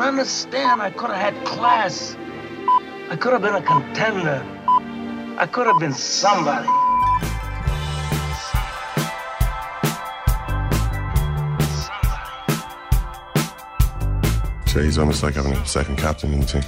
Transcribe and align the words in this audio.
don't 0.00 0.08
understand. 0.08 0.80
I 0.80 0.90
could 0.90 1.10
have 1.10 1.34
had 1.34 1.44
class. 1.44 2.16
I 3.10 3.16
could 3.16 3.32
have 3.32 3.42
been 3.42 3.54
a 3.54 3.62
contender. 3.62 4.42
I 5.38 5.46
could 5.46 5.66
have 5.66 5.78
been 5.78 5.92
somebody. 5.92 6.66
So 14.66 14.80
he's 14.82 14.98
almost 14.98 15.22
like 15.22 15.34
having 15.34 15.52
a 15.52 15.66
second 15.66 15.96
captain 15.98 16.32
in 16.32 16.40
the 16.40 16.46
team. 16.46 16.62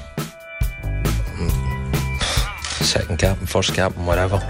Second 2.84 3.18
captain, 3.18 3.46
first 3.46 3.74
captain, 3.74 4.04
whatever. 4.04 4.40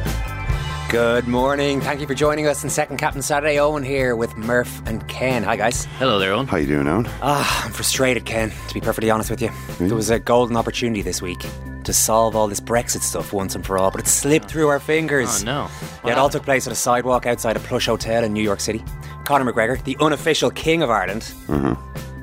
Good 0.92 1.26
morning. 1.26 1.80
Thank 1.80 2.02
you 2.02 2.06
for 2.06 2.12
joining 2.12 2.46
us 2.46 2.64
in 2.64 2.68
Second 2.68 2.98
Captain 2.98 3.22
Saturday. 3.22 3.58
Owen 3.58 3.82
here 3.82 4.14
with 4.14 4.36
Murph 4.36 4.86
and 4.86 5.08
Ken. 5.08 5.42
Hi, 5.42 5.56
guys. 5.56 5.86
Hello 5.96 6.18
there, 6.18 6.34
Owen. 6.34 6.46
How 6.46 6.58
you 6.58 6.66
doing, 6.66 6.86
Owen? 6.86 7.06
Ah, 7.22 7.64
I'm 7.64 7.72
frustrated, 7.72 8.26
Ken, 8.26 8.52
to 8.68 8.74
be 8.74 8.80
perfectly 8.82 9.10
honest 9.10 9.30
with 9.30 9.40
you. 9.40 9.48
There 9.78 9.96
was 9.96 10.10
a 10.10 10.18
golden 10.18 10.54
opportunity 10.54 11.00
this 11.00 11.22
week 11.22 11.46
to 11.84 11.94
solve 11.94 12.36
all 12.36 12.46
this 12.46 12.60
Brexit 12.60 13.00
stuff 13.00 13.32
once 13.32 13.54
and 13.54 13.64
for 13.64 13.78
all, 13.78 13.90
but 13.90 14.02
it 14.02 14.06
slipped 14.06 14.50
through 14.50 14.68
our 14.68 14.78
fingers. 14.78 15.42
Oh, 15.42 15.46
no. 15.46 15.70
Yeah, 16.04 16.12
it 16.12 16.18
all 16.18 16.28
took 16.28 16.42
place 16.42 16.66
at 16.66 16.74
a 16.74 16.76
sidewalk 16.76 17.24
outside 17.24 17.56
a 17.56 17.60
plush 17.60 17.86
hotel 17.86 18.22
in 18.22 18.34
New 18.34 18.42
York 18.42 18.60
City. 18.60 18.84
Conor 19.24 19.50
McGregor, 19.50 19.82
the 19.84 19.96
unofficial 19.98 20.50
king 20.50 20.82
of 20.82 20.90
Ireland, 20.90 21.32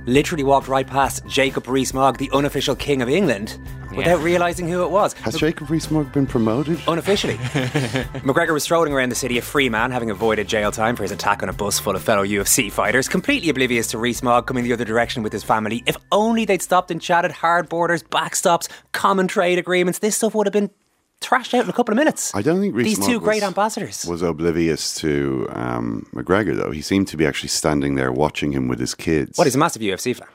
literally 0.05 0.43
walked 0.43 0.67
right 0.67 0.85
past 0.85 1.25
Jacob 1.25 1.67
Rees-Mogg, 1.67 2.19
the 2.19 2.29
unofficial 2.33 2.75
king 2.75 3.01
of 3.01 3.09
England, 3.09 3.57
without 3.99 4.21
realising 4.23 4.67
who 4.67 4.83
it 4.83 4.89
was. 4.91 5.13
Has 5.13 5.35
Jacob 5.37 5.69
Rees-Mogg 5.69 6.11
been 6.11 6.25
promoted? 6.27 6.79
Unofficially. 6.87 7.35
McGregor 8.23 8.53
was 8.53 8.63
strolling 8.63 8.93
around 8.93 9.09
the 9.09 9.15
city 9.15 9.37
a 9.37 9.41
free 9.41 9.69
man, 9.69 9.91
having 9.91 10.09
avoided 10.09 10.47
jail 10.47 10.71
time 10.71 10.95
for 10.95 11.03
his 11.03 11.11
attack 11.11 11.43
on 11.43 11.49
a 11.49 11.53
bus 11.53 11.79
full 11.79 11.95
of 11.95 12.01
fellow 12.01 12.25
UFC 12.25 12.71
fighters, 12.71 13.07
completely 13.07 13.49
oblivious 13.49 13.87
to 13.87 13.97
Rees 13.97 14.23
Mogg 14.23 14.47
coming 14.47 14.63
the 14.63 14.73
other 14.73 14.85
direction 14.85 15.23
with 15.23 15.33
his 15.33 15.43
family. 15.43 15.83
If 15.85 15.97
only 16.11 16.45
they'd 16.45 16.61
stopped 16.61 16.91
and 16.91 17.01
chatted 17.01 17.31
hard 17.31 17.69
borders, 17.69 18.03
backstops, 18.03 18.67
common 18.91 19.27
trade 19.27 19.59
agreements, 19.59 19.99
this 19.99 20.15
stuff 20.17 20.33
would 20.35 20.47
have 20.47 20.53
been 20.53 20.69
trashed 21.21 21.53
out 21.53 21.65
in 21.65 21.69
a 21.69 21.73
couple 21.73 21.91
of 21.91 21.97
minutes. 21.97 22.33
I 22.33 22.41
don't 22.41 22.61
think 22.61 22.73
These 22.75 22.97
Rees-Mogg 22.97 23.09
two 23.09 23.19
great 23.19 23.41
was- 23.41 23.49
ambassadors. 23.49 24.05
Was 24.05 24.21
oblivious 24.21 24.95
to 24.95 25.47
um, 25.51 26.07
McGregor, 26.13 26.55
though. 26.55 26.71
He 26.71 26.81
seemed 26.81 27.07
to 27.09 27.17
be 27.17 27.25
actually 27.25 27.49
standing 27.49 27.95
there 27.95 28.11
watching 28.11 28.51
him 28.53 28.67
with 28.69 28.79
his 28.79 28.95
kids. 28.95 29.37
what, 29.37 29.45
he's 29.45 29.55
a 29.55 29.57
massive 29.59 29.81
UFC 29.81 30.15
fan. 30.15 30.27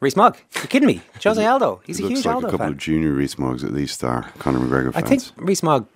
Rees 0.00 0.16
Mogg? 0.16 0.36
You're 0.56 0.64
kidding 0.66 0.86
me? 0.86 1.02
Jose 1.22 1.44
Aldo. 1.44 1.80
He's 1.84 1.98
He 1.98 2.04
a 2.04 2.06
looks 2.06 2.18
huge 2.20 2.26
like 2.26 2.34
Aldo 2.36 2.48
a 2.48 2.50
couple 2.52 2.64
fan. 2.66 2.72
of 2.72 2.78
junior 2.78 3.12
Rees 3.12 3.38
Moggs 3.38 3.62
at 3.64 3.72
least 3.72 4.02
are 4.02 4.22
Conor 4.38 4.58
McGregor 4.60 4.92
fans. 4.94 5.04
I 5.04 5.08
think 5.08 5.22
Rees 5.36 5.62
Mogg 5.62 5.86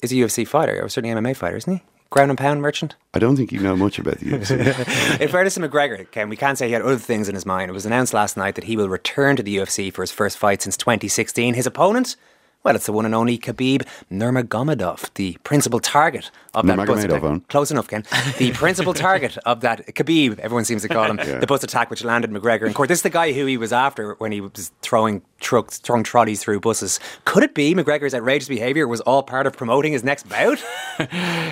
is 0.00 0.12
a 0.12 0.14
UFC 0.14 0.46
fighter, 0.46 0.80
or 0.82 0.88
certainly 0.88 1.14
MMA 1.20 1.34
fighter, 1.36 1.56
isn't 1.56 1.72
he? 1.78 1.82
Ground 2.10 2.30
and 2.30 2.38
pound 2.38 2.62
merchant? 2.62 2.94
I 3.12 3.18
don't 3.18 3.36
think 3.36 3.52
you 3.52 3.60
know 3.60 3.76
much 3.76 3.98
about 3.98 4.18
the 4.18 4.26
UFC. 4.30 5.20
In 5.20 5.28
fairness 5.28 5.54
to 5.56 5.60
McGregor, 5.60 6.10
Ken, 6.10 6.28
we 6.30 6.36
can't 6.36 6.56
say 6.56 6.68
he 6.68 6.72
had 6.72 6.80
other 6.82 6.96
things 6.96 7.28
in 7.28 7.34
his 7.34 7.44
mind. 7.44 7.68
It 7.70 7.74
was 7.74 7.84
announced 7.84 8.14
last 8.14 8.36
night 8.36 8.54
that 8.54 8.64
he 8.64 8.76
will 8.78 8.88
return 8.88 9.36
to 9.36 9.42
the 9.42 9.56
UFC 9.58 9.92
for 9.92 10.02
his 10.02 10.10
first 10.12 10.38
fight 10.38 10.62
since 10.62 10.76
2016. 10.78 11.52
His 11.54 11.66
opponent? 11.66 12.16
Well, 12.64 12.74
it's 12.74 12.86
the 12.86 12.92
one 12.92 13.06
and 13.06 13.14
only 13.14 13.38
Khabib 13.38 13.82
Nurmagomedov, 14.10 15.14
the 15.14 15.38
principal 15.44 15.80
target 15.80 16.30
of 16.54 16.66
that 16.66 16.76
bus 16.86 17.04
attack. 17.04 17.48
Close 17.48 17.70
enough, 17.70 17.88
Ken. 17.88 18.04
The 18.36 18.50
principal 18.54 18.92
target 18.92 19.38
of 19.46 19.60
that 19.60 19.86
Khabib, 19.94 20.38
everyone 20.40 20.64
seems 20.64 20.82
to 20.82 20.88
call 20.88 21.04
him, 21.04 21.16
the 21.40 21.46
bus 21.46 21.62
attack 21.62 21.88
which 21.88 22.04
landed 22.04 22.30
McGregor 22.30 22.66
in 22.66 22.74
court. 22.74 22.88
This 22.88 22.98
is 22.98 23.02
the 23.02 23.10
guy 23.10 23.32
who 23.32 23.46
he 23.46 23.56
was 23.56 23.72
after 23.72 24.14
when 24.14 24.32
he 24.32 24.40
was 24.40 24.72
throwing 24.82 25.22
trucks, 25.40 25.78
throwing 25.78 26.02
trolleys 26.02 26.42
through 26.42 26.60
buses. 26.60 26.98
Could 27.24 27.44
it 27.44 27.54
be 27.54 27.74
McGregor's 27.74 28.12
outrageous 28.12 28.48
behaviour 28.48 28.88
was 28.88 29.00
all 29.02 29.22
part 29.22 29.46
of 29.46 29.56
promoting 29.56 29.92
his 29.92 30.04
next 30.04 30.28
bout? 30.28 30.62
It 30.98 31.08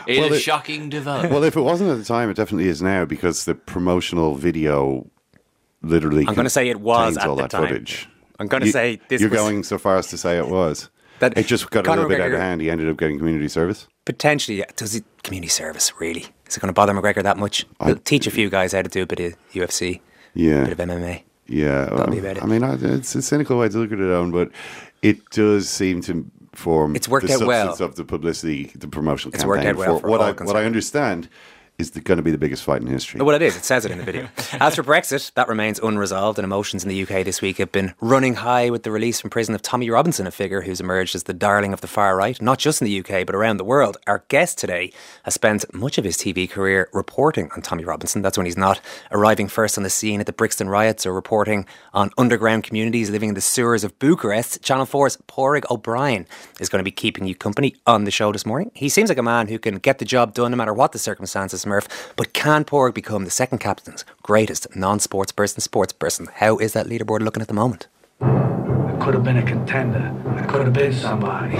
is 0.09 0.19
Well, 0.19 0.33
it- 0.35 0.41
shocking 0.41 0.89
development. 0.89 1.33
well, 1.33 1.45
if 1.45 1.57
it 1.57 1.61
wasn't 1.61 1.91
at 1.91 1.99
the 1.99 2.05
time, 2.05 2.31
it 2.31 2.35
definitely 2.37 2.69
is 2.69 2.83
now 2.83 3.05
because 3.05 3.45
the 3.45 3.55
promotional 3.55 4.35
video 4.35 5.07
literally 5.83 6.25
I'm 6.27 6.35
gonna 6.35 6.51
say 6.51 6.69
it 6.69 6.81
was 6.81 7.17
at 7.17 7.27
all 7.29 7.37
the 7.37 7.43
that 7.43 7.51
time. 7.53 7.69
footage. 7.69 8.09
I'm 8.41 8.49
gonna 8.49 8.67
You- 8.67 8.73
say 8.73 9.01
this 9.09 9.21
You're 9.21 9.31
was- 9.31 9.39
going 9.41 9.63
so 9.63 9.79
far 9.79 9.97
as 9.99 10.09
to 10.09 10.19
say 10.19 10.37
it 10.37 10.49
was. 10.49 10.91
That 11.21 11.37
it 11.39 11.47
just 11.47 11.71
got 11.71 11.85
Conor 11.85 12.03
a 12.03 12.09
little 12.09 12.17
bit 12.17 12.21
out 12.21 12.33
of 12.33 12.39
hand. 12.41 12.61
He 12.61 12.71
ended 12.71 12.89
up 12.89 12.97
getting 12.97 13.19
community 13.19 13.49
service. 13.49 13.87
Potentially, 14.05 14.59
yeah. 14.59 14.67
Does 14.77 14.95
it 14.95 15.05
community 15.23 15.49
service 15.49 15.93
really? 15.99 16.27
Is 16.47 16.57
it 16.57 16.61
going 16.61 16.69
to 16.69 16.73
bother 16.73 16.93
McGregor 16.93 17.23
that 17.23 17.39
much? 17.39 17.65
He'll 17.85 17.97
teach 17.97 18.27
a 18.27 18.31
few 18.31 18.51
guys 18.51 18.73
how 18.73 18.83
to 18.83 18.89
do 18.89 19.03
a 19.03 19.07
bit 19.07 19.21
of 19.21 19.35
UFC, 19.53 20.01
Yeah. 20.35 20.63
a 20.63 20.69
bit 20.69 20.73
of 20.73 20.79
MMA. 20.89 21.23
Yeah, 21.49 21.89
well, 21.95 22.03
um, 22.09 22.13
it. 22.13 22.43
I 22.43 22.47
mean, 22.47 22.63
it's 22.65 23.15
a 23.15 23.23
cynical 23.23 23.59
way 23.59 23.69
to 23.69 23.79
look 23.79 23.93
at 23.93 24.01
it, 24.01 24.11
on, 24.13 24.33
but 24.33 24.51
it 25.03 25.31
does 25.31 25.69
seem 25.69 26.01
to 26.03 26.29
form. 26.55 26.97
It's 26.97 27.09
worked 27.09 27.29
the 27.29 27.35
out 27.35 27.47
well. 27.47 27.77
of 27.81 27.95
the 27.97 28.05
publicity, 28.05 28.73
the 28.75 28.89
promotional 28.89 29.33
It's 29.35 29.45
campaign. 29.45 29.49
worked 29.49 29.67
out 29.67 29.77
well 29.77 29.99
for 30.01 30.09
what 30.09 30.21
all 30.21 30.27
I 30.27 30.33
what. 30.33 30.57
I 30.57 30.65
understand 30.65 31.29
is 31.79 31.91
going 31.91 32.17
to 32.17 32.23
be 32.23 32.31
the 32.31 32.39
biggest 32.39 32.65
fight 32.65 32.81
in 32.81 32.87
history. 32.87 33.21
Well, 33.21 33.35
it 33.35 33.43
is. 33.43 33.57
It 33.57 33.65
says 33.65 33.85
it 33.85 33.91
in 33.91 33.99
the 33.99 34.05
video. 34.05 34.29
As 34.53 34.77
for 34.77 34.83
Brexit, 34.83 35.33
that 35.35 35.49
remains 35.49 35.79
unresolved, 35.79 36.39
and 36.39 36.45
emotions 36.45 36.85
in 36.85 36.89
the 36.89 37.03
UK 37.03 37.25
this 37.25 37.43
week 37.43 37.59
have 37.59 37.73
been 37.73 37.95
running 38.01 38.35
high 38.35 38.71
with 38.71 38.83
the 38.83 38.91
release 38.91 39.21
from 39.21 39.31
prison 39.31 39.55
of 39.55 39.63
Tommy 39.63 39.91
Robinson, 39.91 40.27
a 40.27 40.31
figure 40.31 40.63
who's 40.63 40.81
emerged 40.81 41.15
as 41.15 41.25
the 41.25 41.35
darling 41.35 41.73
of 41.73 41.81
the 41.81 41.87
far 41.87 42.17
right, 42.17 42.41
not 42.41 42.59
just 42.59 42.81
in 42.81 42.87
the 42.87 43.01
UK, 43.01 43.27
but 43.27 43.35
around 43.35 43.59
the 43.59 43.65
world. 43.65 43.99
Our 44.07 44.25
guest 44.29 44.59
today 44.59 44.93
has 45.25 45.35
spent 45.35 45.73
much 45.75 45.99
of 45.99 46.05
his 46.05 46.17
TV 46.17 46.49
career 46.49 46.89
reporting 46.93 47.51
on 47.55 47.63
Tommy 47.63 47.85
Robinson. 47.85 48.23
That's 48.23 48.39
when 48.39 48.47
he's 48.47 48.57
not 48.57 48.81
arriving 49.11 49.49
first 49.49 49.77
on 49.77 49.85
the 49.85 49.91
scene 49.91 50.21
at 50.21 50.27
the 50.27 50.33
Brixton 50.33 50.69
riots 50.69 51.05
or 51.05 51.13
reporting 51.13 51.67
on 51.93 52.11
underground 52.17 52.65
communities 52.65 53.11
living 53.11 53.31
in 53.31 53.35
the 53.35 53.41
sewers 53.41 53.85
of 53.85 53.99
Bucharest. 53.99 54.63
Channel 54.63 54.87
4's 54.87 55.19
Paraic 55.27 55.71
O'Brien 55.71 56.27
is 56.61 56.69
going 56.69 56.81
to 56.81 56.85
be 56.85 56.91
keeping 56.91 57.27
you 57.27 57.35
company 57.35 57.75
on 57.87 58.05
the 58.05 58.11
show 58.11 58.33
this 58.33 58.47
morning. 58.47 58.71
He 58.75 58.89
seems 58.89 59.09
like 59.09 59.19
a 59.19 59.23
man 59.23 59.49
who 59.49 59.59
can 59.59 59.77
get 59.77 59.99
the 59.99 60.05
job 60.05 60.33
done 60.35 60.53
no 60.53 60.57
matter 60.57 60.73
what 60.73 60.93
the 60.93 60.99
circumstances, 60.99 61.66
Murph. 61.67 62.15
But 62.17 62.33
can 62.33 62.65
Paraic 62.65 62.95
become 62.95 63.25
the 63.25 63.31
second 63.31 63.59
captain's 63.59 64.05
greatest 64.23 64.75
non 64.75 65.01
sports 65.01 65.33
person, 65.33 65.61
sports 65.61 65.93
person? 65.93 66.29
How 66.35 66.59
is 66.59 66.73
that 66.73 66.87
leaderboard 66.87 67.21
looking 67.21 67.43
at 67.43 67.49
the 67.49 67.55
moment? 67.55 67.89
I 68.21 68.97
could 69.01 69.15
have 69.15 69.25
been 69.25 69.37
a 69.37 69.43
contender. 69.43 70.15
I 70.37 70.47
could 70.47 70.65
have 70.65 70.73
been 70.73 70.93
somebody. 70.93 71.57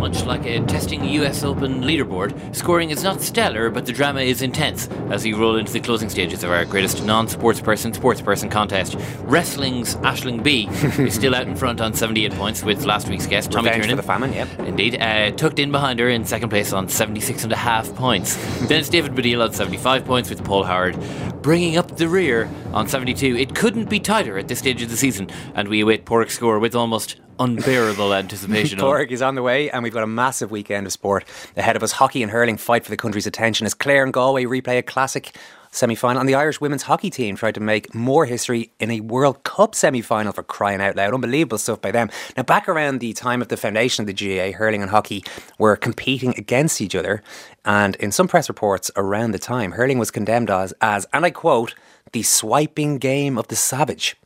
Much 0.00 0.24
like 0.24 0.46
a 0.46 0.64
testing 0.64 1.04
US 1.04 1.44
Open 1.44 1.82
leaderboard, 1.82 2.56
scoring 2.56 2.88
is 2.88 3.04
not 3.04 3.20
stellar, 3.20 3.68
but 3.68 3.84
the 3.84 3.92
drama 3.92 4.22
is 4.22 4.40
intense 4.40 4.88
as 5.10 5.24
we 5.24 5.34
roll 5.34 5.56
into 5.56 5.74
the 5.74 5.78
closing 5.78 6.08
stages 6.08 6.42
of 6.42 6.50
our 6.50 6.64
greatest 6.64 7.04
non-sports 7.04 7.60
person 7.60 7.92
sports 7.92 8.22
person 8.22 8.48
contest. 8.48 8.96
Wrestling's 9.24 9.96
Aisling 9.96 10.42
Bea 10.42 10.68
is 11.04 11.12
still 11.12 11.34
out 11.34 11.46
in 11.46 11.54
front 11.54 11.82
on 11.82 11.92
78 11.92 12.32
points 12.32 12.64
with 12.64 12.86
last 12.86 13.10
week's 13.10 13.26
guest 13.26 13.52
Tommy 13.52 13.68
Revenge 13.68 13.84
Tiernan. 13.84 13.96
the 13.98 14.02
famine, 14.02 14.32
yep. 14.32 14.48
Indeed, 14.60 14.98
uh, 14.98 15.32
tucked 15.32 15.58
in 15.58 15.70
behind 15.70 15.98
her 15.98 16.08
in 16.08 16.24
second 16.24 16.48
place 16.48 16.72
on 16.72 16.88
76 16.88 17.44
and 17.44 17.52
a 17.52 17.56
half 17.56 17.94
points. 17.94 18.36
then 18.68 18.80
it's 18.80 18.88
David 18.88 19.12
Baddiel 19.12 19.44
on 19.44 19.52
75 19.52 20.06
points 20.06 20.30
with 20.30 20.42
Paul 20.42 20.62
Howard 20.64 20.96
bringing 21.42 21.76
up 21.76 21.96
the 21.96 22.08
rear 22.08 22.50
on 22.72 22.88
72. 22.88 23.36
It 23.36 23.54
couldn't 23.54 23.88
be 23.88 24.00
tighter 24.00 24.38
at 24.38 24.48
this 24.48 24.58
stage 24.58 24.82
of 24.82 24.90
the 24.90 24.96
season, 24.96 25.28
and 25.54 25.68
we 25.68 25.80
await 25.80 26.04
Paraic's 26.04 26.34
score 26.34 26.58
with 26.58 26.74
almost 26.74 27.16
unbearable 27.40 28.14
anticipation. 28.14 28.78
Paraic 28.78 29.10
is 29.10 29.22
on 29.22 29.34
the 29.34 29.42
way, 29.42 29.70
and 29.70 29.82
we've 29.82 29.94
got 29.94 30.04
a 30.04 30.06
massive 30.06 30.50
weekend 30.50 30.86
of 30.86 30.92
sport 30.92 31.24
ahead 31.56 31.74
of 31.74 31.82
us. 31.82 31.92
Hockey 31.92 32.22
and 32.22 32.30
hurling 32.30 32.56
fight 32.56 32.84
for 32.84 32.90
the 32.90 32.96
country's 32.96 33.26
attention 33.26 33.66
as 33.66 33.74
Clare 33.74 34.04
and 34.04 34.12
Galway 34.12 34.44
replay 34.44 34.78
a 34.78 34.82
classic 34.82 35.34
semi 35.72 35.94
final. 35.94 36.20
And 36.20 36.28
the 36.28 36.34
Irish 36.34 36.60
women's 36.60 36.82
hockey 36.82 37.10
team 37.10 37.36
tried 37.36 37.54
to 37.54 37.60
make 37.60 37.94
more 37.94 38.26
history 38.26 38.70
in 38.78 38.90
a 38.90 39.00
World 39.00 39.42
Cup 39.44 39.74
semi 39.74 40.02
final 40.02 40.32
for 40.32 40.42
crying 40.42 40.80
out 40.80 40.96
loud. 40.96 41.14
Unbelievable 41.14 41.58
stuff 41.58 41.80
by 41.80 41.90
them. 41.90 42.10
Now, 42.36 42.42
back 42.42 42.68
around 42.68 42.98
the 42.98 43.12
time 43.12 43.40
of 43.40 43.48
the 43.48 43.56
foundation 43.56 44.02
of 44.02 44.14
the 44.14 44.14
GAA, 44.14 44.56
hurling 44.56 44.82
and 44.82 44.90
hockey 44.90 45.24
were 45.58 45.76
competing 45.76 46.34
against 46.36 46.80
each 46.80 46.94
other. 46.94 47.22
And 47.64 47.96
in 47.96 48.12
some 48.12 48.28
press 48.28 48.48
reports 48.48 48.90
around 48.96 49.32
the 49.32 49.38
time, 49.38 49.72
hurling 49.72 49.98
was 49.98 50.10
condemned 50.10 50.50
as, 50.50 50.74
as 50.80 51.06
and 51.12 51.24
I 51.24 51.30
quote, 51.30 51.74
the 52.12 52.22
swiping 52.22 52.98
game 52.98 53.38
of 53.38 53.48
the 53.48 53.56
savage. 53.56 54.16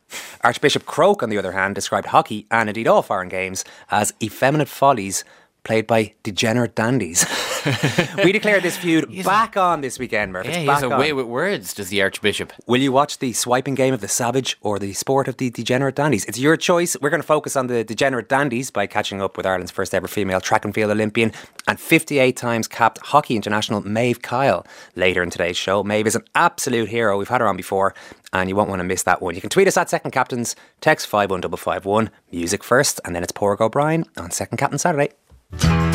Archbishop 0.41 0.85
Croke, 0.85 1.23
on 1.23 1.29
the 1.29 1.37
other 1.37 1.51
hand, 1.51 1.75
described 1.75 2.07
hockey 2.07 2.45
and 2.51 2.69
indeed 2.69 2.87
all 2.87 3.01
foreign 3.01 3.29
games 3.29 3.65
as 3.89 4.13
effeminate 4.21 4.67
follies 4.67 5.23
played 5.65 5.87
by 5.87 6.13
degenerate 6.23 6.75
dandies. 6.75 7.25
we 8.23 8.31
declared 8.31 8.63
this 8.63 8.77
feud 8.77 9.23
back 9.25 9.57
on 9.57 9.81
this 9.81 9.97
weekend, 9.99 10.31
Murph. 10.31 10.45
Yeah, 10.45 10.51
It's 10.51 10.57
he 10.59 10.65
has 10.67 10.81
back 10.81 10.91
a 10.91 10.97
way 10.97 11.11
on. 11.11 11.17
with 11.17 11.25
words, 11.25 11.73
does 11.73 11.89
the 11.89 12.01
Archbishop. 12.01 12.53
Will 12.67 12.79
you 12.81 12.91
watch 12.91 13.17
the 13.19 13.33
swiping 13.33 13.75
game 13.75 13.93
of 13.93 14.01
the 14.01 14.07
savage 14.07 14.55
or 14.61 14.77
the 14.79 14.93
sport 14.93 15.27
of 15.27 15.37
the 15.37 15.49
degenerate 15.49 15.95
dandies? 15.95 16.23
It's 16.25 16.39
your 16.39 16.55
choice. 16.55 16.95
We're 17.01 17.09
going 17.09 17.21
to 17.21 17.27
focus 17.27 17.55
on 17.55 17.67
the 17.67 17.83
degenerate 17.83 18.29
dandies 18.29 18.69
by 18.71 18.85
catching 18.87 19.21
up 19.21 19.35
with 19.35 19.45
Ireland's 19.45 19.71
first 19.71 19.93
ever 19.93 20.07
female 20.07 20.39
track 20.39 20.63
and 20.63 20.73
field 20.73 20.91
Olympian 20.91 21.31
and 21.67 21.79
58 21.79 22.37
times 22.37 22.67
capped 22.67 22.99
hockey 22.99 23.35
international 23.35 23.81
Maeve 23.81 24.21
Kyle 24.21 24.65
later 24.95 25.23
in 25.23 25.31
today's 25.31 25.57
show. 25.57 25.83
Maeve 25.83 26.07
is 26.07 26.15
an 26.15 26.23
absolute 26.35 26.89
hero. 26.89 27.17
We've 27.17 27.27
had 27.27 27.41
her 27.41 27.47
on 27.47 27.57
before 27.57 27.95
and 28.31 28.47
you 28.49 28.55
won't 28.55 28.69
want 28.69 28.79
to 28.79 28.83
miss 28.83 29.03
that 29.03 29.21
one. 29.21 29.33
You 29.33 29.41
can 29.41 29.49
tweet 29.49 29.67
us 29.67 29.77
at 29.77 29.89
Second 29.89 30.11
Captains, 30.11 30.55
text 30.81 31.07
51551, 31.07 32.09
music 32.31 32.63
first, 32.63 32.99
and 33.05 33.15
then 33.15 33.23
it's 33.23 33.31
Paraic 33.31 33.61
O'Brien 33.61 34.05
on 34.17 34.29
Second 34.29 34.57
Captain 34.57 34.77
Saturday. 34.77 35.09
Just 35.57 35.94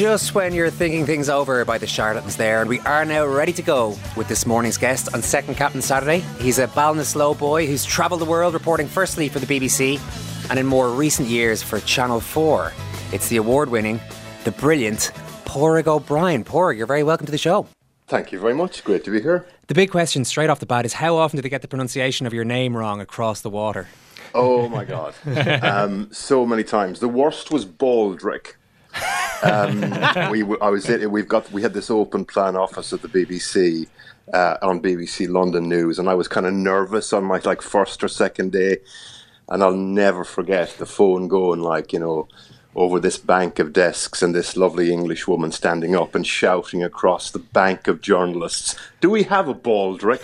Just 0.00 0.34
when 0.34 0.54
you're 0.54 0.70
thinking 0.70 1.04
things 1.04 1.28
over 1.28 1.62
by 1.66 1.76
the 1.76 1.86
charlatans 1.86 2.36
there, 2.36 2.62
and 2.62 2.70
we 2.70 2.80
are 2.80 3.04
now 3.04 3.26
ready 3.26 3.52
to 3.52 3.60
go 3.60 3.98
with 4.16 4.28
this 4.28 4.46
morning's 4.46 4.78
guest 4.78 5.12
on 5.12 5.20
Second 5.20 5.56
Captain 5.56 5.82
Saturday. 5.82 6.20
He's 6.38 6.58
a 6.58 6.68
Ballinasloe 6.68 7.38
boy 7.38 7.66
who's 7.66 7.84
travelled 7.84 8.22
the 8.22 8.24
world 8.24 8.54
reporting 8.54 8.86
firstly 8.86 9.28
for 9.28 9.40
the 9.40 9.46
BBC 9.46 10.00
and 10.48 10.58
in 10.58 10.64
more 10.64 10.88
recent 10.88 11.28
years 11.28 11.62
for 11.62 11.80
Channel 11.80 12.18
4. 12.18 12.72
It's 13.12 13.28
the 13.28 13.36
award 13.36 13.68
winning, 13.68 14.00
the 14.44 14.52
brilliant 14.52 15.12
Paraic 15.44 15.86
O'Brien. 15.86 16.44
Paraic, 16.44 16.78
you're 16.78 16.86
very 16.86 17.02
welcome 17.02 17.26
to 17.26 17.32
the 17.32 17.36
show. 17.36 17.66
Thank 18.06 18.32
you 18.32 18.38
very 18.38 18.54
much. 18.54 18.82
Great 18.82 19.04
to 19.04 19.10
be 19.10 19.20
here. 19.20 19.44
The 19.66 19.74
big 19.74 19.90
question 19.90 20.24
straight 20.24 20.48
off 20.48 20.60
the 20.60 20.64
bat 20.64 20.86
is 20.86 20.94
how 20.94 21.16
often 21.16 21.36
do 21.36 21.42
they 21.42 21.50
get 21.50 21.60
the 21.60 21.68
pronunciation 21.68 22.26
of 22.26 22.32
your 22.32 22.46
name 22.46 22.74
wrong 22.74 23.02
across 23.02 23.42
the 23.42 23.50
water? 23.50 23.86
Oh 24.34 24.66
my 24.66 24.86
God. 24.86 25.14
um, 25.62 26.08
so 26.10 26.46
many 26.46 26.64
times. 26.64 27.00
The 27.00 27.08
worst 27.08 27.50
was 27.50 27.66
Baldrick. 27.66 28.54
Um, 29.42 29.80
we, 30.30 30.44
I 30.60 30.68
was 30.68 30.86
we've 30.86 31.28
got, 31.28 31.50
we 31.50 31.62
had 31.62 31.72
this 31.72 31.90
open 31.90 32.24
plan 32.24 32.56
office 32.56 32.92
at 32.92 33.02
the 33.02 33.08
BBC, 33.08 33.86
uh, 34.32 34.56
on 34.62 34.80
BBC 34.80 35.28
London 35.28 35.68
News, 35.68 35.98
and 35.98 36.08
I 36.08 36.14
was 36.14 36.28
kind 36.28 36.46
of 36.46 36.52
nervous 36.52 37.12
on 37.12 37.24
my 37.24 37.40
like 37.44 37.62
first 37.62 38.04
or 38.04 38.08
second 38.08 38.52
day. 38.52 38.78
And 39.48 39.64
I'll 39.64 39.74
never 39.74 40.24
forget 40.24 40.76
the 40.78 40.86
phone 40.86 41.26
going 41.26 41.60
like, 41.60 41.92
you 41.92 41.98
know, 41.98 42.28
over 42.76 43.00
this 43.00 43.18
bank 43.18 43.58
of 43.58 43.72
desks 43.72 44.22
and 44.22 44.34
this 44.34 44.56
lovely 44.56 44.92
English 44.92 45.26
woman 45.26 45.50
standing 45.50 45.96
up 45.96 46.14
and 46.14 46.24
shouting 46.26 46.84
across 46.84 47.30
the 47.30 47.38
bank 47.38 47.88
of 47.88 48.00
journalists, 48.00 48.76
Do 49.00 49.10
we 49.10 49.24
have 49.24 49.48
a 49.48 49.54
Baldrick? 49.54 50.22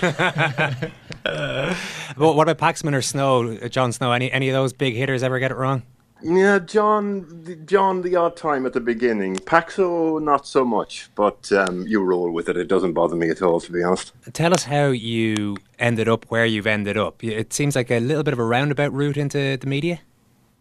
But 1.24 1.76
what 2.16 2.48
about 2.48 2.58
Paxman 2.58 2.94
or 2.94 3.02
Snow, 3.02 3.50
uh, 3.50 3.68
Jon 3.68 3.92
Snow? 3.92 4.12
Any 4.12 4.30
any 4.30 4.48
of 4.48 4.54
those 4.54 4.72
big 4.72 4.94
hitters 4.94 5.22
ever 5.24 5.40
get 5.40 5.50
it 5.50 5.56
wrong? 5.56 5.82
Yeah, 6.22 6.58
John, 6.60 7.62
John, 7.66 8.02
the 8.02 8.16
odd 8.16 8.36
time 8.36 8.64
at 8.64 8.72
the 8.72 8.80
beginning. 8.80 9.36
Paxo, 9.36 10.20
not 10.20 10.46
so 10.46 10.64
much, 10.64 11.10
but 11.14 11.52
um, 11.52 11.86
you 11.86 12.02
roll 12.02 12.30
with 12.30 12.48
it. 12.48 12.56
It 12.56 12.68
doesn't 12.68 12.94
bother 12.94 13.16
me 13.16 13.28
at 13.28 13.42
all, 13.42 13.60
to 13.60 13.70
be 13.70 13.82
honest. 13.82 14.12
Tell 14.32 14.54
us 14.54 14.64
how 14.64 14.86
you 14.86 15.56
ended 15.78 16.08
up 16.08 16.24
where 16.28 16.46
you've 16.46 16.66
ended 16.66 16.96
up. 16.96 17.22
It 17.22 17.52
seems 17.52 17.76
like 17.76 17.90
a 17.90 18.00
little 18.00 18.22
bit 18.22 18.32
of 18.32 18.38
a 18.38 18.44
roundabout 18.44 18.92
route 18.92 19.16
into 19.16 19.56
the 19.56 19.66
media. 19.66 20.00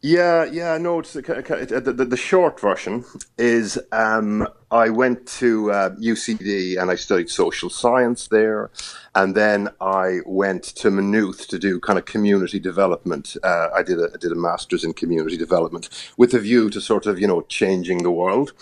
Yeah, 0.05 0.45
yeah, 0.45 0.77
no. 0.77 0.99
It's 0.99 1.13
the, 1.13 1.21
the, 1.83 2.05
the, 2.05 2.15
short 2.15 2.59
version 2.59 3.03
is 3.39 3.79
um, 3.91 4.47
I 4.69 4.89
went 4.89 5.25
to 5.39 5.71
uh, 5.71 5.89
UCD 5.95 6.79
and 6.79 6.91
I 6.91 6.95
studied 6.95 7.31
social 7.31 7.71
science 7.71 8.27
there, 8.27 8.69
and 9.15 9.33
then 9.33 9.69
I 9.81 10.19
went 10.27 10.63
to 10.75 10.91
Maynooth 10.91 11.47
to 11.47 11.57
do 11.57 11.79
kind 11.79 11.97
of 11.97 12.05
community 12.05 12.59
development. 12.59 13.35
Uh, 13.43 13.69
I 13.73 13.81
did 13.81 13.99
a 13.99 14.11
I 14.13 14.17
did 14.17 14.31
a 14.31 14.35
master's 14.35 14.83
in 14.83 14.93
community 14.93 15.37
development 15.37 15.89
with 16.17 16.35
a 16.35 16.39
view 16.39 16.69
to 16.69 16.79
sort 16.79 17.07
of 17.07 17.19
you 17.19 17.25
know 17.25 17.41
changing 17.41 18.03
the 18.03 18.11
world. 18.11 18.53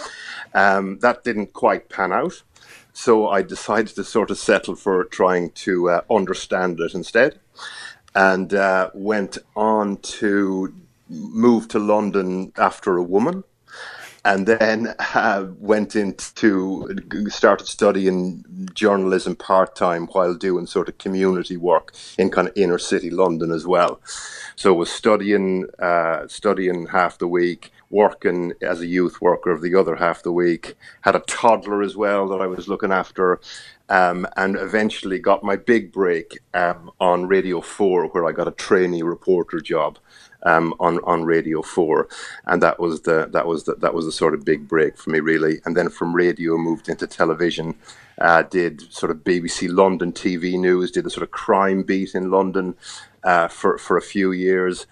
Um, 0.53 0.99
that 0.99 1.25
didn't 1.25 1.51
quite 1.51 1.89
pan 1.89 2.13
out. 2.13 2.41
So 2.93 3.27
I 3.27 3.41
decided 3.41 3.93
to 3.95 4.05
sort 4.05 4.31
of 4.31 4.37
settle 4.37 4.75
for 4.75 5.03
trying 5.03 5.49
to 5.65 5.89
uh, 5.89 6.01
understand 6.09 6.79
it 6.79 6.93
instead, 6.93 7.41
and 8.15 8.53
uh, 8.53 8.91
went 8.93 9.39
on 9.57 9.97
to 10.21 10.73
move 11.09 11.67
to 11.69 11.79
London 11.79 12.51
after 12.57 12.97
a 12.97 13.03
woman, 13.03 13.43
and 14.25 14.47
then 14.47 14.95
uh, 15.13 15.45
went 15.57 15.95
into 15.95 16.87
started 17.29 17.67
studying 17.67 18.43
journalism 18.73 19.35
part 19.35 19.75
time 19.75 20.07
while 20.07 20.33
doing 20.33 20.65
sort 20.65 20.87
of 20.87 20.97
community 20.97 21.57
work 21.57 21.93
in 22.17 22.29
kind 22.29 22.47
of 22.47 22.53
inner 22.55 22.77
city 22.77 23.09
London 23.09 23.51
as 23.51 23.67
well. 23.67 23.99
So 24.55 24.73
was 24.73 24.91
studying 24.91 25.65
uh, 25.79 26.27
studying 26.27 26.87
half 26.87 27.17
the 27.17 27.27
week, 27.27 27.71
working 27.89 28.53
as 28.61 28.79
a 28.79 28.87
youth 28.87 29.21
worker 29.21 29.51
of 29.51 29.61
the 29.61 29.75
other 29.75 29.97
half 29.97 30.23
the 30.23 30.31
week. 30.31 30.75
Had 31.01 31.15
a 31.15 31.19
toddler 31.19 31.81
as 31.81 31.97
well 31.97 32.27
that 32.29 32.41
I 32.41 32.47
was 32.47 32.67
looking 32.67 32.91
after. 32.91 33.41
Um, 33.89 34.25
and 34.37 34.55
eventually 34.55 35.19
got 35.19 35.43
my 35.43 35.57
big 35.57 35.91
break 35.91 36.39
um, 36.53 36.89
on 37.01 37.27
Radio 37.27 37.59
4, 37.59 38.07
where 38.07 38.25
I 38.25 38.31
got 38.31 38.47
a 38.47 38.51
trainee 38.51 39.03
reporter 39.03 39.59
job 39.59 39.99
um, 40.43 40.73
on 40.79 40.99
on 41.03 41.23
Radio 41.23 41.61
Four, 41.61 42.07
and 42.45 42.61
that 42.61 42.79
was 42.79 43.01
the 43.01 43.27
that 43.31 43.47
was 43.47 43.63
the, 43.63 43.75
that 43.75 43.93
was 43.93 44.05
the 44.05 44.11
sort 44.11 44.33
of 44.33 44.45
big 44.45 44.67
break 44.67 44.97
for 44.97 45.09
me 45.09 45.19
really. 45.19 45.59
And 45.65 45.75
then 45.75 45.89
from 45.89 46.15
radio 46.15 46.57
moved 46.57 46.89
into 46.89 47.07
television, 47.07 47.75
uh, 48.19 48.43
did 48.43 48.81
sort 48.93 49.11
of 49.11 49.17
BBC 49.23 49.73
London 49.73 50.11
TV 50.11 50.59
news, 50.59 50.91
did 50.91 51.05
the 51.05 51.09
sort 51.09 51.23
of 51.23 51.31
crime 51.31 51.83
beat 51.83 52.15
in 52.15 52.31
London 52.31 52.75
uh, 53.23 53.47
for 53.47 53.77
for 53.77 53.97
a 53.97 54.01
few 54.01 54.31
years, 54.31 54.87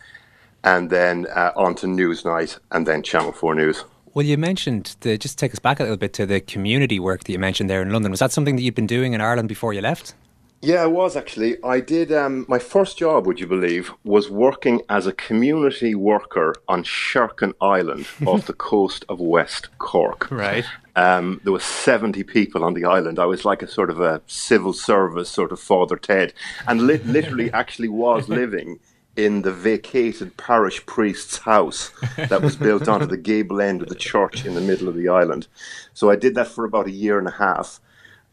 and 0.64 0.90
then 0.90 1.28
uh, 1.36 1.52
on 1.56 1.76
to 1.76 1.88
Newsnight, 1.88 2.60
and 2.72 2.88
then 2.88 3.04
Channel 3.04 3.32
Four 3.32 3.56
News. 3.56 3.84
Well, 4.14 4.26
you 4.26 4.38
mentioned 4.38 4.98
the, 5.02 5.18
just 5.18 5.40
take 5.40 5.54
us 5.54 5.60
back 5.60 5.80
a 5.80 5.84
little 5.84 5.98
bit 5.98 6.12
to 6.14 6.26
the 6.26 6.42
community 6.42 7.00
work 7.00 7.24
that 7.24 7.32
you 7.32 7.40
mentioned 7.40 7.70
there 7.70 7.82
in 7.82 7.92
London. 7.92 8.12
Was 8.12 8.20
that 8.20 8.34
something 8.34 8.58
that 8.58 8.62
you'd 8.62 8.76
been 8.76 8.88
doing 8.88 9.14
in 9.14 9.22
Ireland 9.22 9.48
before 9.48 9.74
you 9.74 9.80
left? 9.80 10.16
Yeah, 10.62 10.84
I 10.84 10.88
was 10.88 11.16
actually. 11.16 11.62
I 11.64 11.80
did. 11.80 12.12
Um, 12.12 12.46
my 12.48 12.60
first 12.60 12.98
job, 12.98 13.26
would 13.26 13.40
you 13.40 13.48
believe, 13.48 13.92
was 14.04 14.30
working 14.30 14.82
as 14.90 15.08
a 15.08 15.14
community 15.14 15.96
worker 15.96 16.56
on 16.68 16.84
Sherkin 16.84 17.54
Island 17.60 18.08
off 18.28 18.46
the 18.48 18.54
coast 18.54 19.04
of 19.10 19.20
West 19.20 19.70
Cork. 19.80 20.30
Right. 20.30 20.66
Um, 20.96 21.42
there 21.44 21.54
were 21.54 21.60
70 21.60 22.24
people 22.24 22.64
on 22.64 22.76
the 22.76 22.86
island. 22.86 23.18
I 23.18 23.26
was 23.26 23.44
like 23.44 23.64
a 23.64 23.68
sort 23.68 23.90
of 23.90 24.00
a 24.00 24.22
civil 24.28 24.74
service 24.74 25.30
sort 25.30 25.52
of 25.52 25.60
Father 25.60 25.96
Ted, 25.96 26.34
and 26.68 26.86
li- 26.86 26.98
literally 27.06 27.52
actually 27.54 27.88
was 27.88 28.30
living 28.30 28.80
in 29.16 29.42
the 29.42 29.52
vacated 29.52 30.38
parish 30.38 30.86
priest's 30.86 31.38
house 31.40 31.92
that 32.16 32.42
was 32.42 32.56
built 32.56 32.88
onto 32.88 33.06
the 33.06 33.18
gable 33.18 33.60
end 33.62 33.82
of 33.82 33.90
the 33.90 33.96
church 33.96 34.46
in 34.46 34.54
the 34.54 34.62
middle 34.62 34.88
of 34.88 34.96
the 34.96 35.10
island. 35.10 35.48
So 35.94 36.10
I 36.10 36.16
did 36.16 36.36
that 36.36 36.48
for 36.48 36.66
about 36.66 36.88
a 36.88 36.92
year 36.92 37.20
and 37.20 37.28
a 37.28 37.32
half. 37.32 37.80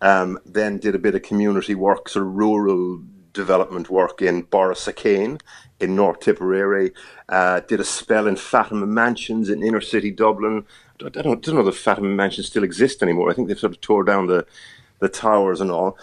Um, 0.01 0.39
then 0.47 0.79
did 0.79 0.95
a 0.95 0.99
bit 0.99 1.15
of 1.15 1.23
community 1.23 1.75
work, 1.75 2.09
sort 2.09 2.27
of 2.27 2.35
rural 2.35 3.03
development 3.33 3.91
work 3.91 4.23
in 4.23 4.45
Borrisokane 4.45 5.41
in 5.81 5.95
North 5.95 6.21
Tipperary. 6.21 6.93
Uh, 7.29 7.61
did 7.61 7.81
a 7.81 7.85
spell 7.85 8.27
in 8.27 8.37
Fatima 8.37 8.87
Mansions 8.87 9.49
in 9.49 9.63
inner 9.63 9.81
city 9.81 10.11
Dublin. 10.11 10.65
I 11.01 11.09
don't, 11.09 11.17
I 11.17 11.23
don't 11.23 11.47
know 11.49 11.69
if 11.69 11.79
Fatima 11.79 12.09
Mansions 12.09 12.49
still 12.49 12.65
exist 12.65 13.03
anymore. 13.03 13.31
I 13.31 13.35
think 13.35 13.49
they've 13.49 13.59
sort 13.59 13.73
of 13.73 13.81
tore 13.81 14.05
down 14.05 14.27
the, 14.27 14.47
the 14.99 15.09
towers 15.09 15.61
and 15.61 15.71
all. 15.71 15.97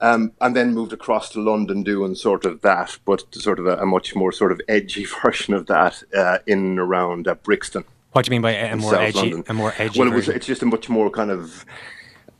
Um, 0.00 0.32
and 0.40 0.56
then 0.56 0.74
moved 0.74 0.92
across 0.92 1.28
to 1.30 1.40
London 1.40 1.82
doing 1.82 2.14
sort 2.14 2.46
of 2.46 2.62
that, 2.62 2.98
but 3.04 3.34
sort 3.34 3.58
of 3.58 3.66
a, 3.66 3.76
a 3.76 3.86
much 3.86 4.14
more 4.16 4.32
sort 4.32 4.50
of 4.50 4.60
edgy 4.66 5.04
version 5.22 5.54
of 5.54 5.66
that 5.66 6.02
uh, 6.16 6.38
in 6.46 6.58
and 6.58 6.78
around 6.78 7.28
uh, 7.28 7.34
Brixton. 7.34 7.84
What 8.12 8.24
do 8.24 8.30
you 8.30 8.32
mean 8.32 8.42
by 8.42 8.52
a 8.52 8.76
more 8.76 8.92
South 8.92 9.00
edgy? 9.00 9.18
London. 9.18 9.44
A 9.48 9.54
more 9.54 9.74
edgy. 9.78 10.00
Well, 10.00 10.08
it 10.10 10.14
was, 10.14 10.28
it's 10.28 10.46
just 10.46 10.62
a 10.62 10.66
much 10.66 10.88
more 10.88 11.10
kind 11.10 11.30
of 11.30 11.64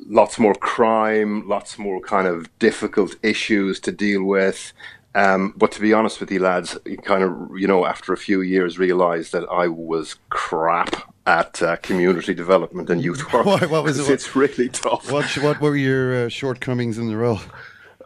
lots 0.06 0.38
more 0.38 0.54
crime, 0.54 1.48
lots 1.48 1.78
more 1.78 2.00
kind 2.00 2.26
of 2.26 2.56
difficult 2.58 3.16
issues 3.22 3.80
to 3.80 3.92
deal 3.92 4.24
with. 4.24 4.72
Um, 5.14 5.54
but 5.56 5.72
to 5.72 5.80
be 5.80 5.92
honest 5.92 6.20
with 6.20 6.30
you, 6.30 6.38
lads, 6.40 6.78
you 6.86 6.96
kind 6.96 7.24
of, 7.24 7.58
you 7.58 7.66
know, 7.66 7.84
after 7.84 8.12
a 8.12 8.16
few 8.16 8.42
years, 8.42 8.78
realised 8.78 9.32
that 9.32 9.44
I 9.50 9.66
was 9.66 10.16
crap 10.28 11.12
at 11.26 11.60
uh, 11.62 11.76
community 11.76 12.32
development 12.32 12.88
and 12.90 13.02
youth 13.02 13.32
work. 13.32 13.44
Why- 13.46 13.66
what 13.66 13.82
was 13.84 13.98
it? 13.98 14.12
It's 14.12 14.36
really 14.36 14.68
tough. 14.68 15.10
What 15.10 15.26
what 15.38 15.60
were 15.60 15.76
your 15.76 16.26
uh, 16.26 16.28
shortcomings 16.28 16.96
in 16.96 17.08
the 17.08 17.16
role? 17.16 17.40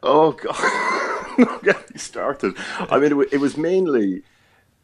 Oh 0.03 0.33
god, 0.33 1.39
not 1.39 1.63
get 1.63 1.91
me 1.93 1.99
started. 1.99 2.55
I 2.79 2.99
mean, 2.99 3.21
it, 3.21 3.29
it 3.35 3.39
was 3.41 3.57
mainly. 3.57 4.23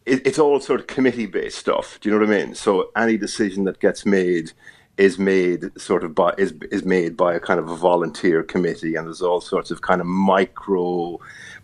It, 0.06 0.26
it's 0.26 0.38
all 0.38 0.58
sort 0.60 0.80
of 0.80 0.86
committee-based 0.86 1.58
stuff. 1.58 1.98
Do 2.00 2.08
you 2.08 2.14
know 2.18 2.24
what 2.24 2.34
I 2.34 2.44
mean? 2.44 2.54
So 2.54 2.90
any 2.96 3.18
decision 3.18 3.64
that 3.64 3.80
gets 3.80 4.06
made 4.06 4.52
is 4.96 5.18
made 5.18 5.70
sort 5.80 6.04
of 6.04 6.14
by 6.14 6.34
is 6.36 6.52
is 6.70 6.84
made 6.84 7.16
by 7.16 7.34
a 7.34 7.40
kind 7.40 7.58
of 7.58 7.68
a 7.68 7.76
volunteer 7.76 8.42
committee, 8.42 8.96
and 8.96 9.06
there's 9.06 9.22
all 9.22 9.40
sorts 9.40 9.70
of 9.70 9.80
kind 9.82 10.00
of 10.00 10.06
micro 10.06 11.18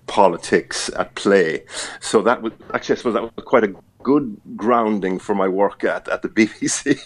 politics 0.06 0.88
at 0.97 1.14
play. 1.14 1.64
So 2.00 2.23
that 2.23 2.42
was 2.42 2.52
actually, 2.73 2.95
I 2.95 2.99
suppose 2.99 3.14
that 3.14 3.23
was 3.23 3.45
quite 3.45 3.64
a 3.64 3.75
good 4.02 4.40
grounding 4.54 5.18
for 5.18 5.35
my 5.35 5.49
work 5.49 5.83
at, 5.83 6.09
at 6.09 6.23
the 6.23 6.28
BBC 6.38 6.97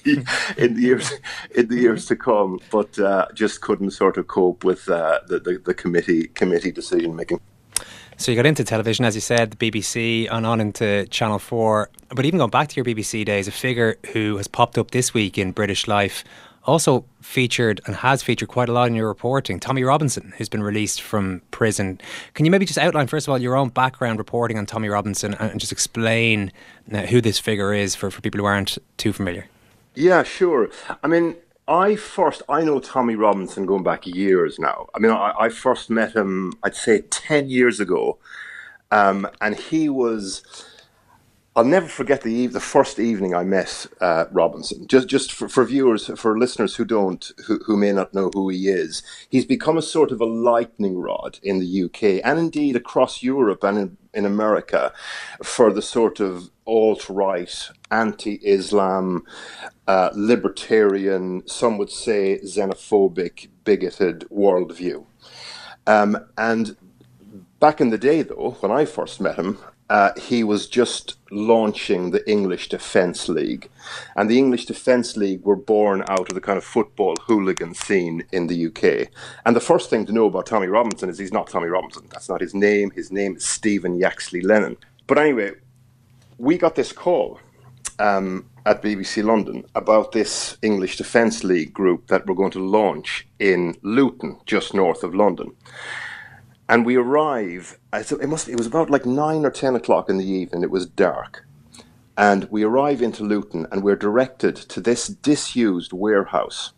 in 0.59 0.75
the 0.75 0.83
years 0.83 1.12
in 1.55 1.69
the 1.69 1.77
years 1.77 2.07
to 2.07 2.17
come. 2.17 2.61
But 2.71 2.99
uh, 2.99 3.27
just 3.35 3.61
couldn't 3.62 3.93
sort 3.93 4.17
of 4.17 4.29
cope 4.29 4.65
with 4.65 4.89
uh, 4.89 5.21
the, 5.27 5.41
the 5.41 5.62
the 5.65 5.75
committee 5.75 6.29
committee 6.29 6.73
decision 6.73 7.17
making. 7.17 7.41
So 8.21 8.31
you 8.31 8.37
got 8.37 8.45
into 8.45 8.65
television, 8.65 9.07
as 9.07 9.15
you 9.15 9.23
said, 9.23 9.53
the 9.53 9.71
BBC, 9.71 10.29
and 10.31 10.45
on 10.45 10.61
into 10.61 11.07
Channel 11.07 11.39
4. 11.39 11.89
But 12.11 12.27
even 12.27 12.37
going 12.37 12.50
back 12.50 12.69
to 12.69 12.77
your 12.77 12.85
BBC 12.85 13.25
days, 13.25 13.49
a 13.49 13.50
figure 13.50 13.97
who 14.12 14.37
has 14.37 14.47
popped 14.47 14.77
up 14.77 14.91
this 14.91 15.15
week 15.15 15.39
in 15.39 15.53
British 15.53 15.89
life, 15.89 16.23
also 16.65 17.07
featured 17.23 17.81
and 17.87 17.97
has 17.97 18.23
featured 18.23 18.50
quite 18.50 18.69
a 18.69 18.73
lot 18.73 18.89
in 18.89 18.95
your 18.95 19.09
reporting, 19.09 19.59
Tommy 19.59 19.85
Robinson, 19.85 20.35
who's 20.37 20.50
been 20.50 20.62
released 20.62 21.00
from 21.00 21.41
prison. 21.50 21.99
Can 22.35 22.45
you 22.45 22.50
maybe 22.50 22.67
just 22.67 22.79
outline, 22.79 23.07
first 23.07 23.27
of 23.27 23.33
all, 23.33 23.39
your 23.39 23.57
own 23.57 23.71
background 23.71 24.19
reporting 24.19 24.59
on 24.59 24.67
Tommy 24.67 24.91
Robinson 24.91 25.33
and 25.33 25.59
just 25.59 25.73
explain 25.73 26.53
uh, 26.93 27.07
who 27.07 27.23
this 27.23 27.39
figure 27.39 27.73
is 27.73 27.95
for, 27.95 28.11
for 28.11 28.21
people 28.21 28.39
who 28.39 28.45
aren't 28.45 28.77
too 28.99 29.15
familiar? 29.15 29.47
Yeah, 29.95 30.25
sure. 30.25 30.69
I 31.03 31.07
mean, 31.07 31.37
I 31.71 31.95
first 31.95 32.43
I 32.49 32.62
know 32.65 32.81
Tommy 32.81 33.15
Robinson 33.15 33.65
going 33.65 33.85
back 33.85 34.05
years 34.05 34.59
now. 34.59 34.89
I 34.93 34.99
mean, 34.99 35.12
I, 35.12 35.33
I 35.39 35.49
first 35.50 35.89
met 35.89 36.17
him, 36.17 36.53
I'd 36.65 36.75
say, 36.75 37.03
ten 37.03 37.49
years 37.49 37.79
ago, 37.79 38.19
um, 38.91 39.29
and 39.41 39.55
he 39.55 39.89
was 39.89 40.43
I'll 41.55 41.65
never 41.65 41.89
forget 41.89 42.23
the 42.23 42.33
eve, 42.33 42.53
the 42.53 42.61
first 42.61 42.99
evening 42.99 43.35
I 43.35 43.45
met 43.45 43.87
uh, 44.00 44.27
Robinson. 44.33 44.87
Just 44.89 45.09
just 45.09 45.33
for, 45.33 45.49
for 45.49 45.65
viewers, 45.65 46.11
for 46.19 46.39
listeners 46.39 46.77
who 46.77 46.85
don't, 46.85 47.31
who, 47.47 47.59
who 47.67 47.77
may 47.77 47.93
not 47.93 48.15
know 48.15 48.31
who 48.33 48.49
he 48.49 48.69
is, 48.69 49.03
he's 49.29 49.45
become 49.45 49.77
a 49.77 49.83
sort 49.83 50.11
of 50.11 50.21
a 50.21 50.27
lightning 50.27 50.99
rod 50.99 51.39
in 51.43 51.61
the 51.61 51.85
UK 51.85 52.25
and 52.25 52.39
indeed 52.39 52.77
across 52.77 53.23
Europe 53.23 53.62
and 53.62 53.79
in, 53.79 53.97
in 54.15 54.25
America 54.25 54.93
for 55.43 55.73
the 55.73 55.83
sort 55.83 56.19
of 56.19 56.50
alt 56.67 57.09
right, 57.09 57.71
anti 57.90 58.40
Islam, 58.42 59.25
uh, 59.87 60.11
libertarian, 60.14 61.47
some 61.47 61.78
would 61.78 61.90
say 61.90 62.40
xenophobic, 62.44 63.49
bigoted 63.64 64.26
worldview. 64.30 65.04
Um, 65.87 66.16
and 66.38 66.76
back 67.59 67.80
in 67.80 67.90
the 67.90 67.99
day, 67.99 68.23
though, 68.23 68.56
when 68.61 68.70
I 68.70 68.85
first 68.85 69.20
met 69.20 69.37
him, 69.37 69.59
uh, 69.90 70.12
he 70.16 70.44
was 70.44 70.68
just 70.68 71.16
launching 71.32 72.12
the 72.12 72.28
English 72.30 72.68
Defence 72.68 73.28
League. 73.28 73.68
And 74.14 74.30
the 74.30 74.38
English 74.38 74.66
Defence 74.66 75.16
League 75.16 75.42
were 75.42 75.56
born 75.56 76.04
out 76.09 76.28
of 76.28 76.35
the 76.35 76.40
kind 76.40 76.56
of 76.56 76.64
football 76.64 77.16
hooligan 77.26 77.75
scene 77.75 78.25
in 78.30 78.47
the 78.47 78.66
UK. 78.66 79.09
And 79.44 79.56
the 79.56 79.61
first 79.61 79.90
thing 79.90 80.06
to 80.06 80.12
know 80.12 80.26
about 80.26 80.47
Tommy 80.47 80.68
Robinson 80.68 81.09
is 81.09 81.18
he's 81.18 81.32
not 81.32 81.49
Tommy 81.49 81.66
Robinson. 81.66 82.06
That's 82.09 82.28
not 82.28 82.40
his 82.40 82.54
name. 82.54 82.92
His 82.92 83.11
name 83.11 83.35
is 83.35 83.44
Stephen 83.44 83.97
Yaxley 83.97 84.42
Lennon. 84.42 84.76
But 85.09 85.18
anyway, 85.18 85.54
we 86.38 86.56
got 86.56 86.76
this 86.76 86.92
call 86.92 87.40
um, 88.00 88.47
at 88.66 88.83
BBC 88.83 89.23
London 89.23 89.64
about 89.75 90.12
this 90.12 90.57
English 90.62 90.97
Defence 90.97 91.45
League 91.45 91.73
group 91.73 92.09
that 92.09 92.26
we're 92.26 92.35
going 92.35 92.50
to 92.52 92.64
launch 92.64 93.28
in 93.38 93.76
Luton, 93.83 94.40
just 94.47 94.75
north 94.75 95.04
of 95.04 95.14
London. 95.14 95.52
And 96.69 96.87
we 96.87 96.97
arrive. 96.97 97.78
It 97.92 98.28
must. 98.28 98.49
It 98.49 98.57
was 98.57 98.66
about 98.66 98.90
like 98.90 99.04
nine 99.04 99.45
or 99.45 99.50
ten 99.50 99.75
o'clock 99.75 100.09
in 100.09 100.19
the 100.19 100.30
evening. 100.30 100.62
It 100.62 100.71
was 100.71 100.87
dark, 100.87 101.45
and 102.16 102.45
we 102.50 102.62
arrive 102.62 103.02
into 103.02 103.25
Luton, 103.25 103.66
and 103.71 103.83
we're 103.83 103.97
directed 103.97 104.57
to 104.57 104.80
this 104.80 105.09
disused 105.09 105.92
warehouse 105.92 106.73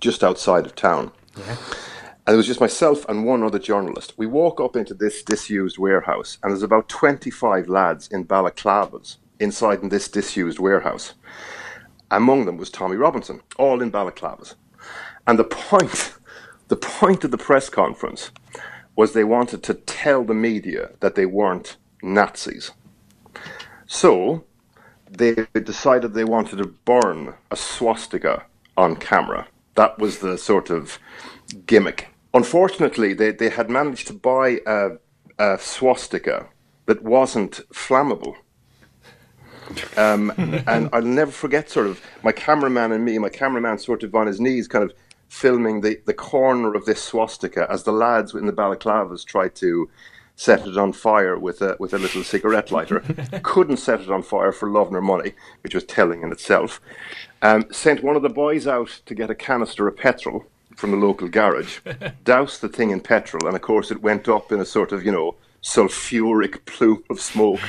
just 0.00 0.24
outside 0.24 0.66
of 0.66 0.74
town. 0.74 1.12
And 1.36 2.34
it 2.34 2.36
was 2.36 2.48
just 2.48 2.60
myself 2.60 3.08
and 3.08 3.24
one 3.24 3.44
other 3.44 3.60
journalist. 3.60 4.14
We 4.16 4.26
walk 4.26 4.60
up 4.60 4.74
into 4.74 4.94
this 4.94 5.22
disused 5.22 5.78
warehouse, 5.78 6.38
and 6.42 6.50
there's 6.50 6.64
about 6.64 6.88
25 6.88 7.68
lads 7.68 8.08
in 8.08 8.24
balaclavas 8.24 9.18
inside 9.40 9.82
in 9.82 9.88
this 9.88 10.08
disused 10.08 10.58
warehouse. 10.58 11.14
Among 12.10 12.46
them 12.46 12.56
was 12.56 12.70
Tommy 12.70 12.96
Robinson, 12.96 13.40
all 13.58 13.82
in 13.82 13.90
balaclavas. 13.90 14.54
And 15.26 15.38
the 15.38 15.44
point, 15.44 16.14
the 16.68 16.76
point 16.76 17.24
of 17.24 17.30
the 17.30 17.38
press 17.38 17.68
conference 17.68 18.30
was 18.94 19.12
they 19.12 19.24
wanted 19.24 19.62
to 19.64 19.74
tell 19.74 20.24
the 20.24 20.34
media 20.34 20.90
that 21.00 21.14
they 21.14 21.26
weren't 21.26 21.76
Nazis. 22.02 22.72
So 23.86 24.44
they 25.10 25.46
decided 25.54 26.14
they 26.14 26.24
wanted 26.24 26.58
to 26.58 26.66
burn 26.66 27.34
a 27.50 27.56
swastika 27.56 28.44
on 28.76 28.96
camera. 28.96 29.48
That 29.74 29.98
was 29.98 30.18
the 30.18 30.38
sort 30.38 30.70
of 30.70 30.98
gimmick. 31.66 32.08
Unfortunately, 32.34 33.14
they, 33.14 33.30
they 33.30 33.50
had 33.50 33.70
managed 33.70 34.06
to 34.08 34.12
buy 34.12 34.60
a, 34.66 34.92
a 35.38 35.58
swastika 35.58 36.48
that 36.86 37.02
wasn't 37.02 37.60
flammable. 37.72 38.36
Um, 39.96 40.32
and 40.66 40.88
I'll 40.92 41.02
never 41.02 41.30
forget 41.30 41.70
sort 41.70 41.86
of 41.86 42.00
my 42.22 42.32
cameraman 42.32 42.92
and 42.92 43.04
me, 43.04 43.18
my 43.18 43.28
cameraman 43.28 43.78
sort 43.78 44.02
of 44.02 44.14
on 44.14 44.26
his 44.26 44.40
knees, 44.40 44.68
kind 44.68 44.84
of 44.84 44.92
filming 45.28 45.80
the, 45.80 46.00
the 46.06 46.14
corner 46.14 46.74
of 46.74 46.84
this 46.84 47.02
swastika 47.02 47.66
as 47.70 47.82
the 47.82 47.92
lads 47.92 48.34
in 48.34 48.46
the 48.46 48.52
balaclavas 48.52 49.24
tried 49.24 49.54
to 49.56 49.88
set 50.36 50.66
it 50.66 50.76
on 50.76 50.92
fire 50.92 51.38
with 51.38 51.62
a 51.62 51.76
with 51.80 51.94
a 51.94 51.98
little 51.98 52.22
cigarette 52.22 52.70
lighter. 52.70 53.00
Couldn't 53.42 53.78
set 53.78 54.00
it 54.00 54.10
on 54.10 54.22
fire 54.22 54.52
for 54.52 54.70
love 54.70 54.92
nor 54.92 55.00
money, 55.00 55.32
which 55.62 55.74
was 55.74 55.84
telling 55.84 56.22
in 56.22 56.30
itself. 56.30 56.80
Um, 57.42 57.64
sent 57.72 58.04
one 58.04 58.16
of 58.16 58.22
the 58.22 58.28
boys 58.28 58.66
out 58.66 59.00
to 59.06 59.14
get 59.14 59.30
a 59.30 59.34
canister 59.34 59.88
of 59.88 59.96
petrol 59.96 60.44
from 60.76 60.90
the 60.90 60.96
local 60.98 61.28
garage, 61.28 61.80
doused 62.24 62.60
the 62.60 62.68
thing 62.68 62.90
in 62.90 63.00
petrol, 63.00 63.46
and 63.46 63.56
of 63.56 63.62
course 63.62 63.90
it 63.90 64.02
went 64.02 64.28
up 64.28 64.52
in 64.52 64.60
a 64.60 64.66
sort 64.66 64.92
of 64.92 65.04
you 65.04 65.12
know 65.12 65.34
sulfuric 65.62 66.64
plume 66.66 67.02
of 67.10 67.20
smoke. 67.20 67.60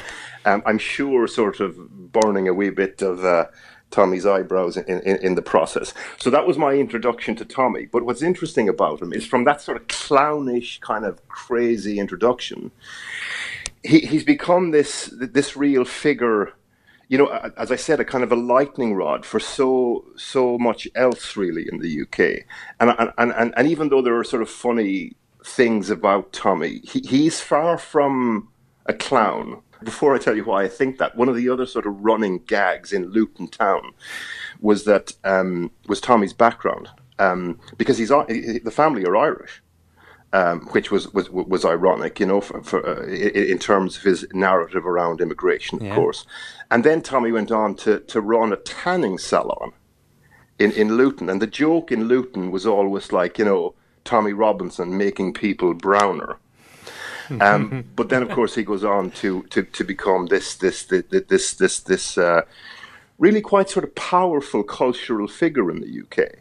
Um, 0.47 0.63
I'm 0.65 0.77
sure, 0.79 1.27
sort 1.27 1.59
of 1.59 2.11
burning 2.11 2.47
a 2.47 2.53
wee 2.53 2.69
bit 2.69 3.01
of. 3.01 3.23
Uh, 3.23 3.47
Tommy's 3.89 4.25
eyebrows 4.25 4.75
in, 4.77 4.99
in, 5.01 5.17
in 5.17 5.35
the 5.35 5.41
process. 5.41 5.93
So 6.17 6.29
that 6.29 6.45
was 6.45 6.57
my 6.57 6.73
introduction 6.73 7.35
to 7.37 7.45
Tommy. 7.45 7.85
But 7.85 8.03
what's 8.05 8.21
interesting 8.21 8.67
about 8.67 9.01
him 9.01 9.13
is 9.13 9.25
from 9.25 9.45
that 9.45 9.61
sort 9.61 9.77
of 9.77 9.87
clownish, 9.87 10.79
kind 10.81 11.05
of 11.05 11.25
crazy 11.29 11.99
introduction, 11.99 12.71
he, 13.83 13.99
he's 13.99 14.23
become 14.23 14.71
this 14.71 15.09
this 15.13 15.55
real 15.55 15.85
figure. 15.85 16.53
You 17.07 17.17
know, 17.17 17.27
as 17.55 17.71
I 17.71 17.77
said, 17.77 18.01
a 18.01 18.05
kind 18.05 18.23
of 18.25 18.33
a 18.33 18.35
lightning 18.35 18.93
rod 18.93 19.25
for 19.25 19.39
so 19.39 20.03
so 20.17 20.57
much 20.57 20.87
else, 20.93 21.37
really, 21.37 21.65
in 21.71 21.79
the 21.79 22.01
UK. 22.01 22.45
And 22.81 22.93
and 23.17 23.33
and, 23.37 23.53
and 23.55 23.67
even 23.67 23.89
though 23.89 24.01
there 24.01 24.17
are 24.17 24.25
sort 24.25 24.41
of 24.41 24.49
funny 24.49 25.15
things 25.45 25.89
about 25.89 26.33
Tommy, 26.33 26.81
he, 26.83 26.99
he's 26.99 27.39
far 27.39 27.77
from 27.77 28.49
a 28.85 28.93
clown. 28.93 29.61
Before 29.83 30.15
I 30.15 30.17
tell 30.17 30.35
you 30.35 30.43
why 30.43 30.63
I 30.63 30.67
think 30.67 30.97
that, 30.97 31.15
one 31.15 31.29
of 31.29 31.35
the 31.35 31.49
other 31.49 31.65
sort 31.65 31.85
of 31.85 32.03
running 32.03 32.39
gags 32.39 32.91
in 32.93 33.05
Luton 33.11 33.47
Town 33.47 33.91
was 34.59 34.85
that 34.85 35.13
um, 35.23 35.71
was 35.87 36.01
Tommy's 36.01 36.33
background 36.33 36.89
um, 37.19 37.59
because 37.77 37.97
he's 37.97 38.09
the 38.09 38.71
family 38.73 39.05
are 39.05 39.15
Irish 39.15 39.61
um, 40.33 40.61
which 40.71 40.91
was, 40.91 41.13
was 41.13 41.29
was 41.29 41.63
ironic, 41.63 42.19
you 42.19 42.25
know, 42.25 42.41
for, 42.41 42.61
for, 42.61 42.85
uh, 42.85 43.05
in, 43.05 43.57
terms 43.59 43.97
of 43.97 44.03
his 44.03 44.27
narrative 44.33 44.85
around 44.85 45.21
immigration, 45.21 45.79
of 45.79 45.85
Yeah. 45.85 45.95
course. 45.95 46.25
And 46.69 46.83
then 46.83 47.01
Tommy 47.01 47.31
went 47.31 47.51
on 47.51 47.75
to, 47.77 48.01
to 48.01 48.19
run 48.21 48.51
a 48.51 48.57
tanning 48.57 49.17
salon 49.17 49.71
in, 50.59 50.71
in 50.73 50.97
Luton. 50.97 51.29
And 51.29 51.41
the 51.41 51.47
joke 51.47 51.91
in 51.91 52.05
Luton 52.05 52.51
was 52.51 52.65
always 52.65 53.11
like, 53.13 53.37
you 53.39 53.45
know, 53.45 53.73
Tommy 54.03 54.33
Robinson 54.33 54.97
making 54.97 55.33
people 55.33 55.73
browner. 55.73 56.37
Um, 57.41 57.85
but 57.95 58.09
then, 58.09 58.21
of 58.21 58.29
course, 58.29 58.55
he 58.55 58.63
goes 58.63 58.83
on 58.83 59.11
to, 59.11 59.43
to, 59.43 59.63
to 59.63 59.83
become 59.83 60.27
this 60.27 60.55
this 60.55 60.83
this 60.83 61.03
this 61.09 61.53
this, 61.53 61.79
this 61.79 62.17
uh, 62.17 62.41
really 63.17 63.41
quite 63.41 63.69
sort 63.69 63.83
of 63.83 63.95
powerful 63.95 64.63
cultural 64.63 65.27
figure 65.27 65.69
in 65.71 65.81
the 65.81 66.01
UK. 66.01 66.39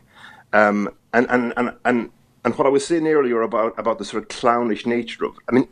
Um, 0.53 0.91
and, 1.13 1.27
and, 1.29 1.53
and, 1.57 1.73
and, 1.85 2.11
and 2.45 2.55
what 2.57 2.67
I 2.67 2.71
was 2.71 2.87
saying 2.87 3.07
earlier 3.07 3.43
about, 3.43 3.79
about 3.79 3.99
the 3.99 4.05
sort 4.05 4.23
of 4.23 4.29
clownish 4.29 4.87
nature 4.87 5.25
of 5.25 5.35
it, 5.35 5.43
I 5.49 5.53
mean, 5.53 5.69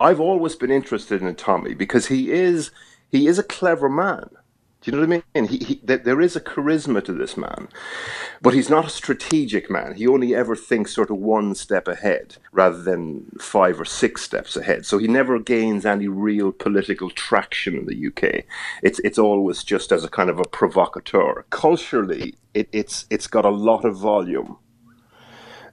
I've 0.00 0.20
always 0.20 0.56
been 0.56 0.70
interested 0.70 1.22
in 1.22 1.34
Tommy 1.34 1.74
because 1.74 2.06
he 2.06 2.30
is 2.30 2.70
he 3.10 3.26
is 3.28 3.38
a 3.38 3.44
clever 3.44 3.88
man. 3.88 4.28
Do 4.84 4.90
you 4.90 4.98
know 4.98 5.06
what 5.06 5.24
I 5.34 5.40
mean? 5.40 5.48
He, 5.48 5.56
he, 5.64 5.80
there 5.82 6.20
is 6.20 6.36
a 6.36 6.42
charisma 6.42 7.02
to 7.06 7.12
this 7.14 7.38
man, 7.38 7.68
but 8.42 8.52
he's 8.52 8.68
not 8.68 8.84
a 8.84 8.90
strategic 8.90 9.70
man. 9.70 9.94
He 9.94 10.06
only 10.06 10.34
ever 10.34 10.54
thinks 10.54 10.94
sort 10.94 11.08
of 11.08 11.16
one 11.16 11.54
step 11.54 11.88
ahead 11.88 12.36
rather 12.52 12.82
than 12.82 13.24
five 13.40 13.80
or 13.80 13.86
six 13.86 14.20
steps 14.20 14.56
ahead. 14.56 14.84
So 14.84 14.98
he 14.98 15.08
never 15.08 15.38
gains 15.38 15.86
any 15.86 16.06
real 16.06 16.52
political 16.52 17.08
traction 17.08 17.78
in 17.78 17.86
the 17.86 18.08
UK. 18.08 18.44
It's 18.82 18.98
it's 18.98 19.18
always 19.18 19.64
just 19.64 19.90
as 19.90 20.04
a 20.04 20.08
kind 20.10 20.28
of 20.28 20.38
a 20.38 20.44
provocateur. 20.44 21.46
Culturally, 21.48 22.34
it, 22.52 22.68
it's 22.70 23.06
it's 23.08 23.26
got 23.26 23.46
a 23.46 23.50
lot 23.50 23.86
of 23.86 23.96
volume 23.96 24.58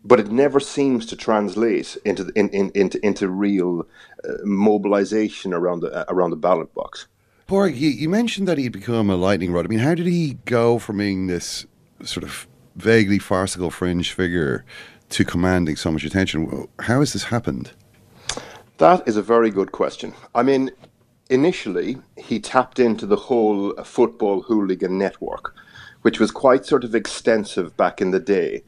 but 0.03 0.20
it 0.20 0.32
never 0.32 0.60
seems 0.60 1.06
to 1.06 1.15
translate 1.15 1.96
into 2.06 2.32
in, 2.36 2.50
in, 2.50 2.72
into 2.74 3.06
into 3.06 3.27
real 3.27 3.86
uh, 4.24 4.34
mobilization 4.44 5.53
around 5.53 5.82
the 5.82 5.91
uh, 5.94 6.06
around 6.08 6.30
the 6.30 6.38
ballot 6.38 6.74
box. 6.74 7.08
Paraic, 7.51 7.77
you, 7.77 7.89
you 7.89 8.08
mentioned 8.08 8.48
that 8.48 8.58
he'd 8.58 8.72
become 8.72 9.10
a 9.10 9.17
lightning 9.17 9.51
rod. 9.51 9.65
I 9.65 9.67
mean, 9.67 9.79
how 9.79 9.93
did 9.93 10.05
he 10.05 10.38
go 10.46 10.79
from 10.79 11.00
being 11.00 11.27
this 11.27 11.65
sort 12.01 12.24
of 12.24 12.48
vaguely 12.77 13.20
farcical 13.20 13.70
fringe 13.70 14.13
figure 14.13 14.63
to 15.10 15.25
commanding 15.25 15.75
so 15.75 15.91
much 15.91 16.05
attention? 16.05 16.70
How 16.79 17.01
has 17.01 17.12
this 17.12 17.25
happened? 17.25 17.72
That 18.77 19.05
is 19.05 19.17
a 19.17 19.22
very 19.22 19.50
good 19.50 19.74
question. 19.74 20.13
I 20.34 20.43
mean, 20.43 20.72
initially 21.29 21.98
he 22.15 22.39
tapped 22.39 22.79
into 22.79 23.05
the 23.05 23.17
whole 23.17 23.74
football 23.84 24.43
hooligan 24.43 24.98
network, 24.98 25.53
which 26.03 26.22
was 26.22 26.31
quite 26.31 26.65
sort 26.65 26.86
of 26.86 26.96
extensive 26.96 27.75
back 27.75 28.00
in 28.00 28.12
the 28.12 28.20
day. 28.22 28.63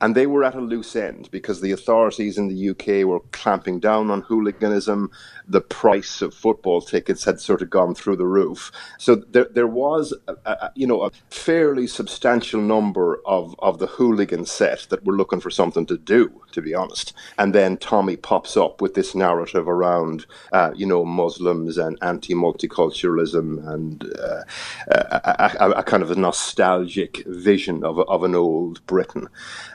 And 0.00 0.14
they 0.14 0.26
were 0.26 0.44
at 0.44 0.54
a 0.54 0.60
loose 0.60 0.96
end 0.96 1.30
because 1.30 1.60
the 1.60 1.72
authorities 1.72 2.38
in 2.38 2.48
the 2.48 2.70
UK 2.70 3.06
were 3.06 3.20
clamping 3.32 3.80
down 3.80 4.10
on 4.10 4.22
hooliganism. 4.22 5.10
The 5.46 5.60
price 5.60 6.22
of 6.22 6.32
football 6.32 6.80
tickets 6.80 7.24
had 7.24 7.40
sort 7.40 7.60
of 7.60 7.70
gone 7.70 7.94
through 7.94 8.16
the 8.16 8.26
roof. 8.26 8.72
So 8.98 9.16
there, 9.16 9.48
there 9.50 9.66
was, 9.66 10.14
a, 10.26 10.34
a, 10.46 10.72
you 10.74 10.86
know, 10.86 11.02
a 11.02 11.10
fairly 11.28 11.86
substantial 11.86 12.60
number 12.60 13.20
of, 13.26 13.54
of 13.58 13.78
the 13.78 13.86
hooligan 13.86 14.46
set 14.46 14.86
that 14.90 15.04
were 15.04 15.16
looking 15.16 15.40
for 15.40 15.50
something 15.50 15.84
to 15.86 15.98
do, 15.98 16.42
to 16.52 16.62
be 16.62 16.74
honest. 16.74 17.12
And 17.38 17.54
then 17.54 17.76
Tommy 17.76 18.16
pops 18.16 18.56
up 18.56 18.80
with 18.80 18.94
this 18.94 19.14
narrative 19.14 19.68
around, 19.68 20.24
uh, 20.52 20.70
you 20.74 20.86
know, 20.86 21.04
Muslims 21.04 21.76
and 21.76 21.98
anti-multiculturalism 22.00 23.66
and 23.68 24.04
uh, 24.18 24.44
a, 24.88 25.56
a, 25.60 25.70
a 25.70 25.82
kind 25.82 26.02
of 26.02 26.10
a 26.10 26.14
nostalgic 26.16 27.24
vision 27.26 27.84
of, 27.84 27.98
of 27.98 28.24
an 28.24 28.34
old 28.34 28.84
Britain. 28.86 29.28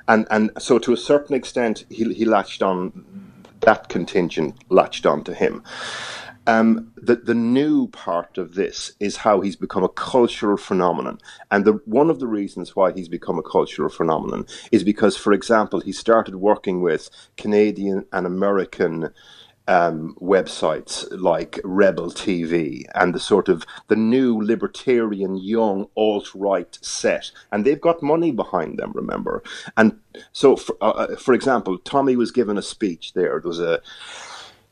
And, 0.07 0.27
and 0.29 0.51
so 0.59 0.79
to 0.79 0.93
a 0.93 0.97
certain 0.97 1.35
extent, 1.35 1.85
he, 1.89 2.13
he 2.13 2.25
latched 2.25 2.61
on, 2.61 3.03
that 3.61 3.89
contingent 3.89 4.55
latched 4.69 5.05
on 5.05 5.23
to 5.23 5.33
him. 5.33 5.63
Um, 6.47 6.91
the 6.95 7.15
the 7.15 7.33
new 7.33 7.87
part 7.87 8.37
of 8.37 8.53
this 8.53 8.91
is 8.99 9.17
how 9.17 9.41
he's 9.41 9.55
become 9.55 9.83
a 9.83 9.89
cultural 9.89 10.57
phenomenon, 10.57 11.17
and 11.49 11.65
the 11.65 11.79
one 11.85 12.11
of 12.11 12.19
the 12.19 12.27
reasons 12.27 12.75
why 12.75 12.91
he's 12.91 13.09
become 13.09 13.39
a 13.39 13.43
cultural 13.43 13.89
phenomenon 13.89 14.45
is 14.71 14.83
because, 14.83 15.17
for 15.17 15.33
example, 15.33 15.79
he 15.79 15.91
started 15.91 16.35
working 16.35 16.81
with 16.81 17.09
Canadian 17.35 18.05
and 18.13 18.27
American 18.27 19.09
um, 19.67 20.15
websites 20.21 21.05
like 21.11 21.59
Rebel 21.63 22.11
TV 22.11 22.85
and 22.93 23.13
the 23.13 23.19
sort 23.19 23.49
of 23.49 23.65
the 23.87 23.95
new 23.95 24.41
libertarian 24.41 25.37
young 25.37 25.87
alt 25.95 26.33
right 26.35 26.77
set, 26.81 27.31
and 27.51 27.65
they've 27.65 27.81
got 27.81 28.03
money 28.03 28.31
behind 28.31 28.77
them. 28.77 28.91
Remember, 28.93 29.43
and 29.77 29.99
so 30.31 30.55
for, 30.55 30.77
uh, 30.81 30.89
uh, 30.91 31.15
for 31.15 31.33
example, 31.33 31.77
Tommy 31.79 32.15
was 32.15 32.31
given 32.31 32.57
a 32.57 32.61
speech 32.61 33.13
there. 33.13 33.39
There 33.39 33.49
was 33.49 33.59
a 33.59 33.81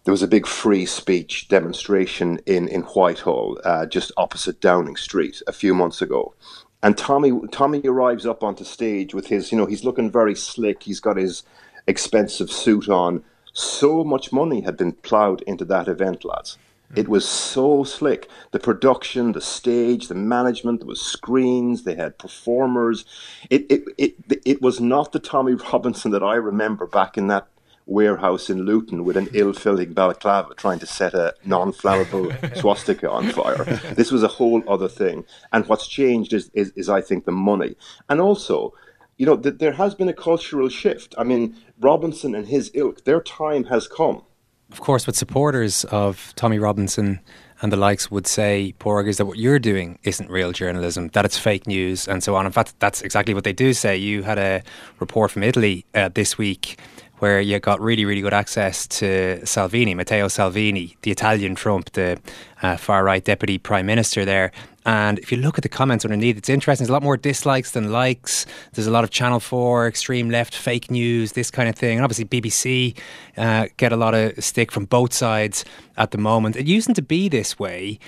there 0.03 0.11
was 0.11 0.23
a 0.23 0.27
big 0.27 0.45
free 0.45 0.85
speech 0.85 1.47
demonstration 1.47 2.39
in 2.45 2.67
in 2.67 2.81
Whitehall, 2.81 3.59
uh, 3.63 3.85
just 3.85 4.11
opposite 4.17 4.61
Downing 4.61 4.97
Street, 4.97 5.41
a 5.47 5.53
few 5.53 5.73
months 5.73 6.01
ago. 6.01 6.35
And 6.83 6.97
Tommy 6.97 7.31
Tommy 7.51 7.81
arrives 7.85 8.25
up 8.25 8.43
onto 8.43 8.65
stage 8.65 9.13
with 9.13 9.27
his, 9.27 9.51
you 9.51 9.57
know, 9.57 9.65
he's 9.65 9.85
looking 9.85 10.11
very 10.11 10.35
slick. 10.35 10.83
He's 10.83 10.99
got 10.99 11.17
his 11.17 11.43
expensive 11.87 12.51
suit 12.51 12.89
on. 12.89 13.23
So 13.53 14.03
much 14.03 14.33
money 14.33 14.61
had 14.61 14.75
been 14.77 14.93
ploughed 14.93 15.41
into 15.43 15.63
that 15.65 15.87
event, 15.87 16.25
lads. 16.25 16.57
Hmm. 16.89 16.99
It 16.99 17.07
was 17.07 17.27
so 17.27 17.83
slick. 17.83 18.27
The 18.51 18.59
production, 18.59 19.31
the 19.31 19.41
stage, 19.41 20.07
the 20.07 20.15
management, 20.15 20.79
there 20.79 20.87
was 20.87 21.01
screens, 21.01 21.83
they 21.83 21.95
had 21.95 22.17
performers. 22.17 23.05
It 23.49 23.65
it 23.69 23.83
it, 23.97 24.15
it 24.43 24.61
was 24.61 24.81
not 24.81 25.11
the 25.11 25.19
Tommy 25.19 25.53
Robinson 25.71 26.11
that 26.11 26.23
I 26.23 26.35
remember 26.35 26.87
back 26.87 27.17
in 27.17 27.27
that 27.27 27.47
warehouse 27.85 28.49
in 28.49 28.61
Luton 28.61 29.03
with 29.03 29.17
an 29.17 29.29
ill-fitting 29.33 29.93
balaclava 29.93 30.53
trying 30.55 30.79
to 30.79 30.85
set 30.85 31.13
a 31.13 31.35
non-flammable 31.43 32.57
swastika 32.61 33.09
on 33.09 33.29
fire. 33.29 33.65
This 33.95 34.11
was 34.11 34.23
a 34.23 34.27
whole 34.27 34.63
other 34.69 34.87
thing. 34.87 35.25
And 35.51 35.67
what's 35.67 35.87
changed 35.87 36.33
is, 36.33 36.49
is, 36.53 36.71
is 36.75 36.89
I 36.89 37.01
think, 37.01 37.25
the 37.25 37.31
money. 37.31 37.75
And 38.09 38.21
also, 38.21 38.73
you 39.17 39.25
know, 39.25 39.37
th- 39.37 39.57
there 39.59 39.73
has 39.73 39.95
been 39.95 40.09
a 40.09 40.13
cultural 40.13 40.69
shift. 40.69 41.15
I 41.17 41.23
mean, 41.23 41.55
Robinson 41.79 42.35
and 42.35 42.47
his 42.47 42.71
ilk, 42.73 43.03
their 43.03 43.21
time 43.21 43.65
has 43.65 43.87
come. 43.87 44.23
Of 44.71 44.81
course, 44.81 45.05
what 45.05 45.15
supporters 45.15 45.83
of 45.85 46.33
Tommy 46.35 46.57
Robinson 46.57 47.19
and 47.61 47.71
the 47.71 47.77
likes 47.77 48.09
would 48.09 48.25
say, 48.25 48.73
Paraic, 48.79 49.07
is 49.07 49.17
that 49.17 49.25
what 49.25 49.37
you're 49.37 49.59
doing 49.59 49.99
isn't 50.03 50.29
real 50.29 50.51
journalism, 50.51 51.09
that 51.09 51.25
it's 51.25 51.37
fake 51.37 51.67
news, 51.67 52.07
and 52.07 52.23
so 52.23 52.35
on. 52.35 52.45
In 52.45 52.51
fact, 52.51 52.73
that's 52.79 53.01
exactly 53.01 53.33
what 53.33 53.43
they 53.43 53.53
do 53.53 53.73
say. 53.73 53.95
You 53.95 54.23
had 54.23 54.37
a 54.39 54.63
report 54.99 55.31
from 55.31 55.43
Italy 55.43 55.85
uh, 55.93 56.09
this 56.13 56.37
week 56.37 56.79
where 57.23 57.39
you 57.39 57.57
got 57.57 57.79
really, 57.79 58.03
really 58.03 58.19
good 58.19 58.33
access 58.33 58.85
to 58.85 59.39
Salvini, 59.45 59.95
Matteo 59.95 60.27
Salvini, 60.27 60.97
the 61.03 61.11
Italian 61.11 61.55
Trump, 61.55 61.89
the 61.93 62.19
uh, 62.61 62.75
far 62.75 63.01
right 63.05 63.23
deputy 63.23 63.57
prime 63.57 63.85
minister 63.85 64.25
there. 64.25 64.51
And 64.85 65.19
if 65.19 65.31
you 65.31 65.37
look 65.37 65.57
at 65.57 65.61
the 65.61 65.69
comments 65.69 66.03
underneath, 66.03 66.37
it's 66.37 66.49
interesting. 66.49 66.83
There's 66.83 66.89
a 66.89 66.91
lot 66.91 67.01
more 67.01 67.15
dislikes 67.15 67.71
than 67.71 67.93
likes. 67.93 68.45
There's 68.73 68.87
a 68.87 68.91
lot 68.91 69.05
of 69.05 69.09
Channel 69.09 69.39
4, 69.39 69.87
extreme 69.87 70.29
left, 70.31 70.53
fake 70.53 70.91
news, 70.91 71.31
this 71.31 71.49
kind 71.49 71.69
of 71.69 71.75
thing. 71.75 71.97
And 71.97 72.03
obviously, 72.03 72.25
BBC 72.25 72.97
uh, 73.37 73.67
get 73.77 73.93
a 73.93 73.95
lot 73.95 74.13
of 74.13 74.43
stick 74.43 74.69
from 74.69 74.83
both 74.83 75.13
sides 75.13 75.63
at 75.95 76.11
the 76.11 76.17
moment. 76.17 76.57
It 76.57 76.67
used 76.67 76.93
to 76.93 77.01
be 77.01 77.29
this 77.29 77.57
way. 77.57 77.99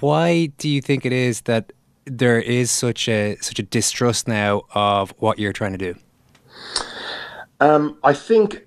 Why 0.00 0.46
do 0.58 0.68
you 0.68 0.80
think 0.80 1.06
it 1.06 1.12
is 1.12 1.42
that 1.42 1.72
there 2.06 2.40
is 2.40 2.72
such 2.72 3.08
a 3.08 3.36
such 3.40 3.60
a 3.60 3.62
distrust 3.62 4.26
now 4.26 4.62
of 4.74 5.14
what 5.20 5.38
you're 5.38 5.52
trying 5.52 5.78
to 5.78 5.92
do? 5.92 5.94
Um, 7.64 7.96
I 8.04 8.12
think 8.12 8.66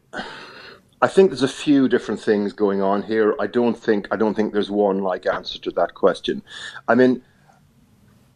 I 1.03 1.07
think 1.07 1.29
there's 1.29 1.43
a 1.43 1.47
few 1.47 1.87
different 1.87 2.19
things 2.19 2.51
going 2.51 2.81
on 2.81 3.03
here. 3.03 3.35
I 3.39 3.45
don't 3.45 3.77
think 3.77 4.07
I 4.09 4.15
don't 4.15 4.33
think 4.33 4.53
there's 4.53 4.71
one 4.71 5.03
like 5.03 5.27
answer 5.27 5.59
to 5.59 5.71
that 5.73 5.93
question. 5.93 6.41
I 6.87 6.95
mean, 6.95 7.21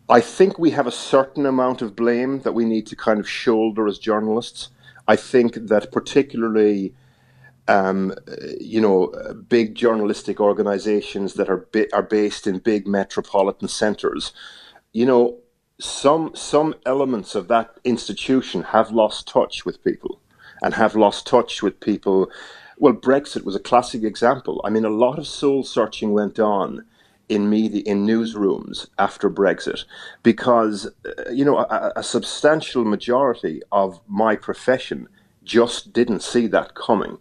I 0.08 0.22
think 0.22 0.60
we 0.60 0.70
have 0.70 0.86
a 0.86 0.92
certain 0.92 1.48
amount 1.48 1.82
of 1.82 1.96
blame 1.96 2.42
that 2.42 2.52
we 2.52 2.64
need 2.64 2.86
to 2.88 2.96
kind 2.96 3.20
of 3.20 3.28
shoulder 3.28 3.88
as 3.88 3.98
journalists. 3.98 4.70
I 5.08 5.16
think 5.16 5.56
that 5.56 5.92
particularly, 5.92 6.94
um, 7.68 8.14
you 8.60 8.82
know, 8.82 9.08
big 9.50 9.74
journalistic 9.74 10.40
organizations 10.40 11.34
that 11.34 11.50
are 11.50 11.66
bi- 11.74 11.90
are 11.92 12.04
based 12.04 12.46
in 12.46 12.60
big 12.60 12.88
metropolitan 12.88 13.68
centers, 13.68 14.32
you 14.94 15.08
know, 15.08 15.40
some 15.80 16.36
some 16.36 16.76
elements 16.86 17.34
of 17.34 17.48
that 17.48 17.80
institution 17.84 18.62
have 18.62 18.92
lost 18.92 19.28
touch 19.28 19.66
with 19.66 19.84
people 19.84 20.21
and 20.62 20.74
have 20.74 20.96
lost 20.96 21.28
touch 21.28 21.62
with 21.64 21.80
people. 21.80 22.30
Well, 22.78 22.94
Brexit 22.94 23.44
was 23.44 23.56
a 23.56 23.60
classic 23.60 24.04
example. 24.04 24.62
I 24.64 24.70
mean, 24.70 24.86
a 24.86 24.90
lot 24.90 25.20
of 25.20 25.28
soul 25.28 25.64
searching 25.64 26.14
went 26.14 26.40
on 26.40 26.86
in 27.30 27.50
media, 27.50 27.82
in 27.86 28.06
newsrooms 28.06 28.88
after 29.00 29.30
Brexit, 29.30 29.86
because 30.22 30.88
uh, 31.06 31.30
you 31.32 31.46
know 31.46 31.60
a, 31.60 31.94
a 31.96 32.04
substantial 32.04 32.84
majority 32.84 33.62
of 33.72 34.02
my 34.08 34.36
profession 34.36 35.08
just 35.44 35.94
didn't 35.94 36.22
see 36.22 36.46
that 36.48 36.76
coming, 36.76 37.18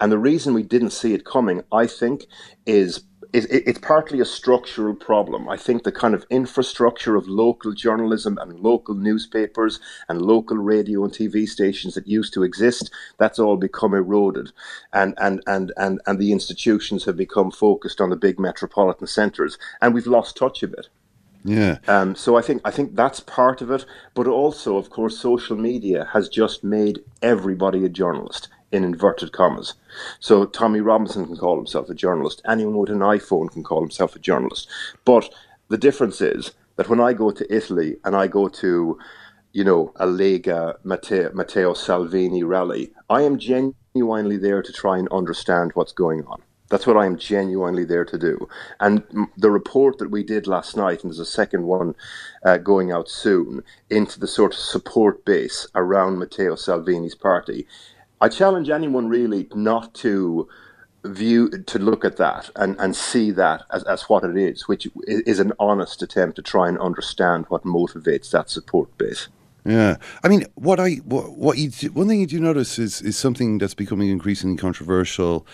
and 0.00 0.10
the 0.10 0.18
reason 0.18 0.54
we 0.54 0.62
didn't 0.62 0.90
see 0.90 1.12
it 1.12 1.24
coming, 1.24 1.62
I 1.70 1.86
think, 1.86 2.26
is 2.66 3.04
it, 3.32 3.44
it, 3.50 3.64
it's 3.66 3.78
partly 3.78 4.20
a 4.20 4.24
structural 4.24 4.94
problem. 4.94 5.48
I 5.48 5.56
think 5.56 5.82
the 5.82 5.92
kind 5.92 6.14
of 6.14 6.26
infrastructure 6.30 7.16
of 7.16 7.28
local 7.28 7.72
journalism 7.72 8.38
and 8.38 8.60
local 8.60 8.94
newspapers 8.94 9.80
and 10.08 10.22
local 10.22 10.56
radio 10.56 11.04
and 11.04 11.12
TV 11.12 11.46
stations 11.46 11.94
that 11.94 12.06
used 12.06 12.34
to 12.34 12.42
exist, 12.42 12.90
that's 13.18 13.38
all 13.38 13.56
become 13.56 13.94
eroded. 13.94 14.52
And, 14.92 15.14
and, 15.18 15.42
and, 15.46 15.72
and, 15.76 16.00
and 16.06 16.18
the 16.18 16.32
institutions 16.32 17.04
have 17.04 17.16
become 17.16 17.50
focused 17.50 18.00
on 18.00 18.10
the 18.10 18.16
big 18.16 18.38
metropolitan 18.38 19.06
centres. 19.06 19.58
And 19.80 19.94
we've 19.94 20.06
lost 20.06 20.36
touch 20.36 20.62
of 20.62 20.72
it. 20.74 20.88
Yeah. 21.42 21.78
Um, 21.88 22.14
so 22.14 22.36
I 22.36 22.42
think 22.42 22.60
I 22.66 22.70
think 22.70 22.94
that's 22.94 23.20
part 23.20 23.62
of 23.62 23.70
it, 23.70 23.86
but 24.14 24.26
also, 24.26 24.76
of 24.76 24.90
course, 24.90 25.18
social 25.18 25.56
media 25.56 26.06
has 26.12 26.28
just 26.28 26.62
made 26.62 27.00
everybody 27.22 27.82
a 27.82 27.88
journalist 27.88 28.48
in 28.72 28.84
inverted 28.84 29.32
commas. 29.32 29.74
So 30.20 30.44
Tommy 30.46 30.80
Robinson 30.80 31.26
can 31.26 31.36
call 31.36 31.56
himself 31.56 31.88
a 31.90 31.94
journalist. 31.94 32.42
Anyone 32.48 32.76
with 32.76 32.90
an 32.90 33.00
iPhone 33.00 33.50
can 33.50 33.62
call 33.62 33.80
himself 33.80 34.14
a 34.14 34.20
journalist. 34.20 34.68
But 35.04 35.32
the 35.68 35.78
difference 35.78 36.20
is 36.20 36.52
that 36.76 36.88
when 36.88 37.00
I 37.00 37.12
go 37.12 37.30
to 37.30 37.54
Italy 37.54 37.96
and 38.04 38.14
I 38.16 38.26
go 38.26 38.48
to, 38.48 38.98
you 39.52 39.64
know, 39.64 39.92
a 39.96 40.06
Lega 40.06 40.76
Matteo, 40.84 41.32
Matteo 41.32 41.74
Salvini 41.74 42.42
rally, 42.42 42.92
I 43.08 43.22
am 43.22 43.38
genuinely 43.38 44.36
there 44.36 44.62
to 44.62 44.72
try 44.72 44.98
and 44.98 45.08
understand 45.08 45.72
what's 45.74 45.92
going 45.92 46.24
on. 46.26 46.42
That's 46.70 46.86
what 46.86 46.96
I 46.96 47.04
am 47.04 47.18
genuinely 47.18 47.84
there 47.84 48.04
to 48.04 48.16
do. 48.16 48.48
And 48.78 49.02
the 49.36 49.50
report 49.50 49.98
that 49.98 50.12
we 50.12 50.22
did 50.22 50.46
last 50.46 50.76
night, 50.76 51.02
and 51.02 51.10
there's 51.10 51.18
a 51.18 51.26
second 51.26 51.64
one 51.64 51.96
uh, 52.44 52.58
going 52.58 52.92
out 52.92 53.08
soon, 53.08 53.64
into 53.90 54.20
the 54.20 54.28
sort 54.28 54.54
of 54.54 54.60
support 54.60 55.24
base 55.24 55.66
around 55.74 56.20
Matteo 56.20 56.54
Salvini's 56.54 57.16
party, 57.16 57.66
I 58.20 58.28
challenge 58.28 58.68
anyone 58.68 59.08
really 59.08 59.48
not 59.54 59.94
to 59.94 60.48
view 61.04 61.48
to 61.48 61.78
look 61.78 62.04
at 62.04 62.18
that 62.18 62.50
and, 62.56 62.76
and 62.78 62.94
see 62.94 63.30
that 63.30 63.62
as, 63.72 63.82
as 63.84 64.02
what 64.02 64.24
it 64.24 64.36
is, 64.36 64.68
which 64.68 64.86
is, 65.06 65.38
an 65.38 65.52
honest 65.58 66.02
attempt 66.02 66.36
to 66.36 66.42
try 66.42 66.68
and 66.68 66.78
understand 66.78 67.46
what 67.48 67.64
motivates 67.64 68.30
that 68.32 68.50
support 68.50 68.96
base. 68.98 69.28
Yeah, 69.64 69.96
I 70.22 70.28
mean, 70.28 70.44
what 70.54 70.78
I 70.80 70.96
what, 71.04 71.36
what 71.36 71.58
you 71.58 71.70
do, 71.70 71.92
one 71.92 72.08
thing 72.08 72.20
you 72.20 72.26
do 72.26 72.40
notice 72.40 72.78
is 72.78 73.02
is 73.02 73.16
something 73.16 73.58
that's 73.58 73.74
becoming 73.74 74.08
increasingly 74.08 74.56
controversial 74.56 75.46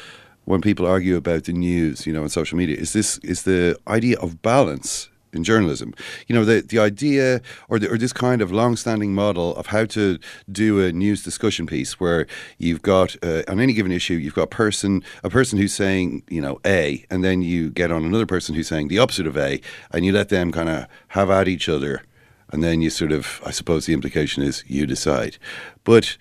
when 0.45 0.61
people 0.61 0.87
argue 0.87 1.17
about 1.17 1.45
the 1.45 1.53
news, 1.53 2.07
you 2.07 2.13
know, 2.13 2.23
on 2.23 2.29
social 2.29 2.57
media. 2.57 2.77
Is 2.77 2.93
this 2.93 3.19
is 3.19 3.43
the 3.43 3.77
idea 3.89 4.19
of 4.19 4.43
balance 4.43 5.09
in 5.37 5.45
journalism? 5.45 5.95
You 6.27 6.35
know, 6.35 6.45
the 6.45 6.61
the 6.61 6.79
idea 6.79 7.41
or 7.69 7.79
the, 7.79 7.93
or 7.93 7.99
this 7.99 8.13
kind 8.13 8.43
of 8.43 8.51
long-standing 8.51 9.15
model 9.15 9.55
of 9.57 9.67
how 9.67 9.85
to 9.87 10.19
do 10.51 10.81
a 10.81 10.93
news 10.93 11.23
discussion 11.23 11.67
piece 11.67 12.01
where 12.01 12.27
you've 12.59 12.83
got 12.83 13.17
uh, 13.23 13.43
on 13.49 13.61
any 13.61 13.73
given 13.73 13.93
issue 13.93 14.15
you've 14.15 14.35
got 14.35 14.45
a 14.45 14.47
person 14.49 15.05
a 15.23 15.31
person 15.31 15.59
who's 15.59 15.75
saying 15.75 16.23
you 16.29 16.41
know 16.41 16.59
A, 16.65 17.05
and 17.11 17.23
then 17.23 17.43
you 17.43 17.71
get 17.71 17.93
on 17.93 18.05
another 18.05 18.27
person 18.27 18.55
who's 18.55 18.69
saying 18.69 18.89
the 18.89 18.99
opposite 18.99 19.27
of 19.27 19.37
A, 19.37 19.61
and 19.93 20.05
you 20.05 20.13
let 20.13 20.29
them 20.31 20.51
kind 20.51 20.69
of 20.69 20.87
have 21.09 21.31
at 21.31 21.47
each 21.49 21.69
other 21.69 22.03
and 22.51 22.63
then 22.63 22.81
you 22.81 22.91
sort 22.91 23.13
of, 23.13 23.41
I 23.45 23.51
suppose 23.51 23.87
the 23.87 23.93
implication 23.93 24.43
is 24.43 24.63
you 24.67 24.87
decide. 24.87 25.39
But 25.85 26.17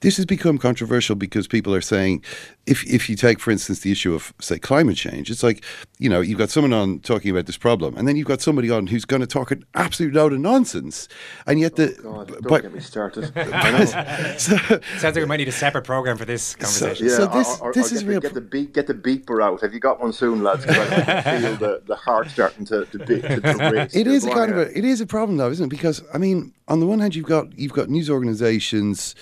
this 0.00 0.16
has 0.16 0.26
become 0.26 0.58
controversial 0.58 1.16
because 1.16 1.48
people 1.48 1.74
are 1.74 1.80
saying, 1.80 2.22
if 2.66 2.84
if 2.86 3.08
you 3.08 3.16
take, 3.16 3.40
for 3.40 3.50
instance, 3.50 3.80
the 3.80 3.90
issue 3.90 4.14
of 4.14 4.32
say 4.40 4.58
climate 4.58 4.96
change, 4.96 5.30
it's 5.30 5.42
like 5.42 5.64
you 5.98 6.08
know 6.08 6.20
you've 6.20 6.38
got 6.38 6.50
someone 6.50 6.72
on 6.72 7.00
talking 7.00 7.30
about 7.30 7.46
this 7.46 7.56
problem, 7.56 7.96
and 7.96 8.06
then 8.06 8.16
you've 8.16 8.26
got 8.28 8.40
somebody 8.40 8.70
on 8.70 8.86
who's 8.86 9.04
going 9.04 9.20
to 9.20 9.26
talk 9.26 9.50
an 9.50 9.64
absolute 9.74 10.14
load 10.14 10.32
of 10.32 10.38
nonsense, 10.40 11.08
and 11.46 11.58
yet 11.58 11.76
the 11.76 11.96
Oh, 12.04 12.12
God, 12.24 12.28
don't 12.28 12.42
but- 12.48 12.62
get 12.62 12.74
me 12.74 12.80
started. 12.80 13.32
I 13.36 13.84
so, 14.36 14.56
Sounds 14.56 15.02
like 15.02 15.14
we 15.16 15.24
might 15.24 15.38
need 15.38 15.48
a 15.48 15.52
separate 15.52 15.84
program 15.84 16.16
for 16.16 16.24
this 16.24 16.54
conversation. 16.54 17.06
Yeah, 17.08 17.16
So 17.16 17.26
this- 17.26 17.60
or, 17.60 17.68
or, 17.70 17.72
this 17.72 17.90
or 17.90 17.94
is 17.96 18.02
get 18.02 18.08
real 18.08 18.20
The, 18.20 18.28
get 18.28 18.34
the 18.34 18.40
beep, 18.40 18.74
get 18.74 18.86
the 18.86 18.94
beeper 18.94 19.42
out. 19.42 19.60
Have 19.62 19.74
you 19.74 19.80
got 19.80 20.00
one 20.00 20.12
soon, 20.12 20.42
lads? 20.44 20.64
'Cause 20.64 20.76
I 20.78 21.22
can 21.22 21.40
feel 21.42 21.56
the, 21.56 21.82
the 21.86 21.96
heart 21.96 22.30
starting 22.30 22.64
to 22.66 22.84
to, 22.86 22.98
beat, 22.98 23.22
to, 23.22 23.40
to 23.40 23.70
race. 23.72 23.96
It 23.96 24.06
is 24.06 24.24
a 24.26 24.30
kind 24.30 24.52
of 24.52 24.58
a 24.58 24.78
it 24.78 24.84
is 24.84 25.00
a 25.00 25.06
problem 25.06 25.38
though, 25.38 25.50
isn't 25.50 25.64
it? 25.66 25.68
Because 25.70 26.02
I 26.14 26.18
mean, 26.18 26.52
on 26.68 26.78
the 26.80 26.86
one 26.86 27.00
hand, 27.00 27.16
you've 27.16 27.26
got 27.26 27.58
you've 27.58 27.72
got 27.72 27.88
news 27.88 28.08
organisations 28.10 29.14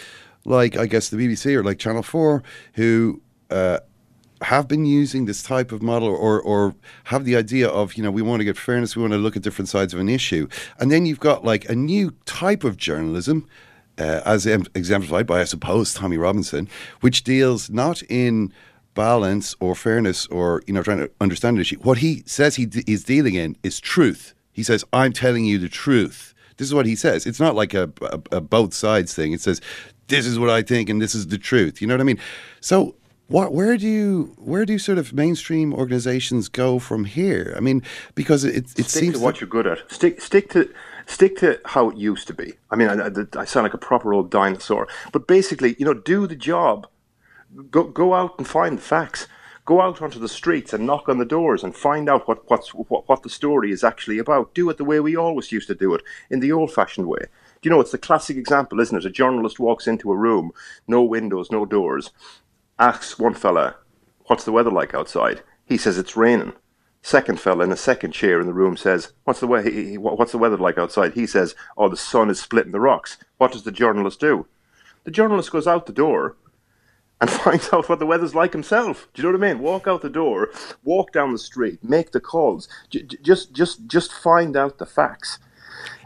like 0.46 0.76
I 0.76 0.86
guess 0.86 1.08
the 1.10 1.16
BBC 1.16 1.54
or 1.54 1.64
like 1.64 1.78
Channel 1.78 2.02
Four 2.02 2.42
who 2.74 3.20
uh, 3.50 3.80
have 4.42 4.68
been 4.68 4.86
using 4.86 5.26
this 5.26 5.42
type 5.42 5.72
of 5.72 5.82
model 5.82 6.08
or 6.08 6.40
or 6.40 6.74
have 7.04 7.24
the 7.24 7.36
idea 7.36 7.68
of 7.68 7.94
you 7.94 8.02
know 8.02 8.10
we 8.10 8.22
want 8.22 8.40
to 8.40 8.44
get 8.44 8.56
fairness 8.56 8.96
we 8.96 9.02
want 9.02 9.12
to 9.12 9.18
look 9.18 9.36
at 9.36 9.42
different 9.42 9.68
sides 9.68 9.92
of 9.92 10.00
an 10.00 10.08
issue. 10.08 10.48
And 10.78 10.90
then 10.90 11.04
you've 11.04 11.20
got 11.20 11.44
like 11.44 11.68
a 11.68 11.74
new 11.74 12.12
type 12.24 12.64
of 12.64 12.76
journalism 12.76 13.46
uh, 13.98 14.20
as 14.24 14.46
em- 14.46 14.66
exemplified 14.74 15.26
by 15.26 15.40
I 15.40 15.44
suppose 15.44 15.92
Tommy 15.92 16.16
Robinson 16.16 16.68
which 17.00 17.24
deals 17.24 17.68
not 17.68 18.02
in 18.08 18.52
balance 18.94 19.54
or 19.60 19.74
fairness 19.74 20.26
or 20.28 20.62
you 20.66 20.74
know 20.74 20.82
trying 20.82 20.98
to 20.98 21.10
understand 21.20 21.56
an 21.56 21.62
issue. 21.62 21.78
What 21.80 21.98
he 21.98 22.22
says 22.26 22.56
he 22.56 22.66
d- 22.66 22.84
is 22.86 23.04
dealing 23.04 23.34
in 23.34 23.56
is 23.62 23.80
truth. 23.80 24.32
He 24.52 24.62
says 24.62 24.84
I'm 24.92 25.12
telling 25.12 25.44
you 25.44 25.58
the 25.58 25.68
truth. 25.68 26.34
This 26.56 26.68
is 26.68 26.74
what 26.74 26.86
he 26.86 26.96
says. 26.96 27.26
It's 27.26 27.40
not 27.40 27.54
like 27.54 27.74
a, 27.74 27.90
a, 28.00 28.20
a 28.32 28.40
both 28.40 28.72
sides 28.72 29.14
thing. 29.14 29.32
It 29.32 29.42
says 29.42 29.60
this 30.08 30.26
is 30.26 30.38
what 30.38 30.50
I 30.50 30.62
think 30.62 30.88
and 30.88 31.00
this 31.00 31.14
is 31.14 31.28
the 31.28 31.38
truth 31.38 31.80
you 31.80 31.86
know 31.86 31.94
what 31.94 32.00
I 32.00 32.04
mean 32.04 32.20
so 32.60 32.94
what, 33.28 33.52
where 33.52 33.76
do 33.76 33.88
you 33.88 34.34
where 34.38 34.64
do 34.64 34.78
sort 34.78 34.98
of 34.98 35.12
mainstream 35.12 35.74
organizations 35.74 36.48
go 36.48 36.78
from 36.78 37.06
here? 37.06 37.54
I 37.56 37.60
mean, 37.60 37.82
because 38.14 38.44
it 38.44 38.54
it 38.54 38.68
stick 38.68 38.86
seems 38.86 39.14
to 39.16 39.20
what 39.20 39.40
you're 39.40 39.48
good 39.48 39.66
at. 39.66 39.90
Stick 39.90 40.20
stick 40.20 40.48
to 40.50 40.72
stick 41.06 41.36
to 41.38 41.60
how 41.64 41.90
it 41.90 41.96
used 41.96 42.28
to 42.28 42.34
be. 42.34 42.54
I 42.70 42.76
mean, 42.76 42.88
I, 42.88 43.06
I, 43.06 43.10
I 43.40 43.44
sound 43.44 43.64
like 43.64 43.74
a 43.74 43.78
proper 43.78 44.14
old 44.14 44.30
dinosaur, 44.30 44.86
but 45.12 45.26
basically, 45.26 45.74
you 45.78 45.84
know, 45.84 45.94
do 45.94 46.28
the 46.28 46.36
job. 46.36 46.86
Go 47.70 47.84
go 47.84 48.14
out 48.14 48.38
and 48.38 48.46
find 48.46 48.78
the 48.78 48.82
facts. 48.82 49.26
Go 49.64 49.80
out 49.80 50.00
onto 50.00 50.20
the 50.20 50.28
streets 50.28 50.72
and 50.72 50.86
knock 50.86 51.08
on 51.08 51.18
the 51.18 51.24
doors 51.24 51.64
and 51.64 51.74
find 51.74 52.08
out 52.08 52.28
what 52.28 52.48
what's 52.48 52.70
what, 52.70 53.08
what 53.08 53.24
the 53.24 53.30
story 53.30 53.72
is 53.72 53.82
actually 53.82 54.18
about. 54.18 54.54
Do 54.54 54.70
it 54.70 54.76
the 54.76 54.84
way 54.84 55.00
we 55.00 55.16
always 55.16 55.50
used 55.50 55.66
to 55.66 55.74
do 55.74 55.92
it, 55.94 56.02
in 56.30 56.38
the 56.38 56.52
old-fashioned 56.52 57.08
way. 57.08 57.24
Do 57.62 57.68
you 57.68 57.70
know, 57.70 57.80
it's 57.80 57.92
the 57.92 57.98
classic 57.98 58.36
example, 58.36 58.80
isn't 58.80 58.96
it? 58.96 59.04
A 59.04 59.10
journalist 59.10 59.58
walks 59.58 59.86
into 59.86 60.12
a 60.12 60.16
room, 60.16 60.52
no 60.86 61.02
windows, 61.02 61.50
no 61.50 61.64
doors, 61.64 62.10
asks 62.78 63.18
one 63.18 63.34
fella, 63.34 63.76
What's 64.26 64.44
the 64.44 64.52
weather 64.52 64.70
like 64.70 64.92
outside? 64.94 65.42
He 65.64 65.76
says 65.76 65.98
it's 65.98 66.16
raining. 66.16 66.52
Second 67.00 67.40
fella 67.40 67.62
in 67.62 67.70
a 67.70 67.76
second 67.76 68.10
chair 68.10 68.40
in 68.40 68.48
the 68.48 68.52
room 68.52 68.76
says, 68.76 69.12
"What's 69.22 69.38
the 69.38 69.46
he- 69.62 69.96
What's 69.96 70.32
the 70.32 70.38
weather 70.38 70.56
like 70.56 70.76
outside?" 70.76 71.12
He 71.14 71.26
says, 71.26 71.54
"Oh, 71.76 71.88
the 71.88 71.96
sun 71.96 72.30
is 72.30 72.40
splitting 72.40 72.72
the 72.72 72.80
rocks." 72.80 73.16
What 73.38 73.52
does 73.52 73.62
the 73.62 73.70
journalist 73.70 74.18
do? 74.18 74.46
The 75.04 75.12
journalist 75.12 75.52
goes 75.52 75.68
out 75.68 75.86
the 75.86 75.92
door 75.92 76.34
and 77.20 77.30
finds 77.44 77.72
out 77.72 77.88
what 77.88 78.00
the 78.00 78.06
weather's 78.06 78.34
like 78.34 78.52
himself. 78.52 79.06
Do 79.14 79.22
you 79.22 79.28
know 79.30 79.38
what 79.38 79.46
I 79.46 79.52
mean? 79.52 79.62
Walk 79.62 79.86
out 79.86 80.02
the 80.02 80.10
door, 80.10 80.50
walk 80.82 81.12
down 81.12 81.30
the 81.30 81.38
street, 81.38 81.78
make 81.84 82.10
the 82.10 82.20
calls. 82.20 82.68
J- 82.90 83.02
just, 83.22 83.52
just, 83.52 83.86
just 83.86 84.12
find 84.12 84.56
out 84.56 84.78
the 84.78 84.86
facts. 84.86 85.38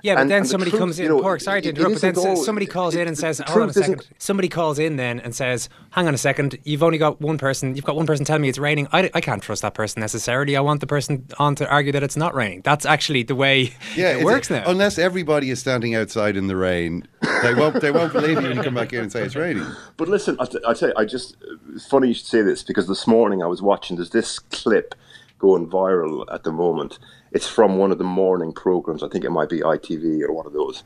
Yeah, 0.03 0.15
but 0.15 0.21
And- 0.23 0.31
then 0.31 0.37
and 0.39 0.45
the 0.47 0.51
somebody 0.51 0.71
truth, 0.71 0.81
comes 0.81 0.99
in. 0.99 1.05
you 1.05 1.09
know, 1.11 1.21
Paraic, 1.21 1.43
sorry 1.43 1.63
to 1.63 1.69
it- 1.69 1.73
it 1.73 1.79
interrupt, 1.79 2.01
but 2.01 2.15
then 2.15 2.27
all- 2.27 2.37
somebody 2.37 2.67
calls 2.67 2.95
it- 2.95 3.01
in 3.03 3.09
and 3.09 3.19
says, 3.19 3.41
"Hold 3.47 3.63
on 3.63 3.69
a 3.71 3.73
truth 3.73 3.85
second. 3.87 4.07
Somebody 4.19 4.49
calls 4.49 4.79
in 4.79 4.97
then 4.97 5.21
and 5.21 5.35
says, 5.35 5.69
"Hang 5.91 6.07
on 6.09 6.15
a 6.15 6.19
second. 6.19 6.59
You've 6.65 6.83
only 6.83 6.99
got 6.99 7.21
one 7.21 7.39
person. 7.39 7.77
You've 7.77 7.85
got 7.85 7.97
one 7.97 8.07
person 8.07 8.25
telling 8.25 8.43
me 8.43 8.49
it's 8.49 8.59
raining. 8.59 8.89
I, 8.93 9.11
I 9.15 9.21
can't 9.21 9.43
trust 9.43 9.63
that 9.63 9.75
person 9.75 10.01
necessarily. 10.01 10.57
I 10.57 10.61
want 10.61 10.81
the 10.81 10.87
person 10.87 11.25
on 11.39 11.55
to 11.57 11.69
argue 11.69 11.93
that 11.93 12.03
it's 12.03 12.17
not 12.17 12.35
raining. 12.35 12.63
That's 12.65 12.87
actually 12.87 13.23
the 13.25 13.35
way 13.35 13.75
yeah, 13.97 14.17
it 14.17 14.25
works 14.25 14.51
now. 14.51 14.63
Unless 14.67 14.99
everybody 14.99 15.51
is 15.51 15.59
standing 15.59 15.95
outside 15.95 16.37
in 16.37 16.47
the 16.47 16.57
rain, 16.57 17.07
they 17.43 17.55
won't 17.55 17.81
they 17.81 17.91
won't 17.91 18.13
believe 18.13 18.41
you 18.41 18.49
when 18.49 18.57
you 18.57 18.63
come 18.63 18.75
back 18.75 18.93
in 18.93 19.01
and 19.01 19.13
say 19.13 19.23
it's 19.23 19.37
raining. 19.37 19.67
But 19.97 20.09
listen, 20.09 20.37
I, 20.41 20.47
I 20.69 20.75
tell 20.75 20.89
you, 20.89 20.95
I 20.97 21.05
just 21.05 21.37
it's 21.75 21.87
funny 21.87 22.09
you 22.09 22.15
should 22.15 22.27
say 22.27 22.43
this 22.43 22.63
because 22.63 22.89
this 22.89 23.07
morning 23.07 23.43
I 23.43 23.47
was 23.47 23.61
watching. 23.63 23.97
There's 23.97 24.11
this 24.11 24.39
clip 24.39 24.95
going 25.39 25.67
viral 25.67 26.25
at 26.33 26.45
the 26.45 26.53
moment. 26.53 26.99
It's 27.33 27.49
from 27.49 27.77
one 27.77 27.93
of 27.93 27.99
the 27.99 28.05
morning 28.05 28.53
programs. 28.53 29.03
I 29.03 29.09
think 29.09 29.25
it 29.25 29.31
might 29.31 29.49
be 29.49 29.61
ITV 29.61 30.23
or 30.23 30.33
one 30.33 30.47
of 30.47 30.53
those. 30.53 30.83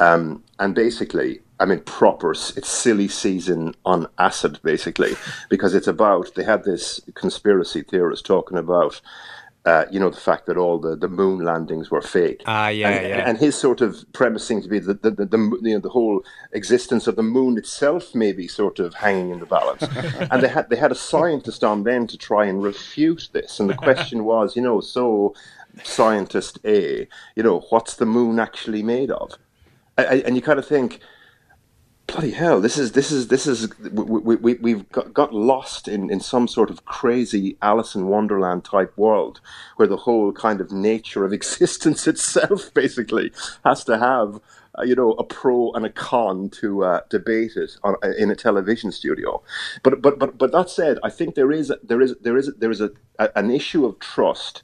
Um, 0.00 0.44
and 0.58 0.74
basically, 0.74 1.40
I 1.60 1.64
mean, 1.64 1.80
proper. 1.80 2.32
It's 2.32 2.68
silly 2.68 3.08
season 3.08 3.74
on 3.84 4.06
acid, 4.18 4.60
basically, 4.62 5.14
because 5.50 5.74
it's 5.74 5.88
about. 5.88 6.34
They 6.34 6.44
had 6.44 6.64
this 6.64 7.00
conspiracy 7.14 7.82
theorist 7.82 8.26
talking 8.26 8.58
about. 8.58 9.00
Uh, 9.64 9.84
you 9.90 10.00
know 10.00 10.08
the 10.08 10.16
fact 10.16 10.46
that 10.46 10.56
all 10.56 10.78
the, 10.78 10.96
the 10.96 11.08
moon 11.08 11.44
landings 11.44 11.90
were 11.90 12.00
fake. 12.00 12.42
Ah, 12.46 12.68
yeah, 12.68 12.88
and, 12.88 13.08
yeah. 13.08 13.28
and 13.28 13.36
his 13.36 13.54
sort 13.54 13.82
of 13.82 14.02
premise 14.14 14.46
seemed 14.46 14.62
to 14.62 14.68
be 14.68 14.78
that 14.78 15.02
the, 15.02 15.10
the, 15.10 15.26
the, 15.26 15.58
you 15.60 15.74
know, 15.74 15.80
the 15.80 15.90
whole 15.90 16.22
existence 16.52 17.06
of 17.06 17.16
the 17.16 17.22
moon 17.22 17.58
itself 17.58 18.14
may 18.14 18.32
be 18.32 18.48
sort 18.48 18.78
of 18.78 18.94
hanging 18.94 19.30
in 19.30 19.40
the 19.40 19.46
balance. 19.46 19.82
and 20.30 20.42
they 20.42 20.48
had 20.48 20.70
they 20.70 20.76
had 20.76 20.92
a 20.92 20.94
scientist 20.94 21.64
on 21.64 21.82
then 21.82 22.06
to 22.06 22.16
try 22.16 22.46
and 22.46 22.62
refute 22.62 23.28
this. 23.32 23.60
And 23.60 23.68
the 23.68 23.74
question 23.88 24.24
was, 24.24 24.56
you 24.56 24.62
know, 24.62 24.80
so 24.80 25.34
scientist 25.84 26.58
A, 26.64 27.08
you 27.36 27.42
know, 27.42 27.60
what's 27.70 27.96
the 27.96 28.06
moon 28.06 28.38
actually 28.40 28.82
made 28.82 29.10
of? 29.10 29.32
I- 29.98 30.06
I- 30.06 30.22
And 30.26 30.36
you 30.36 30.42
kind 30.42 30.58
of 30.58 30.66
think, 30.66 31.00
bloody 32.06 32.30
hell, 32.32 32.60
this 32.60 32.78
is 32.78 32.92
this 32.92 33.10
is 33.12 33.28
this 33.28 33.46
is 33.46 33.68
we, 33.80 34.04
we, 34.20 34.36
we, 34.36 34.54
we've 34.54 34.88
got, 34.90 35.12
got 35.14 35.34
lost 35.34 35.88
in, 35.88 36.10
in 36.10 36.20
some 36.20 36.48
sort 36.48 36.70
of 36.70 36.84
crazy 36.84 37.56
Alice 37.62 37.94
in 37.94 38.06
Wonderland 38.08 38.64
type 38.64 38.96
world 38.96 39.40
where 39.76 39.88
the 39.88 39.96
whole 39.98 40.32
kind 40.32 40.60
of 40.60 40.72
nature 40.72 41.24
of 41.24 41.32
existence 41.40 42.06
itself 42.08 42.72
basically 42.74 43.32
has 43.64 43.84
to 43.84 43.98
have 43.98 44.40
uh, 44.78 44.82
you 44.84 44.94
know 44.94 45.12
a 45.12 45.24
pro 45.24 45.72
and 45.72 45.86
a 45.86 45.90
con 45.90 46.50
to 46.50 46.84
uh, 46.84 47.00
debate 47.10 47.52
it 47.56 47.72
on, 47.84 47.96
in 48.18 48.30
a 48.30 48.36
television 48.36 48.92
studio. 48.92 49.42
But 49.82 50.02
but 50.02 50.18
but 50.18 50.38
but 50.38 50.52
that 50.52 50.70
said, 50.70 50.98
I 51.04 51.10
think 51.10 51.34
there 51.34 51.52
is 51.52 51.72
there 51.82 52.00
is 52.00 52.14
there 52.22 52.36
is 52.38 52.52
there 52.58 52.70
is 52.70 52.80
a, 52.80 52.90
a 53.18 53.30
an 53.36 53.50
issue 53.50 53.84
of 53.86 53.98
trust 53.98 54.62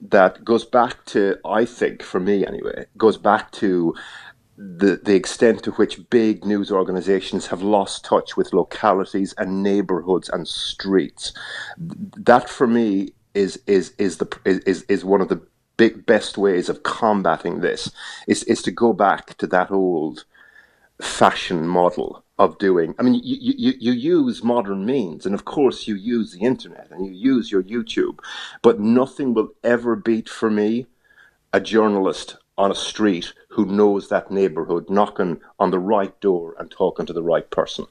that 0.00 0.44
goes 0.44 0.64
back 0.64 1.04
to 1.06 1.38
I 1.44 1.64
think 1.64 2.02
for 2.02 2.20
me 2.20 2.46
anyway 2.46 2.86
goes 2.96 3.16
back 3.16 3.52
to 3.52 3.94
the 4.56 5.00
the 5.02 5.14
extent 5.14 5.62
to 5.64 5.72
which 5.72 6.08
big 6.10 6.44
news 6.44 6.70
organizations 6.70 7.46
have 7.48 7.62
lost 7.62 8.04
touch 8.04 8.36
with 8.36 8.52
localities 8.52 9.34
and 9.38 9.62
neighborhoods 9.62 10.28
and 10.28 10.46
streets. 10.46 11.32
That 11.78 12.48
for 12.48 12.66
me 12.66 13.12
is 13.34 13.60
is 13.66 13.94
is 13.98 14.18
the 14.18 14.28
is 14.44 14.82
is 14.82 15.04
one 15.04 15.20
of 15.20 15.28
the 15.28 15.40
big 15.76 16.06
best 16.06 16.38
ways 16.38 16.68
of 16.68 16.84
combating 16.84 17.60
this 17.60 17.90
is 18.28 18.44
is 18.44 18.62
to 18.62 18.70
go 18.70 18.92
back 18.92 19.36
to 19.38 19.46
that 19.48 19.72
old 19.72 20.24
fashion 21.00 21.66
model 21.66 22.24
of 22.38 22.58
doing. 22.58 22.94
I 22.98 23.02
mean, 23.02 23.20
you, 23.22 23.54
you, 23.56 23.74
you 23.78 23.92
use 23.92 24.42
modern 24.42 24.84
means, 24.84 25.24
and 25.26 25.34
of 25.34 25.44
course, 25.44 25.86
you 25.86 25.94
use 25.94 26.32
the 26.32 26.40
internet 26.40 26.88
and 26.90 27.06
you 27.06 27.12
use 27.12 27.50
your 27.50 27.62
YouTube, 27.62 28.18
but 28.62 28.80
nothing 28.80 29.34
will 29.34 29.50
ever 29.62 29.96
beat 29.96 30.28
for 30.28 30.50
me 30.50 30.86
a 31.52 31.60
journalist 31.60 32.36
on 32.58 32.70
a 32.70 32.74
street 32.74 33.32
who 33.48 33.66
knows 33.66 34.08
that 34.08 34.30
neighborhood, 34.30 34.88
knocking 34.88 35.40
on 35.58 35.70
the 35.70 35.78
right 35.78 36.18
door 36.20 36.54
and 36.58 36.70
talking 36.70 37.06
to 37.06 37.12
the 37.12 37.22
right 37.22 37.48
person. 37.50 37.86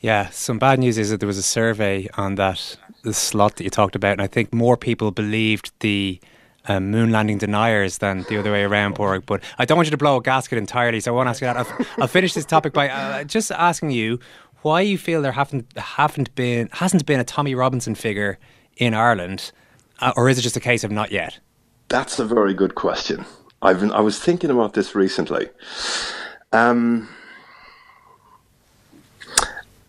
Yeah, 0.00 0.28
some 0.30 0.58
bad 0.58 0.78
news 0.78 0.98
is 0.98 1.10
that 1.10 1.20
there 1.20 1.26
was 1.26 1.38
a 1.38 1.42
survey 1.42 2.08
on 2.16 2.34
that 2.36 2.76
the 3.02 3.14
slot 3.14 3.56
that 3.56 3.64
you 3.64 3.70
talked 3.70 3.96
about, 3.96 4.12
and 4.12 4.22
I 4.22 4.26
think 4.26 4.52
more 4.52 4.76
people 4.76 5.10
believed 5.10 5.72
the 5.80 6.20
um, 6.68 6.90
moon 6.90 7.10
landing 7.12 7.38
deniers 7.38 7.98
than 7.98 8.24
the 8.28 8.38
other 8.38 8.52
way 8.52 8.64
around, 8.64 8.96
Paraic. 8.96 9.26
But 9.26 9.42
I 9.58 9.64
don't 9.64 9.76
want 9.76 9.86
you 9.86 9.92
to 9.92 9.96
blow 9.96 10.16
a 10.16 10.22
gasket 10.22 10.58
entirely, 10.58 11.00
so 11.00 11.12
I 11.12 11.16
won't 11.16 11.28
ask 11.28 11.40
you 11.40 11.46
that. 11.46 11.56
I'll, 11.56 11.86
I'll 11.98 12.08
finish 12.08 12.34
this 12.34 12.44
topic 12.44 12.72
by 12.72 12.88
uh, 12.88 13.24
just 13.24 13.50
asking 13.52 13.90
you 13.90 14.18
why 14.62 14.80
you 14.80 14.98
feel 14.98 15.22
there 15.22 15.32
haven't 15.32 15.66
haven't 15.76 16.34
been 16.34 16.68
hasn't 16.72 17.06
been 17.06 17.20
a 17.20 17.24
Tommy 17.24 17.54
Robinson 17.54 17.94
figure 17.94 18.38
in 18.76 18.94
Ireland, 18.94 19.52
uh, 20.00 20.12
or 20.16 20.28
is 20.28 20.38
it 20.38 20.42
just 20.42 20.56
a 20.56 20.60
case 20.60 20.84
of 20.84 20.90
not 20.90 21.12
yet? 21.12 21.38
That's 21.88 22.18
a 22.18 22.24
very 22.24 22.52
good 22.52 22.74
question. 22.74 23.24
I've 23.62 23.80
been, 23.80 23.92
I 23.92 24.00
was 24.00 24.18
thinking 24.18 24.50
about 24.50 24.74
this 24.74 24.94
recently. 24.94 25.48
Um, 26.52 27.08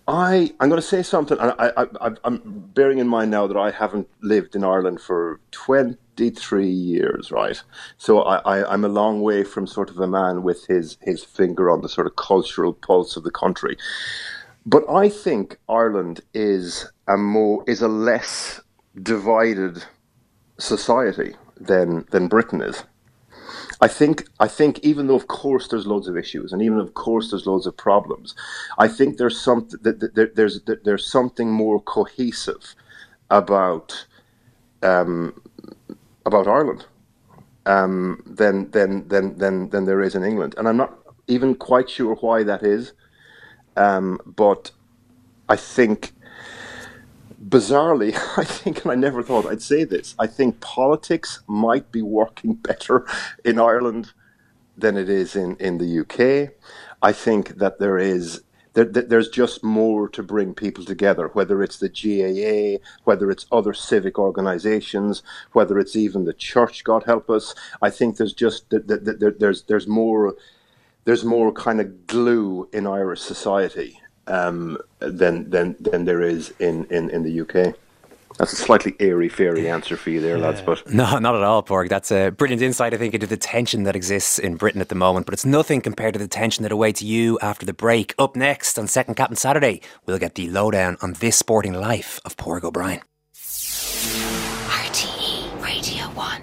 I 0.07 0.53
I'm 0.59 0.69
going 0.69 0.81
to 0.81 0.87
say 0.87 1.03
something. 1.03 1.37
I, 1.39 1.49
I, 1.49 1.87
I 2.01 2.11
I'm 2.23 2.41
bearing 2.73 2.99
in 2.99 3.07
mind 3.07 3.31
now 3.31 3.47
that 3.47 3.57
I 3.57 3.71
haven't 3.71 4.07
lived 4.21 4.55
in 4.55 4.63
Ireland 4.63 5.01
for 5.01 5.39
23 6.17 6.67
years, 6.67 7.31
right? 7.31 7.61
So 7.97 8.21
I, 8.21 8.73
I'm 8.73 8.83
a 8.83 8.89
long 8.89 9.21
way 9.21 9.43
from 9.43 9.67
sort 9.67 9.89
of 9.91 9.99
a 9.99 10.07
man 10.07 10.41
with 10.41 10.65
his 10.65 10.97
his 11.01 11.23
finger 11.23 11.69
on 11.69 11.81
the 11.81 11.89
sort 11.89 12.07
of 12.07 12.15
cultural 12.15 12.73
pulse 12.73 13.15
of 13.15 13.23
the 13.23 13.31
country. 13.31 13.77
But 14.65 14.83
I 14.89 15.09
think 15.09 15.59
Ireland 15.69 16.21
is 16.33 16.91
a 17.07 17.17
more 17.17 17.63
is 17.67 17.81
a 17.81 17.87
less 17.87 18.59
divided 19.01 19.83
society 20.57 21.35
than 21.55 22.05
than 22.09 22.27
Britain 22.27 22.61
is. 22.61 22.83
I 23.79 23.87
think 23.87 24.27
I 24.39 24.47
think 24.47 24.79
even 24.79 25.05
though 25.05 25.15
of 25.15 25.27
course 25.27 25.67
there's 25.67 25.85
loads 25.85 26.07
of 26.07 26.17
issues 26.17 26.51
and 26.51 26.63
even 26.63 26.79
of 26.79 26.95
course 26.95 27.29
there's 27.29 27.45
loads 27.45 27.67
of 27.67 27.77
problems, 27.77 28.33
I 28.79 28.87
think 28.87 29.17
there's 29.17 29.39
some 29.39 29.69
there's 29.83 30.61
there's 30.83 31.05
something 31.05 31.51
more 31.51 31.79
cohesive 31.79 32.73
about 33.29 34.07
um, 34.81 35.41
about 36.27 36.47
Ireland 36.47 36.85
um, 37.65 38.21
than, 38.25 38.69
than 38.71 39.07
than 39.07 39.37
than 39.37 39.69
than 39.69 39.85
there 39.85 40.01
is 40.01 40.13
in 40.13 40.23
England, 40.23 40.53
and 40.57 40.67
I'm 40.67 40.77
not 40.77 40.93
even 41.27 41.55
quite 41.55 41.89
sure 41.89 42.15
why 42.15 42.43
that 42.43 42.63
is. 42.63 42.93
Um, 43.75 44.19
but 44.25 44.71
I 45.49 45.55
think 45.55 46.13
bizarrely, 47.47 48.15
I 48.37 48.43
think, 48.43 48.83
and 48.83 48.91
I 48.91 48.95
never 48.95 49.23
thought 49.23 49.45
I'd 49.45 49.61
say 49.61 49.83
this, 49.83 50.15
I 50.19 50.27
think 50.27 50.59
politics 50.59 51.41
might 51.47 51.91
be 51.91 52.01
working 52.01 52.53
better 52.69 53.05
in 53.45 53.59
Ireland 53.59 54.13
than 54.77 54.97
it 54.97 55.09
is 55.09 55.35
in, 55.35 55.55
in 55.57 55.77
the 55.77 55.99
UK. 56.01 56.53
I 57.01 57.11
think 57.11 57.57
that 57.57 57.79
there 57.79 57.97
is 57.97 58.43
there, 58.77 58.85
there- 58.85 59.03
there's 59.11 59.29
just 59.29 59.63
more 59.63 60.09
to 60.09 60.23
bring 60.23 60.53
people 60.53 60.85
together. 60.85 61.29
Whether 61.33 61.63
it's 61.63 61.79
the 61.79 61.89
GAA, 61.89 62.79
whether 63.05 63.31
it's 63.31 63.47
other 63.51 63.73
civic 63.73 64.19
organisations, 64.19 65.23
whether 65.53 65.79
it's 65.79 65.97
even 65.97 66.25
the 66.25 66.33
church. 66.33 66.85
God 66.85 67.05
help 67.05 67.29
us. 67.29 67.55
I 67.81 67.89
think 67.91 68.17
there's 68.17 68.33
just 68.33 68.69
there, 68.71 68.81
there, 68.81 68.99
there- 69.23 69.37
there's 69.43 69.63
there's 69.63 69.87
more 69.87 70.35
there's 71.05 71.25
more 71.25 71.51
kind 71.53 71.81
of 71.81 72.07
glue 72.07 72.69
in 72.73 72.87
Irish 72.87 73.21
society 73.21 73.99
um, 74.27 74.77
than 74.99 75.49
than 75.49 75.75
than 75.79 76.05
there 76.05 76.21
is 76.21 76.53
in, 76.59 76.85
in, 76.85 77.09
in 77.11 77.23
the 77.23 77.41
UK. 77.41 77.75
That's 78.37 78.53
a 78.53 78.55
slightly 78.55 78.95
airy 78.99 79.29
fairy 79.29 79.67
answer 79.67 79.97
for 79.97 80.11
you 80.11 80.21
there, 80.21 80.37
lads. 80.37 80.61
But 80.61 80.87
No, 80.93 81.17
not 81.17 81.35
at 81.35 81.41
all, 81.41 81.63
Paraic. 81.63 81.89
That's 81.89 82.11
a 82.11 82.29
brilliant 82.29 82.61
insight, 82.61 82.93
I 82.93 82.97
think, 82.97 83.15
into 83.15 83.25
the 83.25 83.37
tension 83.37 83.83
that 83.83 83.95
exists 83.95 84.37
in 84.37 84.57
Britain 84.57 84.79
at 84.79 84.89
the 84.89 84.95
moment. 84.95 85.25
But 85.25 85.33
it's 85.33 85.45
nothing 85.45 85.81
compared 85.81 86.13
to 86.13 86.19
the 86.19 86.27
tension 86.27 86.61
that 86.63 86.71
awaits 86.71 87.01
you 87.01 87.39
after 87.41 87.65
the 87.65 87.73
break. 87.73 88.13
Up 88.19 88.35
next 88.35 88.77
on 88.77 88.87
Second 88.87 89.15
Captain 89.15 89.35
Saturday, 89.35 89.81
we'll 90.05 90.19
get 90.19 90.35
the 90.35 90.49
lowdown 90.49 90.97
on 91.01 91.13
this 91.13 91.35
sporting 91.35 91.73
life 91.73 92.19
of 92.25 92.37
Paraic 92.37 92.63
O'Brien. 92.63 93.01
RTE 94.69 95.63
Radio 95.63 96.03
1. 96.13 96.41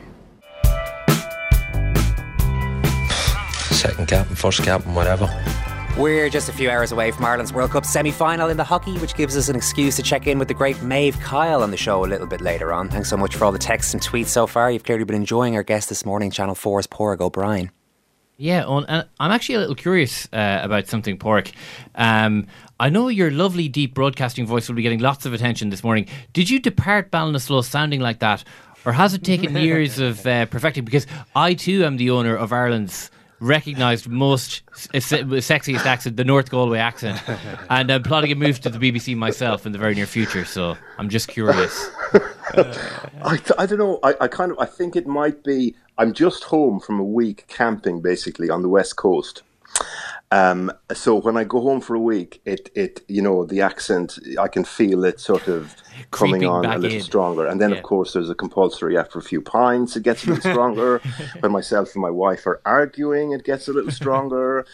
Second 3.71 4.09
captain, 4.09 4.35
first 4.35 4.65
captain, 4.65 4.95
whatever. 4.95 5.27
We're 5.97 6.29
just 6.29 6.49
a 6.49 6.53
few 6.53 6.71
hours 6.71 6.91
away 6.91 7.13
from 7.13 7.25
Ireland's 7.25 7.53
World 7.53 7.71
Cup 7.71 7.87
semi 7.87 8.11
final 8.11 8.49
in 8.49 8.57
the 8.57 8.65
hockey, 8.65 8.99
which 8.99 9.15
gives 9.15 9.37
us 9.37 9.49
an 9.49 9.55
excuse 9.55 9.95
to 9.95 10.03
check 10.03 10.27
in 10.27 10.41
with 10.41 10.49
the 10.49 10.55
great 10.55 10.83
Maeve 10.83 11.17
Kyle 11.21 11.63
on 11.63 11.71
the 11.71 11.77
show 11.77 12.05
a 12.05 12.09
little 12.09 12.27
bit 12.27 12.41
later 12.41 12.73
on. 12.73 12.89
Thanks 12.89 13.09
so 13.09 13.17
much 13.17 13.37
for 13.37 13.45
all 13.45 13.53
the 13.53 13.61
texts 13.61 13.95
and 13.95 14.03
tweets 14.03 14.27
so 14.27 14.49
far. 14.49 14.73
You've 14.73 14.83
clearly 14.83 15.05
been 15.05 15.15
enjoying 15.15 15.55
our 15.55 15.63
guest 15.63 15.89
this 15.89 16.05
morning, 16.05 16.33
Channel 16.33 16.57
4's 16.57 16.89
Paraic 16.89 17.21
O'Brien. 17.21 17.71
Yeah, 18.37 18.65
on, 18.65 18.85
and 18.87 19.07
I'm 19.21 19.31
actually 19.31 19.55
a 19.55 19.59
little 19.61 19.77
curious 19.77 20.27
uh, 20.33 20.63
about 20.65 20.89
something, 20.89 21.17
Paraic. 21.17 21.53
Um, 21.95 22.49
I 22.81 22.89
know 22.89 23.07
your 23.07 23.31
lovely, 23.31 23.69
deep 23.69 23.95
broadcasting 23.95 24.47
voice 24.47 24.69
will 24.69 24.75
be 24.75 24.83
getting 24.83 24.99
lots 24.99 25.27
of 25.27 25.33
attention 25.33 25.71
this 25.71 25.85
morning. 25.85 26.09
Did 26.33 26.51
you 26.51 26.59
depart 26.59 27.13
Ballinasloe 27.13 27.63
sounding 27.63 28.01
like 28.01 28.19
that, 28.19 28.43
or 28.85 28.91
has 28.91 29.15
it 29.15 29.23
taken 29.23 29.55
years 29.55 30.01
of 30.01 30.27
uh, 30.27 30.47
perfecting? 30.47 30.85
Because 30.85 31.07
I 31.37 31.55
too 31.55 31.85
am 31.85 31.99
the 31.99 32.11
owner 32.11 32.35
of 32.35 32.53
Ireland's 32.53 33.13
recognised 33.41 34.09
most 34.09 34.63
s- 34.75 34.89
s- 34.95 35.13
sexiest 35.13 35.85
accent, 35.87 36.17
the 36.17 36.25
North 36.25 36.51
Galway 36.51 36.79
accent, 36.79 37.21
and 37.71 37.91
I'm 37.91 38.03
plotting 38.03 38.33
a 38.33 38.35
move 38.35 38.61
to 38.61 38.71
the 38.71 38.79
BBC 38.79 39.17
myself 39.17 39.67
in 39.67 39.73
the 39.73 39.79
very 39.79 39.95
near 39.95 40.07
future. 40.07 40.45
So 40.45 40.77
I'm 40.99 41.09
just 41.09 41.29
curious. 41.29 41.91
I, 42.55 43.37
th- 43.37 43.53
I 43.59 43.67
don't 43.67 43.79
know. 43.79 43.99
I, 44.03 44.15
I 44.23 44.29
kind 44.29 44.53
of 44.53 44.59
I 44.59 44.67
think 44.67 44.97
it 44.97 45.07
might 45.07 45.43
be. 45.45 45.75
I'm 45.99 46.13
just 46.13 46.45
home 46.45 46.81
from 46.81 46.99
a 46.99 47.05
week 47.05 47.45
camping, 47.49 48.01
basically 48.01 48.51
on 48.51 48.63
the 48.63 48.69
west 48.69 48.97
coast. 48.97 49.43
Um, 50.39 50.73
so 50.93 51.11
when 51.27 51.37
I 51.37 51.45
go 51.45 51.61
home 51.69 51.81
for 51.87 51.95
a 51.95 52.01
week, 52.01 52.41
it 52.45 52.65
it 52.75 52.95
you 53.17 53.23
know 53.27 53.37
the 53.53 53.61
accent 53.71 54.09
I 54.47 54.49
can 54.55 54.65
feel 54.65 55.05
it 55.11 55.21
sort 55.21 55.47
of 55.57 55.61
coming 56.11 56.45
on 56.45 56.65
a 56.65 56.79
little 56.79 56.97
in. 56.99 57.03
stronger, 57.11 57.45
and 57.51 57.61
then 57.61 57.71
Yeah. 57.71 57.77
of 57.79 57.83
course 57.93 58.09
there's 58.15 58.31
a 58.31 58.35
compulsory 58.45 58.95
after 59.03 59.19
a 59.19 59.23
few 59.23 59.41
pints 59.41 59.91
it 59.97 60.03
gets 60.03 60.25
a 60.25 60.31
little 60.31 60.51
stronger. 60.55 61.01
when 61.41 61.53
myself 61.53 61.87
and 61.95 62.03
my 62.09 62.11
wife 62.11 62.47
are 62.51 62.61
arguing, 62.65 63.27
it 63.37 63.45
gets 63.45 63.69
a 63.69 63.73
little 63.73 63.91
stronger. 64.01 64.65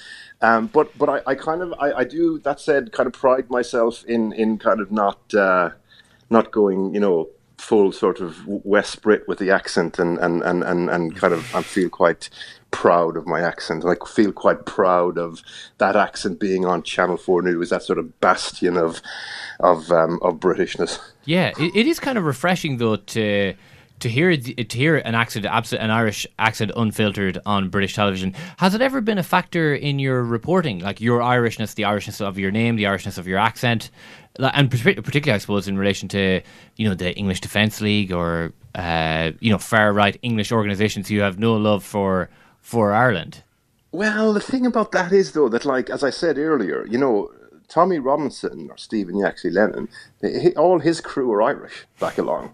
Um, 0.41 0.63
but 0.77 0.87
but 1.01 1.09
I, 1.17 1.19
I 1.33 1.35
kind 1.49 1.61
of 1.65 1.69
I, 1.85 1.89
I 2.03 2.05
do 2.05 2.39
that 2.47 2.59
said 2.61 2.83
kind 2.93 3.07
of 3.07 3.13
pride 3.13 3.47
myself 3.51 4.05
in 4.07 4.33
in 4.33 4.57
kind 4.59 4.81
of 4.81 4.89
not 4.91 5.21
uh, 5.35 5.71
not 6.31 6.51
going 6.53 6.95
you 6.95 7.01
know 7.01 7.29
full 7.61 7.93
sort 7.93 8.21
of 8.21 8.47
West 8.47 9.03
Brit 9.03 9.29
with 9.29 9.39
the 9.39 9.51
accent 9.51 9.99
and 9.99 10.19
and 10.19 10.43
and 10.43 10.65
and, 10.65 10.89
and 10.89 11.15
kind 11.15 11.35
of 11.35 11.55
I 11.55 11.63
feel 11.63 11.89
quite 11.89 12.31
proud 12.71 13.17
of 13.17 13.27
my 13.27 13.41
accent. 13.41 13.85
I 13.85 13.95
feel 14.07 14.33
quite 14.33 14.65
proud 14.65 15.19
of 15.19 15.43
that 15.79 15.97
accent 15.97 16.41
being 16.41 16.65
on 16.65 16.83
Channel 16.83 17.17
Four 17.17 17.43
News. 17.43 17.71
That 17.71 17.83
sort 17.83 17.99
of 17.99 18.21
bastion 18.21 18.77
of 18.77 19.03
of 19.61 19.91
um, 19.93 20.19
of 20.23 20.41
Britishness. 20.41 20.99
Yeah, 21.25 21.53
it, 21.59 21.77
it 21.77 21.87
is 21.87 22.01
kind 22.01 22.17
of 22.17 22.25
refreshing 22.25 22.79
though 22.79 22.97
to 22.97 23.55
to 24.01 24.09
hear 24.09 24.37
to 24.37 24.77
hear 24.77 24.97
an 24.97 25.15
accent, 25.15 25.47
an 25.47 25.91
Irish 25.91 26.27
accent, 26.39 26.73
unfiltered 26.77 27.39
on 27.47 27.69
British 27.69 27.95
television. 27.95 28.35
Has 28.59 28.75
it 28.75 28.81
ever 28.81 29.01
been 29.01 29.19
a 29.19 29.23
factor 29.23 29.75
in 29.75 29.99
your 29.99 30.23
reporting, 30.23 30.81
like 30.81 31.01
your 31.01 31.21
Irishness, 31.21 31.75
the 31.75 31.85
Irishness 31.85 32.21
of 32.21 32.39
your 32.39 32.51
name, 32.51 32.77
the 32.77 32.85
Irishness 32.85 33.19
of 33.19 33.27
your 33.27 33.39
accent, 33.39 33.91
and 34.39 34.71
particularly, 34.71 35.33
I 35.33 35.39
suppose, 35.39 35.69
in 35.69 35.79
relation 35.79 36.09
to 36.09 36.41
you 36.77 36.89
know 36.89 36.95
the 36.95 37.17
English 37.17 37.41
Defence 37.41 37.81
League 37.81 38.13
or 38.13 38.53
uh, 38.75 39.33
you 39.41 39.51
know 39.51 39.59
far 39.59 39.93
right 39.93 40.19
English 40.23 40.53
organisations 40.53 41.09
who 41.09 41.19
have 41.19 41.39
no 41.39 41.55
love 41.57 41.85
for 41.85 42.29
for 42.61 42.93
Ireland. 42.93 43.43
Well, 43.93 44.33
the 44.33 44.41
thing 44.41 44.67
about 44.67 44.93
that 44.93 45.13
is, 45.13 45.33
though, 45.33 45.49
that 45.49 45.65
like 45.65 45.91
as 45.91 46.05
I 46.05 46.11
said 46.11 46.39
earlier, 46.39 46.87
you 46.87 46.99
know, 46.99 47.31
Tommy 47.69 47.99
Robinson 47.99 48.69
or 48.71 48.77
Stephen 48.77 49.17
Yaxley 49.17 49.51
Lennon, 49.51 49.89
all 50.57 50.79
his 50.79 51.01
crew 51.01 51.33
are 51.33 51.43
Irish 51.43 51.87
back 51.99 52.19
along, 52.19 52.53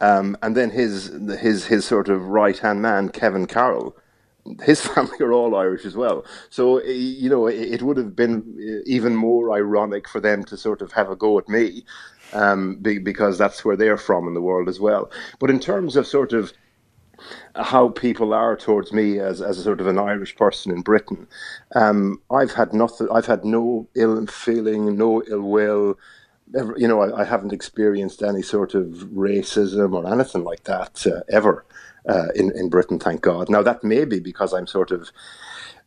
um, 0.00 0.36
and 0.42 0.56
then 0.56 0.70
his 0.70 1.12
his 1.40 1.66
his 1.66 1.84
sort 1.84 2.08
of 2.08 2.26
right 2.26 2.58
hand 2.58 2.82
man 2.82 3.08
Kevin 3.08 3.46
Carroll. 3.46 3.96
His 4.62 4.80
family 4.86 5.18
are 5.20 5.32
all 5.32 5.56
Irish 5.56 5.84
as 5.84 5.96
well, 5.96 6.24
so 6.50 6.78
eh, 6.78 6.92
you 6.92 7.28
know 7.28 7.46
it, 7.46 7.56
it 7.56 7.82
would 7.82 7.96
have 7.96 8.14
been 8.14 8.56
eh, 8.60 8.82
even 8.86 9.16
more 9.16 9.52
ironic 9.52 10.08
for 10.08 10.20
them 10.20 10.44
to 10.44 10.56
sort 10.56 10.82
of 10.82 10.92
have 10.92 11.10
a 11.10 11.16
go 11.16 11.38
at 11.38 11.48
me, 11.48 11.84
um, 12.32 12.76
be, 12.76 12.98
because 12.98 13.38
that's 13.38 13.64
where 13.64 13.76
they're 13.76 13.96
from 13.96 14.28
in 14.28 14.34
the 14.34 14.40
world 14.40 14.68
as 14.68 14.78
well. 14.78 15.10
But 15.40 15.50
in 15.50 15.58
terms 15.58 15.96
of 15.96 16.06
sort 16.06 16.32
of 16.32 16.52
how 17.54 17.88
people 17.88 18.34
are 18.34 18.56
towards 18.56 18.92
me 18.92 19.18
as, 19.18 19.40
as 19.40 19.58
a 19.58 19.62
sort 19.62 19.80
of 19.80 19.86
an 19.86 19.98
Irish 19.98 20.36
person 20.36 20.72
in 20.72 20.82
Britain. 20.82 21.26
Um, 21.74 22.20
I've 22.30 22.52
had 22.52 22.72
nothing. 22.72 23.08
I've 23.10 23.26
had 23.26 23.44
no 23.44 23.88
ill 23.94 24.26
feeling, 24.26 24.96
no 24.96 25.22
ill 25.28 25.40
will. 25.42 25.98
You 26.54 26.86
know, 26.88 27.00
I, 27.00 27.22
I 27.22 27.24
haven't 27.24 27.52
experienced 27.52 28.22
any 28.22 28.42
sort 28.42 28.74
of 28.74 28.86
racism 29.14 29.94
or 29.94 30.10
anything 30.12 30.44
like 30.44 30.64
that 30.64 31.06
uh, 31.06 31.20
ever 31.28 31.64
uh, 32.08 32.28
in 32.34 32.52
in 32.56 32.68
Britain. 32.68 32.98
Thank 32.98 33.20
God. 33.22 33.50
Now 33.50 33.62
that 33.62 33.82
may 33.84 34.04
be 34.04 34.20
because 34.20 34.54
I'm 34.54 34.66
sort 34.66 34.90
of 34.90 35.10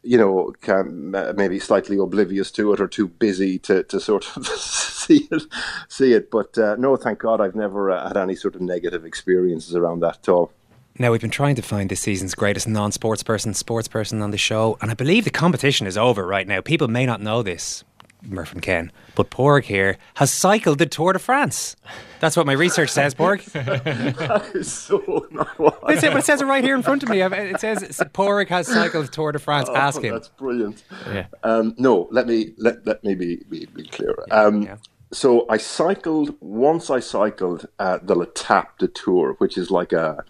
you 0.01 0.17
know, 0.17 0.53
uh, 0.67 1.33
maybe 1.35 1.59
slightly 1.59 1.97
oblivious 1.97 2.51
to 2.51 2.71
it 2.73 2.79
or 2.79 2.87
too 2.87 3.07
busy 3.07 3.59
to, 3.59 3.83
to 3.83 3.99
sort 3.99 4.25
of 4.37 4.47
see 4.47 5.27
it. 5.31 5.43
See 5.89 6.13
it, 6.13 6.31
but 6.31 6.57
uh, 6.57 6.75
no, 6.77 6.95
thank 6.95 7.19
God, 7.19 7.41
I've 7.41 7.55
never 7.55 7.91
uh, 7.91 8.07
had 8.07 8.17
any 8.17 8.35
sort 8.35 8.55
of 8.55 8.61
negative 8.61 9.05
experiences 9.05 9.75
around 9.75 9.99
that 10.01 10.19
at 10.19 10.29
all. 10.29 10.51
Now, 10.97 11.11
we've 11.11 11.21
been 11.21 11.29
trying 11.29 11.55
to 11.55 11.61
find 11.61 11.89
this 11.89 12.01
season's 12.01 12.35
greatest 12.35 12.67
non 12.67 12.91
sports 12.91 13.23
person, 13.23 13.53
sports 13.53 13.87
person 13.87 14.21
on 14.21 14.31
the 14.31 14.37
show, 14.37 14.77
and 14.81 14.91
I 14.91 14.93
believe 14.93 15.23
the 15.23 15.29
competition 15.29 15.87
is 15.87 15.97
over 15.97 16.25
right 16.25 16.47
now. 16.47 16.61
People 16.61 16.87
may 16.87 17.05
not 17.05 17.21
know 17.21 17.41
this, 17.41 17.83
Murph 18.21 18.51
and 18.51 18.61
Ken, 18.61 18.91
but 19.15 19.29
Paraic 19.29 19.65
here 19.65 19.97
has 20.15 20.31
cycled 20.33 20.77
the 20.77 20.85
Tour 20.85 21.13
de 21.13 21.19
France. 21.19 21.75
That's 22.19 22.35
what 22.35 22.45
my 22.45 22.53
research 22.53 22.89
says, 22.89 23.13
Paraic. 23.15 23.43
That 23.53 24.51
is 24.53 24.71
so 24.71 25.27
not 25.31 25.57
what 25.57 25.79
it, 25.89 26.03
it 26.03 26.25
says 26.25 26.41
it 26.41 26.45
right 26.45 26.63
here 26.63 26.75
in 26.75 26.83
front 26.83 27.01
of 27.03 27.09
me. 27.09 27.21
It 27.21 27.59
says 27.61 28.01
Paraic 28.13 28.49
has 28.49 28.67
cycled 28.67 29.05
the 29.07 29.11
Tour 29.11 29.31
de 29.31 29.39
France. 29.39 29.69
Ask 29.69 29.99
Oh, 29.99 30.01
him. 30.03 30.13
That's 30.13 30.27
brilliant. 30.29 30.83
Yeah. 31.07 31.27
Um, 31.43 31.75
no, 31.77 32.07
let 32.11 32.27
me 32.27 32.53
let, 32.57 32.85
let 32.85 33.03
me 33.03 33.15
be, 33.15 33.43
be, 33.49 33.65
be 33.67 33.83
clearer. 33.85 34.25
Um, 34.31 34.63
yeah. 34.63 34.77
So 35.11 35.45
I 35.49 35.57
cycled 35.57 36.35
once. 36.41 36.89
I 36.89 36.99
cycled 36.99 37.67
uh, 37.79 37.99
the 38.01 38.15
Étape 38.15 38.67
du 38.77 38.87
Tour, 38.87 39.35
which 39.39 39.57
is 39.57 39.71
like 39.71 39.93
a 39.93 40.23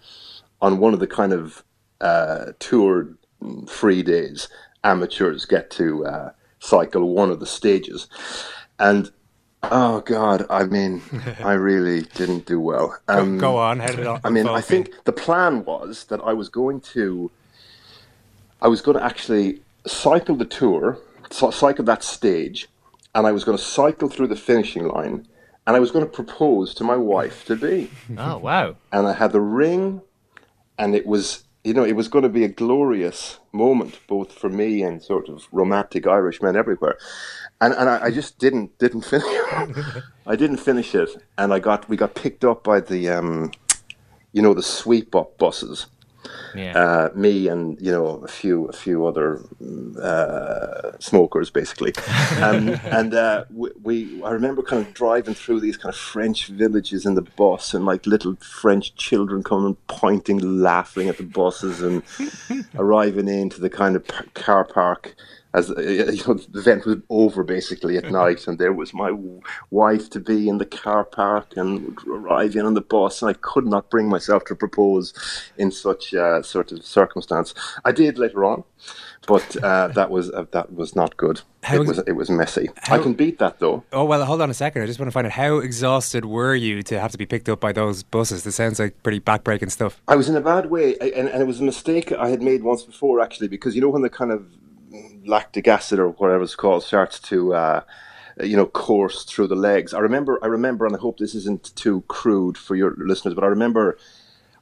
on 0.62 0.78
one 0.78 0.94
of 0.94 1.00
the 1.00 1.06
kind 1.06 1.32
of 1.32 1.64
uh, 2.00 2.52
tour 2.60 3.08
free 3.66 4.02
days. 4.02 4.48
Amateurs 4.84 5.44
get 5.44 5.70
to 5.72 6.06
uh, 6.06 6.30
cycle 6.60 7.12
one 7.12 7.30
of 7.30 7.40
the 7.40 7.46
stages, 7.46 8.06
and 8.78 9.10
oh 9.64 10.00
god, 10.02 10.46
I 10.48 10.64
mean, 10.64 11.02
I 11.44 11.52
really 11.52 12.02
didn't 12.02 12.46
do 12.46 12.60
well. 12.60 12.96
Um, 13.08 13.38
Go 13.38 13.56
on. 13.56 13.80
How 13.80 13.88
did 13.88 13.98
it 14.00 14.06
all 14.06 14.20
I 14.22 14.30
mean, 14.30 14.46
I 14.46 14.60
think 14.60 14.92
the 15.04 15.12
plan 15.12 15.64
was 15.64 16.04
that 16.04 16.20
I 16.20 16.32
was 16.32 16.48
going 16.48 16.80
to, 16.92 17.30
I 18.62 18.68
was 18.68 18.80
going 18.80 18.96
to 18.96 19.04
actually 19.04 19.60
cycle 19.86 20.36
the 20.36 20.44
tour, 20.44 20.98
cycle 21.30 21.84
that 21.84 22.04
stage, 22.04 22.68
and 23.14 23.26
I 23.26 23.32
was 23.32 23.44
going 23.44 23.58
to 23.58 23.62
cycle 23.64 24.08
through 24.08 24.28
the 24.28 24.36
finishing 24.36 24.86
line, 24.88 25.26
and 25.66 25.76
I 25.76 25.80
was 25.80 25.90
going 25.90 26.04
to 26.04 26.10
propose 26.10 26.74
to 26.74 26.84
my 26.84 26.96
wife 26.96 27.44
to 27.46 27.56
be, 27.56 27.90
Oh 28.16 28.38
wow! 28.38 28.76
and 28.92 29.06
I 29.06 29.12
had 29.14 29.32
the 29.32 29.40
ring, 29.40 30.02
and 30.78 30.94
it 30.94 31.06
was, 31.06 31.44
you 31.64 31.74
know, 31.74 31.84
it 31.84 31.94
was 31.96 32.08
going 32.08 32.22
to 32.22 32.28
be 32.28 32.44
a 32.44 32.48
glorious 32.48 33.38
moment 33.52 34.00
both 34.06 34.32
for 34.32 34.48
me 34.48 34.82
and 34.82 35.02
sort 35.02 35.28
of 35.28 35.46
romantic 35.52 36.06
Irish 36.06 36.40
men 36.40 36.56
everywhere. 36.56 36.96
And, 37.60 37.74
and 37.74 37.88
I, 37.88 38.04
I 38.04 38.10
just 38.10 38.38
didn't 38.38 38.78
didn't 38.78 39.02
finish. 39.02 39.26
I 40.26 40.36
didn't 40.36 40.58
finish 40.58 40.94
it, 40.94 41.10
and 41.36 41.52
I 41.52 41.58
got 41.58 41.88
we 41.88 41.96
got 41.96 42.14
picked 42.14 42.44
up 42.44 42.64
by 42.64 42.80
the 42.80 43.10
um, 43.10 43.52
you 44.32 44.42
know, 44.42 44.54
the 44.54 44.62
sweep 44.62 45.14
up 45.14 45.36
buses. 45.38 45.86
Yeah. 46.54 46.78
Uh, 46.78 47.10
me 47.14 47.48
and 47.48 47.80
you 47.80 47.90
know 47.90 48.06
a 48.24 48.28
few 48.28 48.66
a 48.66 48.72
few 48.72 49.06
other 49.06 49.42
uh, 50.02 50.92
smokers 50.98 51.50
basically, 51.50 51.92
um, 52.42 52.68
and 52.84 53.14
uh, 53.14 53.44
we, 53.50 53.70
we 53.82 54.22
I 54.22 54.30
remember 54.30 54.62
kind 54.62 54.86
of 54.86 54.92
driving 54.94 55.34
through 55.34 55.60
these 55.60 55.76
kind 55.76 55.92
of 55.94 55.98
French 55.98 56.46
villages 56.48 57.06
in 57.06 57.14
the 57.14 57.22
bus, 57.22 57.74
and 57.74 57.86
like 57.86 58.06
little 58.06 58.36
French 58.36 58.94
children 58.96 59.42
coming 59.42 59.76
pointing, 59.86 60.38
laughing 60.60 61.08
at 61.08 61.16
the 61.16 61.22
buses, 61.22 61.82
and 61.82 62.02
arriving 62.74 63.28
into 63.28 63.60
the 63.60 63.70
kind 63.70 63.96
of 63.96 64.06
p- 64.06 64.24
car 64.34 64.64
park 64.64 65.14
as 65.52 65.70
uh, 65.70 65.80
you 65.80 66.22
know, 66.26 66.34
the 66.34 66.58
event 66.60 66.86
was 66.86 66.96
over 67.08 67.42
basically 67.44 67.96
at 67.96 68.10
night, 68.10 68.46
and 68.46 68.58
there 68.58 68.72
was 68.72 68.92
my 68.94 69.12
wife 69.70 70.10
to 70.10 70.20
be 70.20 70.48
in 70.48 70.58
the 70.58 70.66
car 70.66 71.04
park 71.04 71.56
and 71.56 71.96
arriving 72.06 72.62
on 72.62 72.74
the 72.74 72.80
bus, 72.80 73.22
and 73.22 73.30
I 73.30 73.34
could 73.34 73.66
not 73.66 73.90
bring 73.90 74.08
myself 74.08 74.44
to 74.46 74.54
propose 74.54 75.14
in 75.58 75.70
such 75.70 76.14
uh, 76.14 76.42
sort 76.42 76.72
of 76.72 76.84
circumstance. 76.84 77.54
I 77.84 77.92
did 77.92 78.18
later 78.18 78.44
on, 78.44 78.64
but 79.26 79.56
uh, 79.62 79.88
that 79.94 80.10
was 80.10 80.30
uh, 80.30 80.46
that 80.52 80.72
was 80.72 80.94
not 80.94 81.16
good. 81.16 81.40
How 81.62 81.76
it 81.76 81.86
was 81.86 81.98
it 82.06 82.12
was 82.12 82.30
messy. 82.30 82.70
how- 82.82 82.96
I 82.96 82.98
can 83.02 83.12
beat 83.14 83.38
that 83.38 83.58
though. 83.58 83.84
Oh 83.92 84.04
well, 84.04 84.24
hold 84.24 84.40
on 84.40 84.50
a 84.50 84.54
second. 84.54 84.82
I 84.82 84.86
just 84.86 84.98
want 84.98 85.08
to 85.08 85.12
find 85.12 85.26
out 85.26 85.32
how 85.32 85.58
exhausted 85.58 86.24
were 86.24 86.54
you 86.54 86.82
to 86.84 86.98
have 87.00 87.12
to 87.12 87.18
be 87.18 87.26
picked 87.26 87.48
up 87.48 87.60
by 87.60 87.72
those 87.72 88.02
buses? 88.02 88.44
This 88.44 88.54
sounds 88.56 88.78
like 88.78 89.02
pretty 89.02 89.20
backbreaking 89.20 89.70
stuff. 89.70 90.00
I 90.08 90.16
was 90.16 90.28
in 90.28 90.36
a 90.36 90.40
bad 90.40 90.70
way, 90.70 90.96
I- 91.00 91.12
and, 91.16 91.28
and 91.28 91.42
it 91.42 91.46
was 91.46 91.60
a 91.60 91.64
mistake 91.64 92.12
I 92.12 92.28
had 92.28 92.40
made 92.40 92.62
once 92.62 92.82
before, 92.82 93.20
actually, 93.20 93.48
because 93.48 93.74
you 93.74 93.80
know 93.82 93.88
when 93.90 94.02
the 94.02 94.08
kind 94.10 94.30
of 94.32 94.46
lactic 95.24 95.68
acid 95.68 95.98
or 95.98 96.08
whatever 96.10 96.42
it's 96.42 96.54
called 96.54 96.82
starts 96.82 97.18
to, 97.20 97.54
uh, 97.54 97.80
you 98.42 98.56
know, 98.56 98.66
course 98.66 99.24
through 99.24 99.48
the 99.48 99.56
legs. 99.56 99.92
I 99.92 99.98
remember, 99.98 100.38
I 100.42 100.46
remember, 100.46 100.86
and 100.86 100.94
I 100.94 100.98
hope 100.98 101.18
this 101.18 101.34
isn't 101.34 101.74
too 101.76 102.02
crude 102.08 102.56
for 102.56 102.74
your 102.74 102.94
listeners, 102.96 103.34
but 103.34 103.44
I 103.44 103.48
remember, 103.48 103.98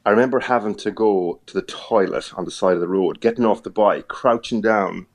I 0.05 0.11
remember 0.11 0.41
having 0.41 0.75
to 0.77 0.91
go 0.91 1.41
to 1.47 1.55
the 1.55 1.63
toilet 1.63 2.33
on 2.37 2.45
the 2.45 2.51
side 2.51 2.75
of 2.75 2.81
the 2.81 2.89
road, 2.89 3.21
getting 3.21 3.45
off 3.45 3.63
the 3.63 3.71
bike, 3.71 4.09
crouching 4.09 4.61
down. 4.61 5.07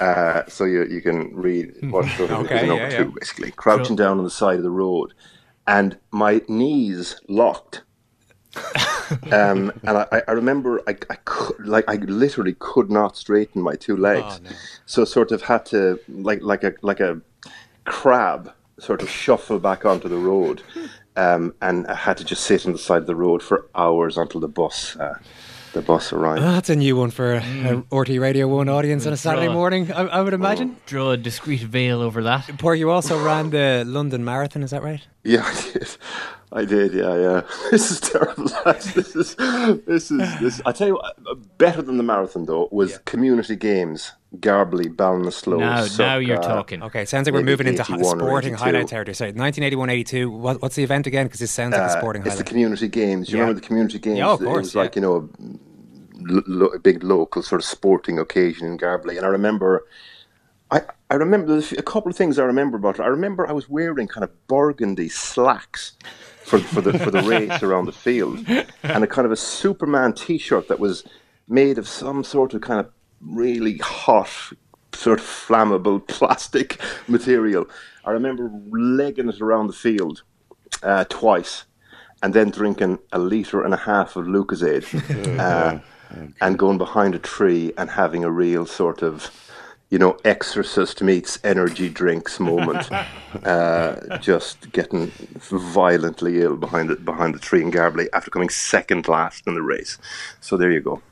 Uh, 0.00 0.42
so 0.48 0.64
you 0.64 0.84
you 0.84 1.00
can 1.00 1.34
read 1.34 1.72
what 1.90 2.04
Okay, 2.20 2.66
number 2.66 2.74
yeah, 2.74 2.90
two, 2.90 3.04
yeah. 3.04 3.10
basically 3.18 3.50
crouching 3.52 3.96
down 3.96 4.18
on 4.18 4.24
the 4.24 4.30
side 4.30 4.58
of 4.58 4.62
the 4.62 4.70
road, 4.70 5.14
and 5.66 5.98
my 6.10 6.42
knees 6.46 7.18
locked 7.26 7.82
um, 9.32 9.72
and 9.84 9.98
I, 9.98 10.22
I 10.28 10.32
remember 10.32 10.80
I, 10.86 10.96
I 11.10 11.16
could, 11.24 11.66
like 11.66 11.84
I 11.88 11.96
literally 11.96 12.54
could 12.58 12.90
not 12.90 13.16
straighten 13.16 13.62
my 13.62 13.74
two 13.74 13.96
legs, 13.96 14.40
so 14.86 15.04
sort 15.04 15.32
of 15.32 15.42
had 15.42 15.66
to 15.66 15.98
like 16.08 16.42
like 16.42 16.64
a 16.64 16.74
like 16.82 17.00
a 17.00 17.20
crab 17.84 18.52
sort 18.78 19.02
of 19.02 19.08
shuffle 19.08 19.58
back 19.58 19.84
onto 19.84 20.08
the 20.08 20.16
road, 20.16 20.62
um, 21.16 21.54
and 21.60 21.86
I 21.86 21.94
had 21.94 22.16
to 22.18 22.24
just 22.24 22.44
sit 22.44 22.66
on 22.66 22.72
the 22.72 22.78
side 22.78 23.02
of 23.02 23.06
the 23.06 23.16
road 23.16 23.42
for 23.42 23.68
hours 23.74 24.16
until 24.16 24.40
the 24.40 24.48
bus 24.48 24.96
uh, 24.96 25.18
the 25.72 25.82
bus 25.82 26.12
arrived. 26.12 26.42
Oh, 26.42 26.52
that's 26.52 26.70
a 26.70 26.76
new 26.76 26.96
one 26.96 27.10
for 27.10 27.34
a 27.34 27.40
RTÉ 27.40 28.20
Radio 28.20 28.46
1 28.46 28.68
audience 28.68 29.06
on 29.06 29.12
a 29.12 29.16
Saturday 29.16 29.46
draw. 29.46 29.54
morning, 29.54 29.90
I, 29.92 30.02
I 30.02 30.20
would 30.20 30.34
imagine. 30.34 30.76
Draw 30.86 31.12
a 31.12 31.16
discreet 31.16 31.60
veil 31.60 32.02
over 32.02 32.22
that. 32.24 32.58
Poor, 32.58 32.74
you 32.74 32.90
also 32.90 33.22
ran 33.22 33.50
the 33.50 33.84
London 33.86 34.24
Marathon, 34.24 34.62
is 34.62 34.70
that 34.70 34.82
right? 34.82 35.00
Yeah, 35.24 35.42
I 35.44 35.72
did. 35.72 35.96
I 36.54 36.64
did. 36.66 36.92
Yeah, 36.92 37.16
yeah. 37.16 37.40
This 37.70 37.90
is 37.90 38.00
terrible. 38.00 38.48
This 38.66 39.16
is 39.16 39.34
this 39.86 40.10
is 40.10 40.38
this. 40.40 40.60
I 40.66 40.72
tell 40.72 40.88
you, 40.88 40.94
what, 40.94 41.16
uh, 41.26 41.34
better 41.56 41.80
than 41.82 41.96
the 41.96 42.02
marathon 42.02 42.44
though 42.46 42.68
was 42.70 42.98
community 43.06 43.56
games. 43.56 44.12
Garbally, 44.36 44.86
Ballinasloe. 44.94 45.58
Now, 45.60 45.86
now 45.98 46.16
you're 46.16 46.38
uh, 46.38 46.42
talking. 46.42 46.82
Okay, 46.82 47.04
sounds 47.04 47.26
like 47.26 47.34
we're 47.34 47.42
moving 47.42 47.66
into 47.66 47.82
hi- 47.82 47.96
81 47.96 48.20
or 48.20 48.24
sporting 48.26 48.54
82. 48.54 48.64
highlight 48.64 48.88
territory. 48.88 49.14
Sorry, 49.14 49.28
1981 49.32 49.90
82. 49.90 50.30
What, 50.30 50.62
what's 50.62 50.74
the 50.74 50.82
event 50.82 51.06
again? 51.06 51.26
Because 51.26 51.40
this 51.40 51.50
sounds 51.50 51.72
like 51.72 51.82
a 51.82 51.84
Uh, 51.84 51.98
sporting 52.00 52.24
it's 52.24 52.36
the 52.36 52.44
community 52.44 52.88
games. 52.88 53.28
You 53.28 53.36
Yeah. 53.36 53.42
remember 53.42 53.60
the 53.60 53.66
community 53.66 53.98
games? 53.98 54.18
Yeah, 54.18 54.28
of 54.32 54.38
course. 54.38 54.42
It 54.42 54.46
course, 54.46 54.64
was 54.64 54.74
like 54.74 54.96
you 54.96 55.02
know 55.02 55.16
a, 55.16 55.22
lo- 56.32 56.42
lo- 56.46 56.66
a 56.68 56.78
big 56.78 57.02
local 57.04 57.42
sort 57.42 57.60
of 57.60 57.66
sporting 57.66 58.18
occasion 58.18 58.66
in 58.68 58.78
Garbally, 58.78 59.16
and 59.18 59.26
I 59.26 59.28
remember. 59.28 59.84
I, 60.70 60.80
I 61.10 61.14
remember 61.16 61.48
there's 61.48 61.64
a 61.64 61.68
few- 61.68 61.78
a 61.78 61.82
couple 61.82 62.10
of 62.10 62.16
things 62.16 62.38
I 62.38 62.44
remember 62.44 62.78
about 62.78 62.98
it. 62.98 63.02
I 63.02 63.08
remember 63.08 63.46
I 63.46 63.52
was 63.52 63.68
wearing 63.68 64.08
kind 64.08 64.24
of 64.24 64.30
burgundy 64.46 65.10
slacks 65.10 65.92
for 66.44 66.58
for 66.58 66.80
the 66.80 66.98
for 66.98 67.10
the 67.10 67.22
race 67.28 67.62
around 67.62 67.86
the 67.86 67.92
field, 67.92 68.46
and 68.82 69.04
a 69.04 69.06
kind 69.06 69.26
of 69.26 69.32
a 69.32 69.36
Superman 69.36 70.12
T-shirt 70.12 70.68
that 70.68 70.78
was 70.78 71.04
made 71.48 71.78
of 71.78 71.88
some 71.88 72.24
sort 72.24 72.54
of 72.54 72.60
kind 72.60 72.80
of 72.80 72.90
really 73.20 73.78
hot, 73.78 74.28
sort 74.94 75.20
of 75.20 75.24
flammable 75.24 76.06
plastic 76.08 76.80
material. 77.08 77.66
I 78.04 78.10
remember 78.10 78.50
legging 78.70 79.28
it 79.28 79.40
around 79.40 79.68
the 79.68 79.72
field 79.72 80.22
uh, 80.82 81.04
twice, 81.08 81.64
and 82.22 82.34
then 82.34 82.50
drinking 82.50 82.98
a 83.12 83.18
liter 83.18 83.62
and 83.64 83.74
a 83.74 83.78
half 83.78 84.16
of 84.16 84.26
Lucozade, 84.26 85.38
uh, 85.38 85.78
and 86.40 86.58
going 86.58 86.78
behind 86.78 87.14
a 87.14 87.18
tree 87.18 87.72
and 87.78 87.90
having 87.90 88.24
a 88.24 88.30
real 88.30 88.66
sort 88.66 89.02
of, 89.02 89.30
you 89.92 89.98
know, 89.98 90.16
exorcist 90.24 91.02
meets 91.02 91.38
energy 91.44 91.88
drinks 91.90 92.40
moment. 92.40 92.88
uh, 93.44 94.16
just 94.18 94.72
getting 94.72 95.08
violently 95.74 96.40
ill 96.40 96.56
behind 96.56 96.88
the 96.88 96.96
behind 96.96 97.34
the 97.34 97.38
tree 97.38 97.60
in 97.62 97.70
Garbally 97.70 98.08
after 98.14 98.30
coming 98.30 98.48
second 98.48 99.06
last 99.06 99.46
in 99.46 99.54
the 99.54 99.62
race. 99.62 99.98
So 100.40 100.56
there 100.56 100.70
you 100.70 100.80
go. 100.80 101.02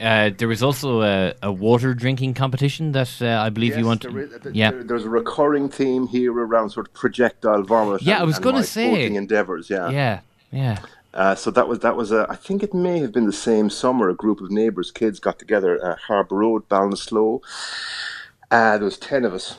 Uh, 0.00 0.30
there 0.38 0.48
was 0.48 0.62
also 0.62 1.02
a, 1.02 1.34
a 1.42 1.52
water 1.52 1.92
drinking 1.94 2.32
competition 2.34 2.92
that 2.92 3.12
uh, 3.22 3.46
I 3.46 3.50
believe 3.50 3.76
you 3.78 3.86
want. 3.86 4.02
there 4.02 4.18
is- 4.18 4.30
there- 4.42 4.52
yeah, 4.52 4.70
there- 4.72 4.82
there's 4.84 5.04
a 5.04 5.10
recurring 5.10 5.68
theme 5.68 6.08
here 6.08 6.32
around 6.32 6.70
sort 6.70 6.88
of 6.88 6.94
projectile 6.94 7.62
vomit. 7.62 8.02
Yeah, 8.02 8.18
I 8.20 8.24
was 8.24 8.38
gonna 8.40 8.64
say. 8.64 8.86
sporting 8.88 9.14
endeavours. 9.16 9.70
yeah, 9.70 10.20
yeah. 10.50 10.78
Uh, 11.12 11.34
so 11.34 11.50
that 11.50 11.66
was 11.66 11.80
that 11.80 11.96
was 11.96 12.12
a. 12.12 12.26
I 12.28 12.36
think 12.36 12.62
it 12.62 12.72
may 12.72 13.00
have 13.00 13.12
been 13.12 13.26
the 13.26 13.32
same 13.32 13.68
summer. 13.68 14.08
A 14.08 14.14
group 14.14 14.40
of 14.40 14.50
neighbours, 14.50 14.90
kids, 14.90 15.18
got 15.18 15.38
together 15.38 15.84
at 15.84 15.98
Harbour 15.98 16.36
Road, 16.36 16.68
Ballinasloe. 16.68 17.40
Uh, 18.50 18.78
there 18.78 18.84
was 18.84 18.98
ten 18.98 19.24
of 19.24 19.34
us, 19.34 19.58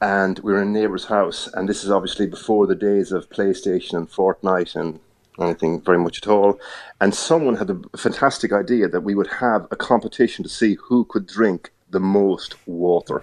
and 0.00 0.38
we 0.40 0.52
were 0.52 0.60
in 0.60 0.68
a 0.68 0.70
neighbour's 0.70 1.06
house. 1.06 1.48
And 1.54 1.68
this 1.68 1.82
is 1.82 1.90
obviously 1.90 2.26
before 2.26 2.66
the 2.66 2.74
days 2.74 3.10
of 3.10 3.30
PlayStation 3.30 3.94
and 3.94 4.10
Fortnite 4.10 4.76
and 4.76 5.00
anything 5.40 5.80
very 5.80 5.98
much 5.98 6.18
at 6.18 6.28
all. 6.28 6.60
And 7.00 7.14
someone 7.14 7.56
had 7.56 7.68
the 7.68 7.82
fantastic 7.96 8.52
idea 8.52 8.88
that 8.88 9.00
we 9.00 9.14
would 9.14 9.28
have 9.28 9.66
a 9.70 9.76
competition 9.76 10.42
to 10.42 10.48
see 10.48 10.74
who 10.74 11.04
could 11.06 11.26
drink 11.26 11.72
the 11.90 12.00
most 12.00 12.56
water. 12.66 13.22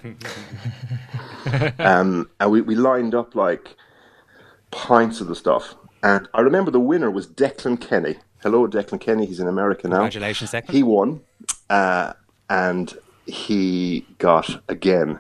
um, 1.80 2.30
and 2.40 2.52
we, 2.52 2.62
we 2.62 2.76
lined 2.76 3.16
up 3.16 3.36
like 3.36 3.76
pints 4.72 5.22
of 5.22 5.28
the 5.28 5.36
stuff. 5.36 5.76
And 6.04 6.28
I 6.34 6.42
remember 6.42 6.72
the 6.72 6.80
winner 6.80 7.12
was 7.12 7.28
Declan 7.28 7.80
Kenny. 7.80 8.18
Hello, 8.42 8.68
Declan 8.68 9.02
Kenny. 9.02 9.26
He's 9.26 9.40
in 9.40 9.48
America 9.48 9.88
now. 9.88 9.98
Congratulations, 9.98 10.52
Declan. 10.52 10.72
He 10.72 10.84
won, 10.84 11.22
uh, 11.70 12.14
and 12.50 12.98
he 13.26 14.06
got 14.18 14.64
again. 14.70 15.20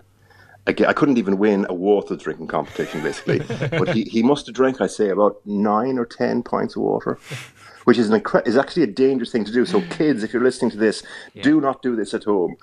Again, 0.67 0.87
I 0.87 0.93
couldn't 0.93 1.17
even 1.17 1.37
win 1.39 1.65
a 1.67 1.73
water 1.73 2.15
drinking 2.15 2.47
competition, 2.47 3.01
basically. 3.01 3.39
but 3.71 3.89
he, 3.89 4.03
he 4.03 4.21
must 4.21 4.45
have 4.45 4.55
drank, 4.55 4.81
I 4.81 4.87
say, 4.87 5.09
about 5.09 5.41
nine 5.45 5.97
or 5.97 6.05
ten 6.05 6.43
pints 6.43 6.75
of 6.75 6.83
water, 6.83 7.17
which 7.85 7.97
is 7.97 8.09
an 8.09 8.21
incre- 8.21 8.47
is 8.47 8.55
actually 8.55 8.83
a 8.83 8.87
dangerous 8.87 9.31
thing 9.31 9.45
to 9.45 9.51
do. 9.51 9.65
So, 9.65 9.81
kids, 9.89 10.21
if 10.23 10.31
you're 10.31 10.43
listening 10.43 10.69
to 10.71 10.77
this, 10.77 11.01
do 11.41 11.59
not 11.59 11.81
do 11.81 11.95
this 11.95 12.13
at 12.13 12.25
home. 12.25 12.55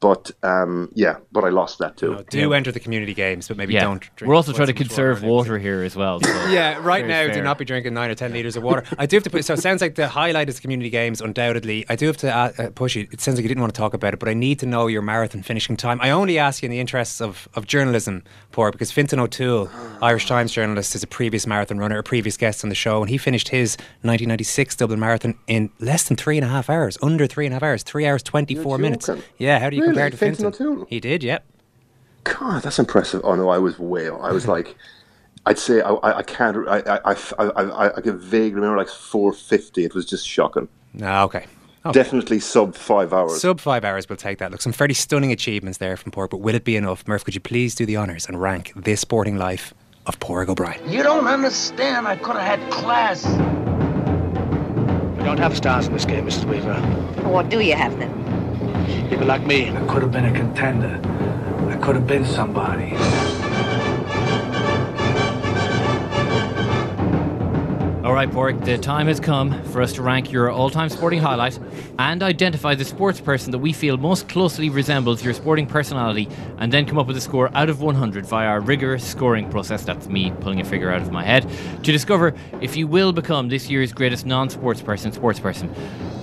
But 0.00 0.30
um, 0.44 0.90
yeah, 0.94 1.16
but 1.32 1.42
I 1.44 1.48
lost 1.48 1.80
that 1.80 1.96
too. 1.96 2.12
No, 2.14 2.22
do 2.22 2.52
enter 2.52 2.70
the 2.70 2.78
community 2.78 3.14
games, 3.14 3.48
but 3.48 3.56
maybe 3.56 3.74
Yeah, 3.74 3.84
don't 3.84 4.00
drink. 4.14 4.28
we're 4.28 4.36
also 4.36 4.52
trying 4.52 4.68
to 4.68 4.72
conserve 4.72 5.22
water. 5.22 5.32
water 5.54 5.58
here 5.58 5.82
as 5.82 5.96
well. 5.96 6.20
so 6.20 6.28
Yeah, 6.50 6.78
right 6.82 7.04
very 7.04 7.28
now, 7.28 7.34
do 7.34 7.42
not 7.42 7.58
be 7.58 7.64
drinking 7.64 7.94
nine 7.94 8.08
or 8.08 8.14
ten 8.14 8.32
liters 8.32 8.56
of 8.56 8.62
water. 8.62 8.84
I 8.96 9.06
do 9.06 9.16
have 9.16 9.24
to 9.24 9.30
put. 9.30 9.44
So 9.44 9.54
it 9.54 9.60
sounds 9.60 9.80
like 9.80 9.96
the 9.96 10.06
highlight 10.06 10.48
is 10.48 10.56
the 10.56 10.62
community 10.62 10.90
games, 10.90 11.20
undoubtedly. 11.20 11.84
I 11.88 11.96
do 11.96 12.06
have 12.06 12.16
to 12.18 12.34
uh, 12.34 12.52
uh, 12.58 12.70
push 12.70 12.94
you. 12.94 13.08
It 13.10 13.20
sounds 13.20 13.38
like 13.38 13.42
you 13.42 13.48
didn't 13.48 13.60
want 13.60 13.74
to 13.74 13.78
talk 13.78 13.92
about 13.92 14.14
it, 14.14 14.20
but 14.20 14.28
I 14.28 14.34
need 14.34 14.60
to 14.60 14.66
know 14.66 14.86
your 14.86 15.02
marathon 15.02 15.42
finishing 15.42 15.76
time. 15.76 16.00
I 16.00 16.10
only 16.10 16.38
ask 16.38 16.62
you 16.62 16.66
in 16.66 16.70
the 16.70 16.80
interests 16.80 17.20
of, 17.20 17.48
of 17.54 17.66
journalism, 17.66 18.22
Paul, 18.52 18.70
because 18.70 18.92
Fintan 18.92 19.18
O'Toole, 19.18 19.68
Irish 20.00 20.26
Times 20.26 20.52
journalist, 20.52 20.94
is 20.94 21.02
a 21.02 21.08
previous 21.08 21.44
marathon 21.44 21.78
runner, 21.78 21.98
a 21.98 22.02
previous 22.04 22.36
guest 22.36 22.62
on 22.62 22.68
the 22.68 22.76
show, 22.76 23.00
and 23.00 23.10
he 23.10 23.18
finished 23.18 23.48
his 23.48 23.76
1996 24.02 24.76
Dublin 24.76 25.00
Marathon 25.00 25.34
in 25.48 25.70
less 25.80 26.06
than 26.06 26.16
three 26.16 26.36
and 26.38 26.44
a 26.44 26.48
half 26.48 26.70
hours, 26.70 26.96
under 27.02 27.26
three 27.26 27.46
and 27.46 27.52
a 27.52 27.56
half 27.56 27.62
hours, 27.62 27.82
three 27.82 28.06
hours 28.06 28.22
twenty 28.22 28.54
four 28.54 28.78
minutes. 28.78 29.10
Yeah, 29.38 29.58
how 29.58 29.70
do 29.70 29.76
you 29.76 29.87
Really? 29.88 29.94
compare 29.94 30.10
to 30.10 30.16
Fintan 30.16 30.52
Fintan? 30.52 30.66
O'Toole? 30.66 30.86
He 30.88 31.00
did, 31.00 31.22
yep. 31.22 31.44
God, 32.24 32.62
that's 32.62 32.78
impressive. 32.78 33.20
Oh 33.24 33.34
no, 33.34 33.48
I 33.48 33.58
was 33.58 33.78
way. 33.78 34.08
I 34.08 34.32
was 34.32 34.46
like, 34.54 34.76
I'd 35.46 35.58
say 35.58 35.80
I, 35.80 35.90
I, 35.90 36.18
I 36.18 36.22
can't. 36.22 36.68
I, 36.68 36.78
I, 36.80 37.12
I, 37.38 37.44
I, 37.44 37.96
I 37.96 38.00
can 38.00 38.18
vaguely 38.18 38.54
remember 38.54 38.76
like 38.76 38.88
450. 38.88 39.84
It 39.84 39.94
was 39.94 40.04
just 40.06 40.26
shocking. 40.26 40.68
No, 40.94 41.24
okay. 41.24 41.46
Okay. 41.86 41.92
Definitely 41.92 42.40
sub 42.40 42.74
five 42.74 43.12
hours. 43.12 43.40
Sub 43.40 43.60
five 43.60 43.84
hours, 43.84 44.08
we'll 44.08 44.16
take 44.16 44.38
that. 44.38 44.50
Look, 44.50 44.60
some 44.60 44.72
fairly 44.72 44.94
stunning 44.94 45.30
achievements 45.32 45.78
there 45.78 45.96
from 45.96 46.10
Paraic, 46.12 46.30
but 46.30 46.38
will 46.38 46.54
it 46.56 46.64
be 46.64 46.76
enough? 46.76 47.06
Murph, 47.06 47.24
could 47.24 47.34
you 47.34 47.40
please 47.40 47.74
do 47.74 47.86
the 47.86 47.96
honours 47.96 48.26
and 48.26 48.40
rank 48.40 48.72
this 48.74 49.00
sporting 49.00 49.38
life 49.38 49.72
of 50.06 50.18
Paraic 50.18 50.48
O'Brien? 50.48 50.90
You 50.90 51.02
don't 51.04 51.26
understand. 51.26 52.08
I 52.08 52.16
could 52.16 52.36
have 52.36 52.58
had 52.60 52.70
class. 52.72 53.24
We 55.16 55.24
don't 55.24 55.38
have 55.38 55.56
stars 55.56 55.86
in 55.86 55.92
this 55.92 56.04
game, 56.04 56.26
Mrs. 56.26 56.44
Weaver. 56.46 56.74
What 57.28 57.48
do 57.48 57.60
you 57.60 57.74
have 57.74 57.96
then? 57.98 58.27
People 59.08 59.26
like 59.26 59.46
me. 59.46 59.70
I 59.70 59.86
could 59.86 60.02
have 60.02 60.12
been 60.12 60.26
a 60.26 60.32
contender. 60.32 61.00
I 61.70 61.76
could 61.76 61.94
have 61.94 62.06
been 62.06 62.26
somebody. 62.26 62.92
All 68.04 68.12
right, 68.12 68.30
Paraic, 68.30 68.64
the 68.64 68.76
time 68.76 69.06
has 69.06 69.18
come 69.18 69.62
for 69.64 69.80
us 69.80 69.94
to 69.94 70.02
rank 70.02 70.30
your 70.30 70.50
all 70.50 70.68
time 70.68 70.88
sporting 70.90 71.20
highlight 71.20 71.58
and 71.98 72.22
identify 72.22 72.74
the 72.74 72.84
sports 72.84 73.20
person 73.20 73.50
that 73.50 73.58
we 73.58 73.72
feel 73.72 73.96
most 73.96 74.28
closely 74.28 74.70
resembles 74.70 75.24
your 75.24 75.34
sporting 75.34 75.66
personality, 75.66 76.28
and 76.58 76.72
then 76.72 76.86
come 76.86 76.98
up 76.98 77.08
with 77.08 77.16
a 77.16 77.20
score 77.20 77.50
out 77.54 77.68
of 77.68 77.80
100 77.80 78.24
via 78.24 78.46
our 78.46 78.60
rigorous 78.60 79.04
scoring 79.04 79.50
process. 79.50 79.84
That's 79.84 80.06
me 80.06 80.30
pulling 80.40 80.60
a 80.60 80.64
figure 80.64 80.90
out 80.90 81.02
of 81.02 81.10
my 81.10 81.24
head 81.24 81.48
to 81.82 81.92
discover 81.92 82.34
if 82.60 82.76
you 82.76 82.86
will 82.86 83.12
become 83.12 83.48
this 83.48 83.68
year's 83.68 83.92
greatest 83.92 84.26
non 84.26 84.48
sports 84.48 84.80
person, 84.80 85.10
sports 85.10 85.40
person. 85.40 85.74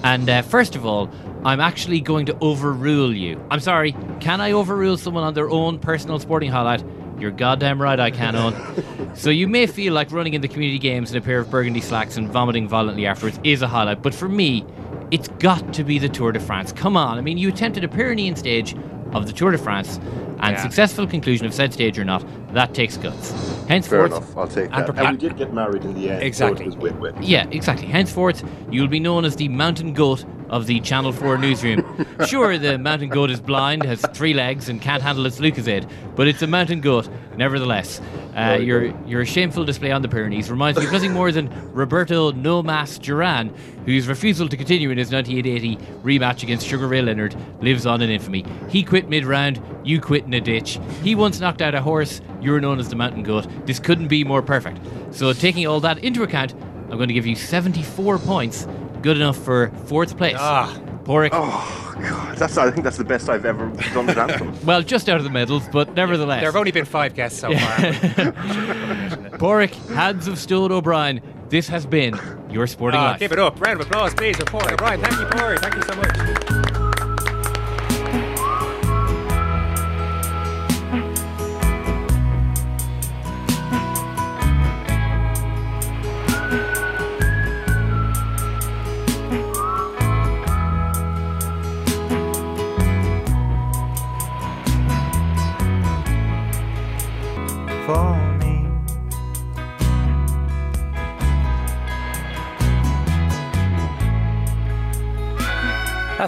And 0.03 0.29
uh, 0.29 0.41
first 0.43 0.75
of 0.75 0.85
all, 0.85 1.09
I'm 1.43 1.59
actually 1.59 1.99
going 1.99 2.25
to 2.27 2.37
overrule 2.39 3.13
you. 3.13 3.43
I'm 3.51 3.59
sorry, 3.59 3.95
can 4.19 4.39
I 4.39 4.53
overrule 4.53 4.97
someone 4.97 5.23
on 5.23 5.33
their 5.33 5.49
own 5.49 5.79
personal 5.79 6.19
sporting 6.19 6.51
highlight? 6.51 6.83
You're 7.19 7.31
goddamn 7.31 7.81
right 7.81 7.99
I 7.99 8.11
can, 8.11 8.35
Owen. 8.35 9.15
so 9.15 9.29
you 9.29 9.47
may 9.47 9.67
feel 9.67 9.93
like 9.93 10.11
running 10.11 10.33
in 10.33 10.41
the 10.41 10.47
community 10.47 10.79
games 10.79 11.11
in 11.11 11.17
a 11.17 11.21
pair 11.21 11.39
of 11.39 11.49
burgundy 11.49 11.81
slacks 11.81 12.17
and 12.17 12.29
vomiting 12.29 12.67
violently 12.67 13.05
afterwards 13.05 13.39
is 13.43 13.61
a 13.61 13.67
highlight, 13.67 14.01
but 14.01 14.13
for 14.13 14.27
me, 14.27 14.65
it's 15.11 15.27
got 15.39 15.73
to 15.73 15.83
be 15.83 15.99
the 15.99 16.09
Tour 16.09 16.31
de 16.31 16.39
France. 16.39 16.71
Come 16.71 16.97
on, 16.97 17.17
I 17.17 17.21
mean, 17.21 17.37
you 17.37 17.49
attempted 17.49 17.83
a 17.83 17.87
Pyrenean 17.87 18.35
stage 18.35 18.75
of 19.13 19.27
the 19.27 19.33
Tour 19.33 19.51
de 19.51 19.57
France, 19.57 19.99
and 20.39 20.55
Yeah. 20.55 20.61
successful 20.63 21.07
conclusion 21.07 21.45
of 21.45 21.53
said 21.53 21.71
stage 21.73 21.97
or 21.97 22.03
not, 22.03 22.23
that 22.53 22.73
takes 22.73 22.97
guts. 22.97 23.31
Fair 23.31 23.67
Henceforth, 23.69 24.11
enough. 24.11 24.37
I'll 24.37 24.47
take 24.47 24.65
and 24.65 24.73
that. 24.73 24.85
prepare- 24.85 25.05
And 25.05 25.21
we 25.21 25.27
did 25.29 25.37
get 25.37 25.53
married 25.53 25.83
in 25.85 25.93
the 25.93 26.09
end. 26.09 26.23
Exactly. 26.23 26.57
So 26.57 26.63
it 26.63 26.65
was 26.65 26.75
win-win. 26.77 27.15
yeah, 27.21 27.45
exactly. 27.51 27.87
Henceforth, 27.87 28.43
you'll 28.71 28.87
be 28.87 28.99
known 28.99 29.25
as 29.25 29.35
the 29.35 29.47
mountain 29.47 29.93
goat 29.93 30.25
of 30.55 30.67
the 30.67 30.79
Channel 30.79 31.11
4 31.11 31.37
newsroom. 31.37 32.05
sure, 32.27 32.57
the 32.57 32.77
mountain 32.77 33.09
goat 33.09 33.29
is 33.29 33.41
blind, 33.41 33.83
has 33.83 34.01
three 34.13 34.33
legs, 34.33 34.69
and 34.69 34.81
can't 34.81 35.03
handle 35.03 35.25
its 35.25 35.39
Lucozade, 35.39 35.89
but 36.15 36.27
it's 36.29 36.41
a 36.41 36.47
mountain 36.47 36.79
goat, 36.79 37.09
nevertheless. 37.35 37.99
Uh, 38.35 38.57
your, 38.61 38.85
your 39.05 39.25
shameful 39.25 39.65
display 39.65 39.91
on 39.91 40.01
the 40.01 40.07
Pyrenees 40.07 40.49
reminds 40.49 40.79
me 40.79 40.85
of 40.85 40.93
nothing 40.93 41.11
more 41.11 41.31
than 41.31 41.49
Roberto 41.73 42.31
No 42.31 42.63
Mas 42.63 42.97
Duran, 42.97 43.53
whose 43.85 44.07
refusal 44.07 44.47
to 44.47 44.55
continue 44.55 44.89
in 44.91 44.97
his 44.97 45.11
1980 45.11 45.75
rematch 46.03 46.43
against 46.43 46.65
Sugar 46.65 46.87
Ray 46.87 47.01
Leonard 47.01 47.35
lives 47.61 47.85
on 47.85 48.01
in 48.01 48.09
infamy. 48.09 48.45
He 48.69 48.81
quit 48.81 49.09
mid 49.09 49.25
round, 49.25 49.61
you 49.83 49.99
quit 49.99 50.23
in 50.23 50.33
a 50.33 50.41
ditch. 50.41 50.79
He 51.03 51.15
once 51.15 51.41
knocked 51.41 51.61
out 51.61 51.75
a 51.75 51.81
horse, 51.81 52.21
you're 52.41 52.61
known 52.61 52.79
as 52.79 52.89
the 52.89 52.95
mountain 52.95 53.23
goat. 53.23 53.47
This 53.65 53.79
couldn't 53.79 54.07
be 54.07 54.23
more 54.23 54.41
perfect. 54.41 54.79
So, 55.11 55.33
taking 55.33 55.67
all 55.67 55.81
that 55.81 55.99
into 55.99 56.23
account, 56.23 56.53
I'm 56.89 56.97
going 56.97 57.07
to 57.07 57.13
give 57.13 57.25
you 57.25 57.35
74 57.35 58.19
points, 58.19 58.67
good 59.05 59.17
enough 59.17 59.37
for 59.37 59.69
fourth 59.85 60.17
place. 60.17 60.35
Ah. 60.37 60.75
Paraic. 61.05 61.29
Oh 61.33 61.95
God, 62.01 62.35
that's. 62.35 62.57
I 62.57 62.71
think 62.71 62.83
that's 62.83 62.97
the 62.97 63.03
best 63.03 63.29
I've 63.29 63.45
ever 63.45 63.67
done 63.93 64.07
with 64.07 64.17
Anthem. 64.17 64.53
Well, 64.65 64.81
just 64.81 65.07
out 65.07 65.17
of 65.17 65.23
the 65.23 65.29
medals, 65.29 65.67
but 65.71 65.93
nevertheless. 65.93 66.41
There 66.41 66.49
have 66.51 66.55
only 66.55 66.71
been 66.71 66.85
five 66.85 67.13
guests 67.13 67.39
so 67.39 67.55
far. 67.55 67.77
Paraic, 69.37 69.75
hands 69.93 70.27
of 70.27 70.39
Stone 70.39 70.71
O'Brien. 70.71 71.21
This 71.49 71.67
has 71.67 71.85
been 71.85 72.19
your 72.49 72.65
sporting 72.65 72.99
Ah, 72.99 73.11
life. 73.11 73.19
give 73.19 73.31
it 73.31 73.37
up. 73.39 73.61
Round 73.61 73.79
of 73.79 73.85
applause, 73.85 74.15
please, 74.15 74.35
for 74.37 74.45
Paul 74.45 74.67
O'Brien. 74.73 74.99
Thank 74.99 75.19
you, 75.19 75.25
Paul. 75.27 75.55
Thank 75.57 75.75
you 75.75 75.83
so 75.83 75.95
much. 75.95 76.64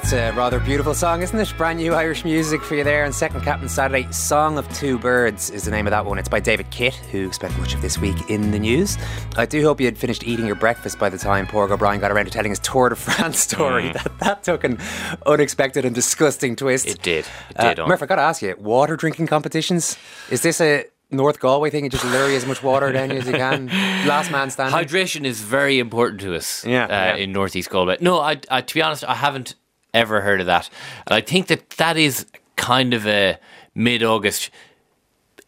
That's 0.09 0.33
a 0.35 0.37
rather 0.37 0.61
beautiful 0.61 0.93
song, 0.93 1.21
isn't 1.21 1.37
it? 1.37 1.53
Brand 1.57 1.79
new 1.79 1.93
Irish 1.93 2.23
music 2.23 2.63
for 2.63 2.75
you 2.75 2.85
there. 2.85 3.03
And 3.03 3.13
Second 3.13 3.41
Captain 3.41 3.67
Saturday, 3.67 4.09
Song 4.13 4.57
of 4.57 4.65
Two 4.73 4.97
Birds 4.97 5.49
is 5.49 5.65
the 5.65 5.71
name 5.71 5.85
of 5.85 5.91
that 5.91 6.05
one. 6.05 6.17
It's 6.17 6.29
by 6.29 6.39
David 6.39 6.69
Kitt, 6.71 6.93
who 6.95 7.29
spent 7.33 7.57
much 7.59 7.73
of 7.73 7.81
this 7.81 7.97
week 7.97 8.15
in 8.29 8.51
the 8.51 8.59
news. 8.59 8.97
I 9.35 9.45
do 9.45 9.61
hope 9.63 9.81
you 9.81 9.85
had 9.85 9.97
finished 9.97 10.23
eating 10.25 10.45
your 10.45 10.55
breakfast 10.55 10.97
by 10.97 11.09
the 11.09 11.17
time 11.17 11.45
Paraic 11.45 11.71
O'Brien 11.71 11.99
got 11.99 12.11
around 12.11 12.23
to 12.23 12.31
telling 12.31 12.51
his 12.51 12.59
Tour 12.59 12.87
de 12.87 12.95
France 12.95 13.37
story. 13.49 13.91
That, 13.91 14.11
that 14.19 14.43
took 14.43 14.63
an 14.63 14.77
unexpected 15.25 15.83
and 15.83 15.93
disgusting 15.93 16.55
twist. 16.55 16.87
It 16.87 17.01
did. 17.01 17.25
It 17.49 17.59
Uh, 17.59 17.67
did. 17.69 17.79
Owen. 17.81 17.89
Murph, 17.89 18.01
I 18.01 18.05
got 18.05 18.15
to 18.15 18.21
ask 18.21 18.41
you, 18.41 18.55
water 18.57 18.95
drinking 18.95 19.27
competitions? 19.27 19.97
Is 20.31 20.41
this 20.41 20.61
a 20.61 20.85
North 21.11 21.41
Galway 21.41 21.69
thing? 21.69 21.83
You 21.83 21.89
just 21.89 22.05
lure 22.05 22.29
as 22.31 22.45
much 22.45 22.63
water 22.63 22.93
down 22.93 23.09
you 23.09 23.17
as 23.17 23.27
you 23.27 23.33
can? 23.33 23.67
Last 24.07 24.31
man 24.31 24.51
standing? 24.51 24.73
Hydration 24.79 25.25
is 25.25 25.41
very 25.41 25.79
important 25.79 26.21
to 26.21 26.33
us 26.33 26.63
Yeah, 26.65 26.85
uh, 26.85 26.87
yeah. 26.87 27.15
in 27.15 27.33
Northeast 27.33 27.69
Galway. 27.69 27.97
No, 27.99 28.21
I, 28.21 28.39
I, 28.49 28.61
to 28.61 28.73
be 28.73 28.81
honest, 28.81 29.03
I 29.03 29.13
haven't 29.13 29.55
ever 29.97 30.21
heard 30.21 30.39
of 30.39 30.47
that. 30.47 30.69
And 31.05 31.13
I 31.13 31.21
think 31.21 31.47
that 31.47 31.69
that 31.71 31.97
is 31.97 32.25
kind 32.55 32.93
of 32.93 33.05
a 33.07 33.37
mid 33.75 34.03
August. 34.03 34.49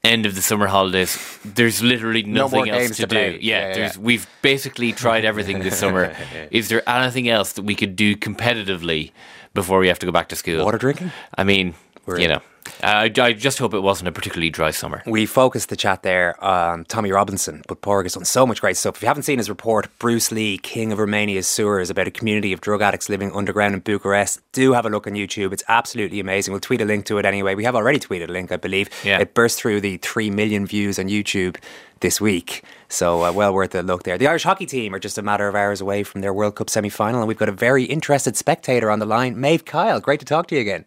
End 0.01 0.25
of 0.25 0.33
the 0.33 0.41
summer 0.41 0.67
holidays. 0.67 1.17
There's 1.43 1.83
literally 1.83 2.23
nothing 2.23 2.67
more 2.67 2.73
else 2.73 2.95
to, 2.97 3.05
to 3.05 3.07
do. 3.07 3.37
Yeah, 3.41 3.67
Yeah, 3.69 3.77
yeah. 3.77 3.91
we've 3.99 4.27
basically 4.41 4.93
tried 4.93 5.25
everything 5.25 5.59
this 5.59 5.77
summer. 5.77 6.15
Is 6.51 6.69
there 6.69 6.87
anything 6.87 7.27
else 7.27 7.51
that 7.53 7.63
we 7.63 7.75
could 7.75 7.97
do 7.97 8.15
competitively 8.15 9.11
before 9.53 9.77
we 9.77 9.89
have 9.89 9.99
to 9.99 10.05
go 10.05 10.13
back 10.13 10.29
to 10.29 10.37
school? 10.37 10.63
Water 10.63 10.77
drinking? 10.77 11.11
I 11.37 11.43
mean, 11.43 11.75
We're- 12.09 12.21
you 12.21 12.27
know, 12.27 12.41
I, 12.83 13.11
I 13.19 13.33
just 13.33 13.57
hope 13.57 13.73
it 13.73 13.79
wasn't 13.79 14.07
a 14.09 14.11
particularly 14.11 14.49
dry 14.49 14.71
summer. 14.71 15.01
We 15.05 15.25
focused 15.25 15.69
the 15.69 15.75
chat 15.75 16.03
there 16.03 16.41
on 16.43 16.85
Tommy 16.85 17.11
Robinson, 17.11 17.63
but 17.67 17.81
Paraic 17.81 18.05
has 18.05 18.13
done 18.13 18.25
so 18.25 18.45
much 18.45 18.61
great 18.61 18.77
stuff. 18.77 18.97
If 18.97 19.01
you 19.01 19.07
haven't 19.07 19.23
seen 19.23 19.37
his 19.37 19.49
report, 19.49 19.87
Bruce 19.97 20.31
Lee, 20.31 20.57
King 20.57 20.91
of 20.91 20.99
Romania's 20.99 21.47
Sewers, 21.47 21.89
about 21.89 22.07
a 22.07 22.11
community 22.11 22.53
of 22.53 22.61
drug 22.61 22.81
addicts 22.81 23.09
living 23.09 23.31
underground 23.33 23.73
in 23.73 23.79
Bucharest, 23.81 24.39
do 24.51 24.73
have 24.73 24.85
a 24.85 24.89
look 24.89 25.07
on 25.07 25.13
YouTube. 25.13 25.51
It's 25.51 25.63
absolutely 25.67 26.19
amazing. 26.19 26.51
We'll 26.51 26.61
tweet 26.61 26.81
a 26.81 26.85
link 26.85 27.05
to 27.05 27.17
it 27.17 27.25
anyway. 27.25 27.55
We 27.55 27.63
have 27.63 27.75
already 27.75 27.99
tweeted 27.99 28.29
a 28.29 28.31
link, 28.31 28.51
I 28.51 28.57
believe. 28.57 28.89
Yeah. 29.03 29.19
It 29.19 29.33
burst 29.33 29.57
through 29.59 29.81
the 29.81 29.97
3 29.97 30.29
million 30.29 30.65
views 30.65 30.99
on 30.99 31.07
YouTube 31.07 31.57
this 32.01 32.21
week. 32.21 32.63
So, 32.87 33.23
uh, 33.23 33.31
well 33.31 33.53
worth 33.53 33.75
a 33.75 33.81
look 33.81 34.03
there. 34.03 34.17
The 34.17 34.27
Irish 34.27 34.43
hockey 34.43 34.65
team 34.65 34.93
are 34.95 34.99
just 34.99 35.17
a 35.17 35.21
matter 35.21 35.47
of 35.47 35.55
hours 35.55 35.81
away 35.81 36.03
from 36.03 36.21
their 36.21 36.33
World 36.33 36.55
Cup 36.55 36.69
semi 36.69 36.89
final, 36.89 37.19
and 37.19 37.27
we've 37.27 37.37
got 37.37 37.49
a 37.49 37.53
very 37.53 37.83
interested 37.83 38.35
spectator 38.37 38.89
on 38.89 38.99
the 38.99 39.05
line, 39.05 39.39
Maeve 39.39 39.65
Kyle. 39.65 39.99
Great 39.99 40.19
to 40.21 40.25
talk 40.25 40.47
to 40.47 40.55
you 40.55 40.61
again. 40.61 40.85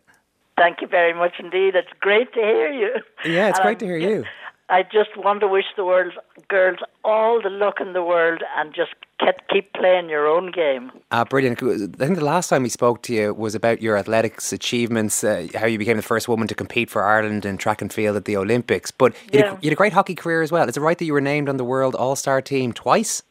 Thank 0.62 0.80
you 0.80 0.86
very 0.86 1.12
much 1.22 1.34
indeed. 1.40 1.74
It's 1.74 1.92
great 2.00 2.32
to 2.34 2.40
hear 2.40 2.70
you. 2.82 2.90
Yeah, 3.24 3.48
it's 3.48 3.58
And 3.58 3.64
great 3.66 3.78
to 3.80 3.86
hear 3.86 3.96
you. 3.96 4.24
I 4.68 4.84
just 4.84 5.16
want 5.16 5.40
to 5.40 5.48
wish 5.48 5.66
the 5.76 5.84
world's 5.84 6.16
girls 6.48 6.78
all 7.04 7.42
the 7.42 7.50
luck 7.50 7.80
in 7.80 7.92
the 7.94 8.02
world 8.02 8.40
and 8.56 8.72
just 8.72 8.92
keep, 9.22 9.36
keep 9.52 9.72
playing 9.74 10.08
your 10.08 10.26
own 10.34 10.50
game. 10.52 10.92
Ah, 11.10 11.24
brilliant. 11.24 11.60
I 11.62 12.04
think 12.06 12.16
the 12.16 12.24
last 12.24 12.48
time 12.48 12.62
we 12.62 12.68
spoke 12.70 13.02
to 13.02 13.12
you 13.12 13.34
was 13.34 13.54
about 13.54 13.82
your 13.82 13.96
athletics 13.98 14.52
achievements, 14.52 15.24
uh, 15.24 15.46
how 15.56 15.66
you 15.66 15.78
became 15.78 15.96
the 15.98 16.02
first 16.14 16.26
woman 16.28 16.46
to 16.48 16.54
compete 16.54 16.88
for 16.90 17.02
Ireland 17.04 17.44
in 17.44 17.58
track 17.58 17.82
and 17.82 17.92
field 17.92 18.16
at 18.16 18.24
the 18.24 18.36
Olympics. 18.36 18.90
But 18.92 19.14
you, 19.32 19.40
had, 19.40 19.46
Yeah. 19.46 19.52
a, 19.52 19.60
you 19.62 19.68
had 19.68 19.72
a 19.72 19.82
great 19.82 19.92
hockey 19.92 20.14
career 20.14 20.42
as 20.42 20.52
well. 20.52 20.66
Is 20.68 20.76
it 20.76 20.80
right 20.80 20.96
that 20.96 21.04
you 21.04 21.12
were 21.12 21.20
named 21.34 21.48
on 21.48 21.56
the 21.58 21.64
World 21.64 21.94
All 21.96 22.14
Star 22.16 22.40
team 22.40 22.72
twice? 22.72 23.22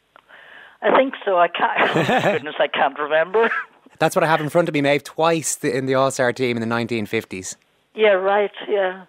I 0.83 0.95
think 0.95 1.13
so. 1.25 1.37
I 1.39 1.47
can't. 1.47 2.23
Goodness, 2.33 2.55
I 2.59 2.67
can't 2.67 2.99
remember. 2.99 3.49
That's 4.01 4.15
what 4.15 4.23
I 4.23 4.27
have 4.27 4.41
in 4.41 4.49
front 4.49 4.67
of 4.67 4.73
me, 4.73 4.81
Maeve, 4.81 5.03
twice 5.03 5.63
in 5.63 5.85
the 5.85 5.93
All 5.93 6.09
Star 6.09 6.33
team 6.33 6.57
in 6.57 6.67
the 6.67 6.75
1950s. 6.75 7.55
yeah, 7.93 8.13
right. 8.13 8.49
Yeah, 8.67 9.05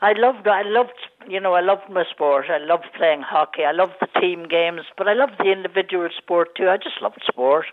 I 0.00 0.14
loved. 0.16 0.48
I 0.48 0.62
loved. 0.62 0.98
You 1.28 1.38
know, 1.38 1.52
I 1.52 1.60
loved 1.60 1.90
my 1.90 2.04
sport. 2.10 2.46
I 2.48 2.56
loved 2.56 2.86
playing 2.96 3.20
hockey. 3.20 3.64
I 3.64 3.72
loved 3.72 3.96
the 4.00 4.06
team 4.18 4.48
games, 4.48 4.80
but 4.96 5.08
I 5.08 5.12
loved 5.12 5.34
the 5.38 5.52
individual 5.52 6.08
sport 6.16 6.56
too. 6.56 6.70
I 6.70 6.78
just 6.78 7.02
loved 7.02 7.20
sport, 7.28 7.66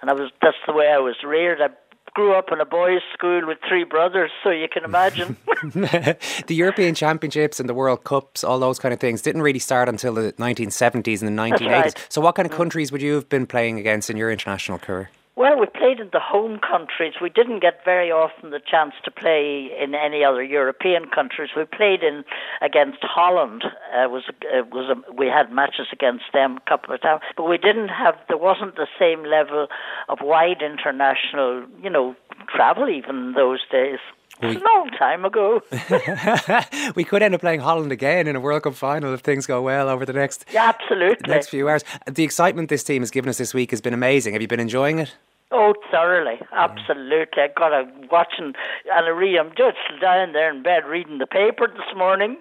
and 0.00 0.08
I 0.08 0.14
was. 0.14 0.30
That's 0.40 0.56
the 0.66 0.72
way 0.72 0.86
I 0.88 0.96
was 1.00 1.16
reared. 1.22 1.60
I 1.60 1.68
grew 2.14 2.32
up 2.32 2.50
in 2.50 2.62
a 2.62 2.64
boys' 2.64 3.02
school 3.12 3.46
with 3.46 3.58
three 3.68 3.84
brothers, 3.84 4.30
so 4.42 4.48
you 4.48 4.68
can 4.72 4.84
imagine. 4.84 5.36
the 5.62 6.16
European 6.48 6.94
Championships 6.94 7.60
and 7.60 7.68
the 7.68 7.74
World 7.74 8.04
Cups, 8.04 8.42
all 8.42 8.58
those 8.58 8.78
kind 8.78 8.94
of 8.94 9.00
things, 9.00 9.20
didn't 9.20 9.42
really 9.42 9.58
start 9.58 9.90
until 9.90 10.14
the 10.14 10.32
1970s 10.38 11.20
and 11.20 11.28
the 11.28 11.42
1980s. 11.42 11.68
right. 11.68 11.94
Mm. 11.94 12.06
So, 12.08 12.22
what 12.22 12.36
kind 12.36 12.50
of 12.50 12.56
countries 12.56 12.90
would 12.90 13.02
you 13.02 13.12
have 13.16 13.28
been 13.28 13.46
playing 13.46 13.78
against 13.78 14.08
in 14.08 14.16
your 14.16 14.30
international 14.30 14.78
career? 14.78 15.10
Well, 15.38 15.60
we 15.60 15.66
played 15.66 16.00
in 16.00 16.10
the 16.12 16.18
home 16.18 16.58
countries. 16.58 17.14
We 17.22 17.30
didn't 17.30 17.60
get 17.60 17.84
very 17.84 18.10
often 18.10 18.50
the 18.50 18.58
chance 18.58 18.94
to 19.04 19.10
play 19.12 19.70
in 19.80 19.94
any 19.94 20.24
other 20.24 20.42
European 20.42 21.10
countries. 21.14 21.50
We 21.56 21.64
played 21.64 22.02
in 22.02 22.24
against 22.60 22.98
Holland. 23.02 23.62
Uh, 23.94 24.08
was 24.08 24.24
uh, 24.28 24.64
was 24.72 24.90
a, 24.90 25.12
we 25.12 25.28
had 25.28 25.52
matches 25.52 25.86
against 25.92 26.24
them 26.32 26.56
a 26.56 26.68
couple 26.68 26.92
of 26.92 27.00
times, 27.02 27.22
but 27.36 27.44
we 27.44 27.56
didn't 27.56 27.90
have. 27.90 28.16
There 28.26 28.36
wasn't 28.36 28.74
the 28.74 28.88
same 28.98 29.22
level 29.22 29.68
of 30.08 30.18
wide 30.22 30.60
international, 30.60 31.64
you 31.80 31.88
know, 31.88 32.16
travel 32.52 32.88
even 32.88 33.28
in 33.28 33.32
those 33.34 33.60
days. 33.70 34.00
It's 34.42 34.60
a 34.60 34.64
long 34.64 34.90
time 34.90 35.24
ago. 35.24 35.62
we 36.96 37.04
could 37.04 37.22
end 37.22 37.36
up 37.36 37.40
playing 37.40 37.60
Holland 37.60 37.92
again 37.92 38.26
in 38.26 38.34
a 38.34 38.40
World 38.40 38.64
Cup 38.64 38.74
final 38.74 39.14
if 39.14 39.20
things 39.20 39.46
go 39.46 39.62
well 39.62 39.88
over 39.88 40.04
the 40.04 40.12
next 40.12 40.46
Yeah, 40.52 40.68
absolutely. 40.68 41.30
next 41.30 41.48
few 41.48 41.68
hours. 41.68 41.84
The 42.06 42.24
excitement 42.24 42.68
this 42.68 42.82
team 42.82 43.02
has 43.02 43.12
given 43.12 43.28
us 43.28 43.38
this 43.38 43.54
week 43.54 43.70
has 43.70 43.80
been 43.80 43.94
amazing. 43.94 44.32
Have 44.32 44.42
you 44.42 44.48
been 44.48 44.60
enjoying 44.60 44.98
it? 44.98 45.14
Oh, 45.50 45.74
thoroughly, 45.90 46.40
absolutely. 46.52 47.42
I 47.42 47.48
got 47.56 47.72
a 47.72 47.90
watching 48.10 48.54
and 48.92 49.06
I 49.06 49.08
read. 49.08 49.38
I'm 49.38 49.50
just 49.56 49.78
down 50.00 50.32
there 50.32 50.54
in 50.54 50.62
bed 50.62 50.84
reading 50.84 51.18
the 51.18 51.26
paper 51.26 51.66
this 51.66 51.96
morning. 51.96 52.36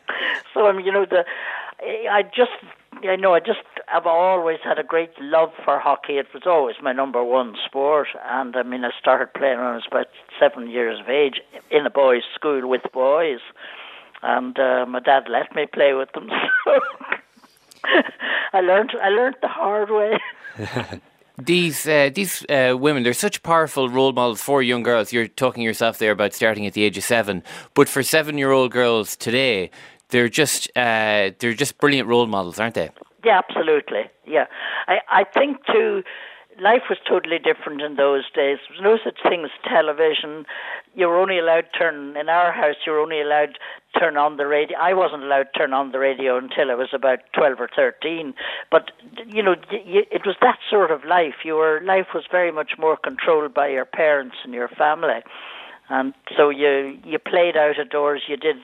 so 0.54 0.66
I'm, 0.66 0.80
you 0.80 0.92
know, 0.92 1.06
the 1.06 1.24
I 1.82 2.22
just 2.22 2.50
I 3.02 3.16
know. 3.16 3.34
I 3.34 3.40
just 3.40 3.60
I've 3.92 4.06
always 4.06 4.58
had 4.62 4.78
a 4.78 4.82
great 4.82 5.10
love 5.20 5.50
for 5.64 5.78
hockey. 5.78 6.18
It 6.18 6.26
was 6.34 6.42
always 6.44 6.76
my 6.82 6.92
number 6.92 7.24
one 7.24 7.56
sport, 7.64 8.08
and 8.26 8.54
I 8.54 8.62
mean, 8.62 8.84
I 8.84 8.90
started 8.98 9.32
playing 9.32 9.58
when 9.58 9.66
I 9.66 9.74
was 9.76 9.86
about 9.90 10.08
seven 10.38 10.68
years 10.68 11.00
of 11.00 11.08
age 11.08 11.40
in 11.70 11.86
a 11.86 11.90
boys' 11.90 12.22
school 12.34 12.68
with 12.68 12.82
boys, 12.92 13.40
and 14.22 14.58
uh, 14.58 14.84
my 14.86 15.00
dad 15.00 15.24
let 15.30 15.54
me 15.54 15.66
play 15.66 15.94
with 15.94 16.12
them. 16.12 16.30
So 17.82 17.88
I 18.52 18.60
learned 18.60 18.92
I 19.02 19.08
learned 19.08 19.36
the 19.40 19.48
hard 19.48 19.90
way. 19.90 21.00
These 21.42 21.86
uh, 21.86 22.10
these 22.14 22.44
uh, 22.48 22.76
women, 22.78 23.02
they're 23.02 23.12
such 23.12 23.42
powerful 23.42 23.88
role 23.88 24.12
models 24.12 24.42
for 24.42 24.62
young 24.62 24.82
girls. 24.82 25.12
You're 25.12 25.28
talking 25.28 25.62
yourself 25.62 25.98
there 25.98 26.12
about 26.12 26.34
starting 26.34 26.66
at 26.66 26.74
the 26.74 26.82
age 26.82 26.98
of 26.98 27.04
seven, 27.04 27.42
but 27.74 27.88
for 27.88 28.02
seven-year-old 28.02 28.72
girls 28.72 29.16
today, 29.16 29.70
they're 30.08 30.28
just 30.28 30.68
uh, 30.76 31.30
they're 31.38 31.54
just 31.54 31.78
brilliant 31.78 32.08
role 32.08 32.26
models, 32.26 32.58
aren't 32.60 32.74
they? 32.74 32.90
Yeah, 33.24 33.40
absolutely. 33.48 34.10
Yeah, 34.26 34.46
I 34.86 34.98
I 35.08 35.24
think 35.24 35.64
too. 35.66 36.02
Life 36.60 36.82
was 36.90 36.98
totally 37.08 37.38
different 37.38 37.80
in 37.80 37.96
those 37.96 38.24
days. 38.34 38.58
There 38.68 38.76
was 38.76 38.82
no 38.82 38.98
such 39.02 39.22
thing 39.22 39.44
as 39.44 39.50
television. 39.64 40.44
You 40.94 41.08
were 41.08 41.18
only 41.18 41.38
allowed 41.38 41.64
to 41.72 41.78
turn 41.78 42.16
in 42.16 42.28
our 42.28 42.52
house. 42.52 42.76
You 42.86 42.92
were 42.92 43.00
only 43.00 43.20
allowed 43.22 43.56
to 43.94 44.00
turn 44.00 44.18
on 44.18 44.36
the 44.36 44.46
radio. 44.46 44.76
I 44.78 44.92
wasn't 44.92 45.22
allowed 45.22 45.48
to 45.54 45.58
turn 45.58 45.72
on 45.72 45.92
the 45.92 45.98
radio 45.98 46.36
until 46.36 46.70
I 46.70 46.74
was 46.74 46.90
about 46.92 47.20
twelve 47.32 47.60
or 47.60 47.70
thirteen. 47.74 48.34
But 48.70 48.90
you 49.26 49.42
know, 49.42 49.56
it 49.70 50.26
was 50.26 50.36
that 50.42 50.58
sort 50.68 50.90
of 50.90 51.04
life. 51.04 51.44
Your 51.44 51.80
life 51.80 52.08
was 52.14 52.24
very 52.30 52.52
much 52.52 52.72
more 52.78 52.96
controlled 52.96 53.54
by 53.54 53.68
your 53.68 53.86
parents 53.86 54.36
and 54.44 54.52
your 54.52 54.68
family, 54.68 55.22
and 55.90 56.14
so 56.36 56.50
you 56.50 56.96
you 57.04 57.18
played 57.18 57.56
out 57.56 57.78
of 57.78 57.90
doors. 57.90 58.22
You 58.28 58.36
did. 58.36 58.56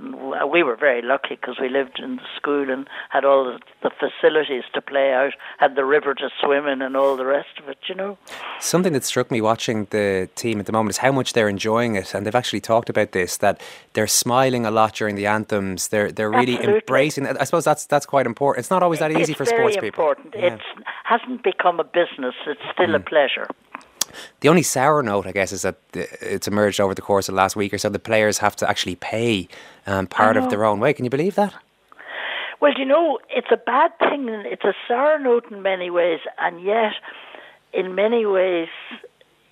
We 0.00 0.62
were 0.62 0.76
very 0.76 1.02
lucky 1.02 1.34
because 1.34 1.56
we 1.60 1.68
lived 1.68 1.98
in 1.98 2.16
the 2.16 2.22
school 2.36 2.70
and 2.70 2.88
had 3.10 3.24
all 3.24 3.44
the, 3.44 3.58
the 3.82 3.90
facilities 3.90 4.62
to 4.74 4.80
play 4.80 5.12
out, 5.12 5.32
had 5.58 5.74
the 5.74 5.84
river 5.84 6.14
to 6.14 6.30
swim 6.40 6.68
in, 6.68 6.82
and 6.82 6.96
all 6.96 7.16
the 7.16 7.26
rest 7.26 7.58
of 7.60 7.68
it. 7.68 7.78
You 7.88 7.96
know. 7.96 8.18
Something 8.60 8.92
that 8.92 9.04
struck 9.04 9.32
me 9.32 9.40
watching 9.40 9.88
the 9.90 10.28
team 10.36 10.60
at 10.60 10.66
the 10.66 10.72
moment 10.72 10.90
is 10.90 10.98
how 10.98 11.10
much 11.10 11.32
they're 11.32 11.48
enjoying 11.48 11.96
it, 11.96 12.14
and 12.14 12.24
they've 12.24 12.34
actually 12.34 12.60
talked 12.60 12.88
about 12.88 13.10
this 13.10 13.38
that 13.38 13.60
they're 13.94 14.06
smiling 14.06 14.64
a 14.64 14.70
lot 14.70 14.94
during 14.94 15.16
the 15.16 15.26
anthems. 15.26 15.88
They're 15.88 16.12
they're 16.12 16.30
really 16.30 16.54
Absolutely. 16.54 16.80
embracing. 16.80 17.26
I 17.26 17.42
suppose 17.42 17.64
that's 17.64 17.86
that's 17.86 18.06
quite 18.06 18.26
important. 18.26 18.62
It's 18.62 18.70
not 18.70 18.84
always 18.84 19.00
that 19.00 19.10
easy 19.10 19.32
it's 19.32 19.38
for 19.38 19.46
sports 19.46 19.76
people. 19.76 19.88
important. 19.88 20.34
Yeah. 20.36 20.54
It 20.54 20.60
hasn't 21.04 21.42
become 21.42 21.80
a 21.80 21.84
business. 21.84 22.34
It's 22.46 22.60
still 22.72 22.94
a 22.94 23.00
mm. 23.00 23.06
pleasure. 23.06 23.48
The 24.40 24.48
only 24.48 24.62
sour 24.62 25.02
note, 25.02 25.26
I 25.26 25.32
guess, 25.32 25.52
is 25.52 25.62
that 25.62 25.76
the- 25.92 26.08
it's 26.20 26.48
emerged 26.48 26.80
over 26.80 26.94
the 26.94 27.02
course 27.02 27.28
of 27.28 27.34
the 27.34 27.36
last 27.36 27.56
week 27.56 27.72
or 27.72 27.78
so. 27.78 27.88
The 27.88 27.98
players 27.98 28.38
have 28.38 28.56
to 28.56 28.68
actually 28.68 28.96
pay 28.96 29.48
um, 29.86 30.06
part 30.06 30.36
of 30.36 30.50
their 30.50 30.64
own 30.64 30.80
way. 30.80 30.92
Can 30.92 31.04
you 31.04 31.10
believe 31.10 31.34
that? 31.36 31.54
Well, 32.60 32.72
you 32.76 32.84
know, 32.84 33.18
it's 33.30 33.52
a 33.52 33.56
bad 33.56 33.92
thing. 33.98 34.28
It's 34.28 34.64
a 34.64 34.74
sour 34.86 35.18
note 35.18 35.44
in 35.50 35.62
many 35.62 35.90
ways, 35.90 36.20
and 36.38 36.60
yet, 36.60 36.92
in 37.72 37.94
many 37.94 38.26
ways, 38.26 38.68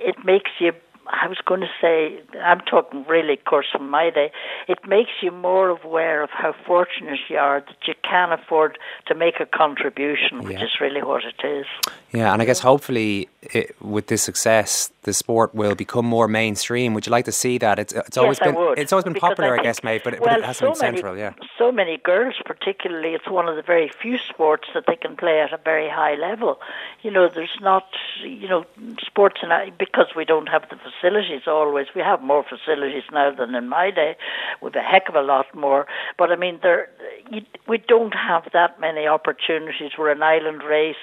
it 0.00 0.16
makes 0.24 0.50
you. 0.59 0.72
I 1.09 1.28
was 1.28 1.38
going 1.46 1.61
to 1.61 1.68
say, 1.80 2.20
I'm 2.42 2.61
talking 2.61 3.04
really, 3.09 3.34
of 3.34 3.44
course, 3.44 3.66
from 3.72 3.88
my 3.90 4.11
day. 4.11 4.30
It 4.68 4.78
makes 4.86 5.11
you 5.22 5.30
more 5.30 5.68
aware 5.68 6.22
of 6.22 6.30
how 6.30 6.54
fortunate 6.66 7.18
you 7.28 7.36
are 7.38 7.61
that 7.61 7.76
you 7.86 7.94
can 8.02 8.32
afford 8.32 8.78
to 9.07 9.14
make 9.14 9.40
a 9.40 9.46
contribution, 9.46 10.42
which 10.42 10.59
Yeah. 10.59 10.64
is 10.64 10.80
really 10.80 11.02
what 11.02 11.22
it 11.24 11.46
is. 11.46 11.66
Yeah, 12.12 12.32
and 12.32 12.40
I 12.42 12.44
guess 12.44 12.61
hopefully 12.61 13.28
it, 13.42 13.74
with 13.80 14.07
this 14.09 14.22
success, 14.22 14.90
the 15.07 15.12
sport 15.14 15.54
will 15.54 15.74
become 15.74 16.04
more 16.04 16.28
mainstream. 16.28 16.92
Would 16.92 17.07
you 17.07 17.12
like 17.12 17.24
to 17.24 17.32
see 17.32 17.57
that? 17.59 17.78
It's 17.78 17.92
it's 17.92 18.18
always 18.18 18.38
yes, 18.40 18.48
been 18.48 18.57
I 18.57 18.59
would. 18.59 18.78
it's 18.78 18.92
always 18.92 19.04
been 19.04 19.14
popular, 19.14 19.52
I, 19.52 19.57
think- 19.57 19.64
guess, 19.64 19.82
Maeve, 19.84 20.02
but 20.04 20.14
it, 20.14 20.20
well, 20.20 20.34
but 20.34 20.40
it 20.40 20.44
hasn't 20.44 20.76
so 20.76 20.80
been 20.80 20.90
many, 20.90 20.96
central. 20.98 21.16
Yeah. 21.16 21.32
So 21.57 21.72
many 21.72 21.96
girls, 21.96 22.34
particularly, 22.44 23.14
it's 23.14 23.30
one 23.30 23.48
of 23.48 23.54
the 23.57 23.62
very 23.62 23.88
few 24.02 24.18
sports 24.18 24.68
that 24.74 24.84
they 24.86 24.96
can 24.96 25.16
play 25.16 25.40
at 25.40 25.52
a 25.52 25.61
very 25.64 25.88
high 25.88 26.16
level. 26.16 26.61
You 27.02 27.12
know, 27.12 27.28
there's 27.32 27.57
not, 27.61 27.86
you 28.24 28.48
know, 28.48 28.66
sports 29.00 29.36
and 29.42 29.78
because 29.78 30.09
we 30.16 30.24
don't 30.24 30.48
have 30.48 30.64
the 30.68 30.76
facilities 30.76 31.42
always. 31.46 31.86
We 31.94 32.02
have 32.02 32.20
more 32.20 32.44
facilities 32.44 33.04
now 33.12 33.32
than 33.32 33.54
in 33.54 33.68
my 33.68 33.92
day, 33.92 34.16
with 34.61 34.74
a 34.74 34.82
heck 34.82 35.09
of 35.09 35.14
a 35.14 35.22
lot 35.22 35.46
more. 35.54 35.86
But 36.18 36.32
I 36.32 36.36
mean, 36.36 36.59
there, 36.62 36.90
you, 37.30 37.42
we 37.68 37.78
don't 37.78 38.14
have 38.14 38.48
that 38.52 38.80
many 38.80 39.07
opportunities. 39.07 39.92
We're 39.96 40.11
an 40.11 40.24
island 40.24 40.64
race 40.64 40.96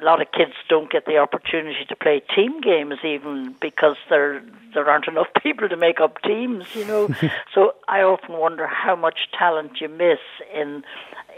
a 0.00 0.04
lot 0.04 0.20
of 0.20 0.30
kids 0.32 0.52
don't 0.68 0.90
get 0.90 1.06
the 1.06 1.16
opportunity 1.18 1.84
to 1.88 1.96
play 1.96 2.22
team 2.34 2.60
games 2.60 2.94
even 3.04 3.54
because 3.60 3.96
there 4.10 4.42
there 4.74 4.88
aren't 4.88 5.08
enough 5.08 5.28
people 5.42 5.68
to 5.68 5.76
make 5.76 6.00
up 6.00 6.20
teams, 6.22 6.64
you 6.74 6.84
know. 6.84 7.08
so 7.54 7.74
I 7.88 8.00
often 8.02 8.36
wonder 8.38 8.66
how 8.66 8.94
much 8.96 9.18
talent 9.36 9.80
you 9.80 9.88
miss 9.88 10.18
in 10.54 10.84